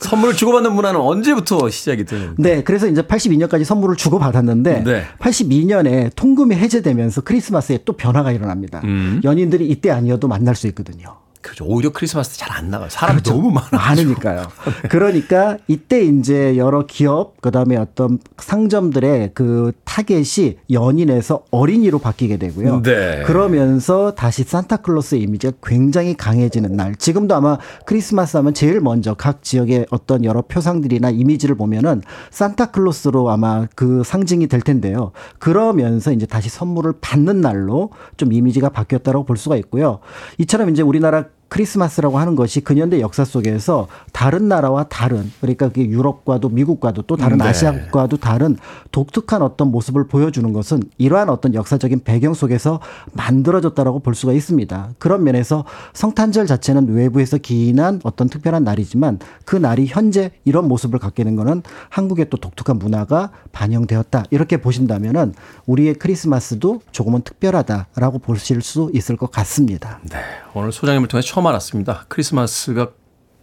선물을 0.00 0.36
주고받는 0.36 0.74
문화는 0.74 1.00
언제부터 1.00 1.70
시작이 1.70 2.04
되는? 2.04 2.34
네, 2.36 2.62
그래서 2.62 2.86
이제 2.86 3.00
82년까지 3.00 3.64
선물을 3.64 3.96
주고 3.96 4.18
받았는데 4.18 4.84
네. 4.84 5.04
82년에 5.18 6.14
통금이 6.14 6.54
해제되면서 6.54 7.22
크리스마스에 7.22 7.78
또 7.86 7.94
변화가 7.94 8.30
일어납니다. 8.30 8.82
음. 8.84 9.22
연인들이 9.24 9.66
이때 9.66 9.90
아니어도 9.90 10.28
만날 10.28 10.54
수 10.54 10.66
있거든요. 10.66 11.16
그렇죠. 11.46 11.64
오히려 11.64 11.90
크리스마스 11.90 12.36
잘 12.36 12.46
안 12.56 12.70
나가요. 12.70 12.88
사람이 12.88 13.22
너무 13.22 13.50
많아. 13.50 13.68
많으니까요. 13.72 14.44
그러니까 14.88 15.58
이때 15.68 16.02
이제 16.02 16.56
여러 16.56 16.86
기업 16.86 17.38
그다음에 17.42 17.76
어떤 17.76 18.18
상점들의 18.38 19.32
그 19.34 19.72
타겟이 19.84 20.56
연인에서 20.70 21.44
어린이로 21.50 21.98
바뀌게 21.98 22.38
되고요. 22.38 22.80
네. 22.82 23.22
그러면서 23.26 24.14
다시 24.14 24.42
산타클로스의 24.44 25.20
이미지가 25.22 25.54
굉장히 25.62 26.16
강해지는 26.16 26.72
날. 26.76 26.94
지금도 26.96 27.34
아마 27.34 27.58
크리스마스 27.84 28.36
하면 28.38 28.54
제일 28.54 28.80
먼저 28.80 29.12
각 29.14 29.42
지역의 29.42 29.86
어떤 29.90 30.24
여러 30.24 30.40
표상들이나 30.42 31.10
이미지를 31.10 31.56
보면은 31.56 32.00
산타클로스로 32.30 33.28
아마 33.30 33.66
그 33.74 34.02
상징이 34.04 34.46
될 34.46 34.60
텐데요. 34.62 35.12
그러면서 35.38 36.12
이제 36.12 36.24
다시 36.26 36.48
선물을 36.48 36.94
받는 37.00 37.40
날로 37.42 37.90
좀 38.16 38.32
이미지가 38.32 38.70
바뀌었다고 38.70 39.24
볼 39.24 39.36
수가 39.36 39.56
있고요. 39.56 39.98
이처럼 40.38 40.70
이제 40.70 40.80
우리나라 40.82 41.26
크리스마스라고 41.48 42.18
하는 42.18 42.36
것이 42.36 42.60
근현대 42.60 43.00
역사 43.00 43.24
속에서 43.24 43.88
다른 44.12 44.48
나라와 44.48 44.84
다른 44.84 45.30
그러니까 45.40 45.68
그게 45.68 45.86
유럽과도 45.86 46.48
미국과도 46.48 47.02
또 47.02 47.16
다른 47.16 47.38
네. 47.38 47.44
아시아과도 47.44 48.16
다른 48.16 48.56
독특한 48.92 49.42
어떤 49.42 49.70
모습을 49.70 50.06
보여주는 50.08 50.52
것은 50.52 50.82
이러한 50.98 51.28
어떤 51.28 51.54
역사적인 51.54 52.02
배경 52.04 52.34
속에서 52.34 52.80
만들어졌다라고 53.12 54.00
볼 54.00 54.14
수가 54.14 54.32
있습니다. 54.32 54.90
그런 54.98 55.24
면에서 55.24 55.64
성탄절 55.92 56.46
자체는 56.46 56.88
외부에서 56.88 57.38
기인한 57.38 58.00
어떤 58.02 58.28
특별한 58.28 58.64
날이지만 58.64 59.18
그 59.44 59.56
날이 59.56 59.86
현재 59.86 60.30
이런 60.44 60.68
모습을 60.68 60.98
갖게 60.98 61.24
된 61.24 61.36
거는 61.36 61.62
한국의 61.90 62.28
또 62.30 62.36
독특한 62.36 62.78
문화가 62.78 63.30
반영되었다. 63.52 64.24
이렇게 64.30 64.56
보신다면은 64.58 65.34
우리의 65.66 65.94
크리스마스도 65.94 66.80
조금은 66.92 67.22
특별하다라고 67.22 68.18
보실 68.18 68.62
수 68.62 68.90
있을 68.94 69.16
것 69.16 69.30
같습니다. 69.30 70.00
네. 70.10 70.18
오늘 70.54 70.72
소장님을 70.72 71.08
통해 71.08 71.20
처음 71.36 71.46
알았습니다. 71.48 72.06
크리스마스가 72.08 72.92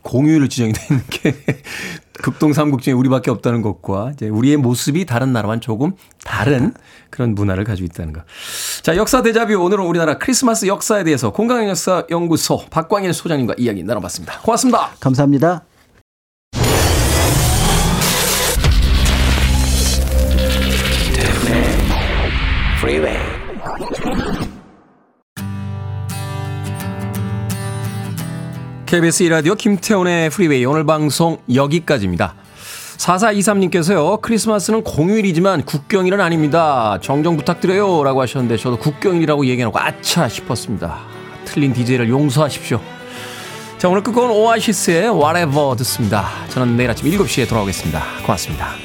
공휴일로 0.01 0.47
지정이 0.47 0.73
돼 0.73 0.81
있는 0.89 1.03
게 1.11 1.35
극동 2.23 2.51
삼국 2.51 2.81
중에 2.81 2.91
우리밖에 2.91 3.29
없다는 3.29 3.61
것과 3.61 4.13
이제 4.15 4.29
우리의 4.29 4.57
모습이 4.57 5.05
다른 5.05 5.31
나라와는 5.31 5.61
조금 5.61 5.91
다른 6.23 6.73
그런 7.11 7.35
문화를 7.35 7.65
가지고 7.65 7.85
있다는 7.85 8.13
것. 8.13 8.23
자, 8.81 8.95
역사 8.95 9.21
대자뷰 9.21 9.53
오늘은 9.53 9.85
우리나라 9.85 10.17
크리스마스 10.17 10.65
역사에 10.65 11.03
대해서 11.03 11.31
공강 11.31 11.69
역사 11.69 12.03
연구소 12.09 12.65
박광일 12.71 13.13
소장님과 13.13 13.53
이야기 13.59 13.83
나눠봤습니다. 13.83 14.39
고맙습니다. 14.39 14.89
감사합니다. 14.99 15.61
Freeway. 22.79 23.22
KBS 28.93 29.23
1라디오 29.23 29.57
김태훈의 29.57 30.29
프리웨이 30.29 30.65
오늘 30.65 30.85
방송 30.85 31.39
여기까지입니다. 31.51 32.35
4423님께서요, 32.97 34.21
크리스마스는 34.21 34.83
공휴일이지만 34.83 35.63
국경일은 35.63 36.21
아닙니다. 36.21 36.99
정정 37.01 37.35
부탁드려요. 37.35 38.03
라고 38.03 38.21
하셨는데, 38.21 38.57
저도 38.57 38.77
국경일이라고 38.77 39.47
얘기하고, 39.47 39.79
아차 39.79 40.29
싶었습니다. 40.29 40.99
틀린 41.43 41.73
DJ를 41.73 42.07
용서하십시오. 42.07 42.79
자, 43.79 43.89
오늘 43.89 44.03
끝곡은 44.03 44.29
오아시스의 44.29 45.09
Whatever 45.09 45.75
듣습니다. 45.77 46.29
저는 46.49 46.77
내일 46.77 46.91
아침 46.91 47.09
7시에 47.09 47.49
돌아오겠습니다. 47.49 47.99
고맙습니다. 48.23 48.75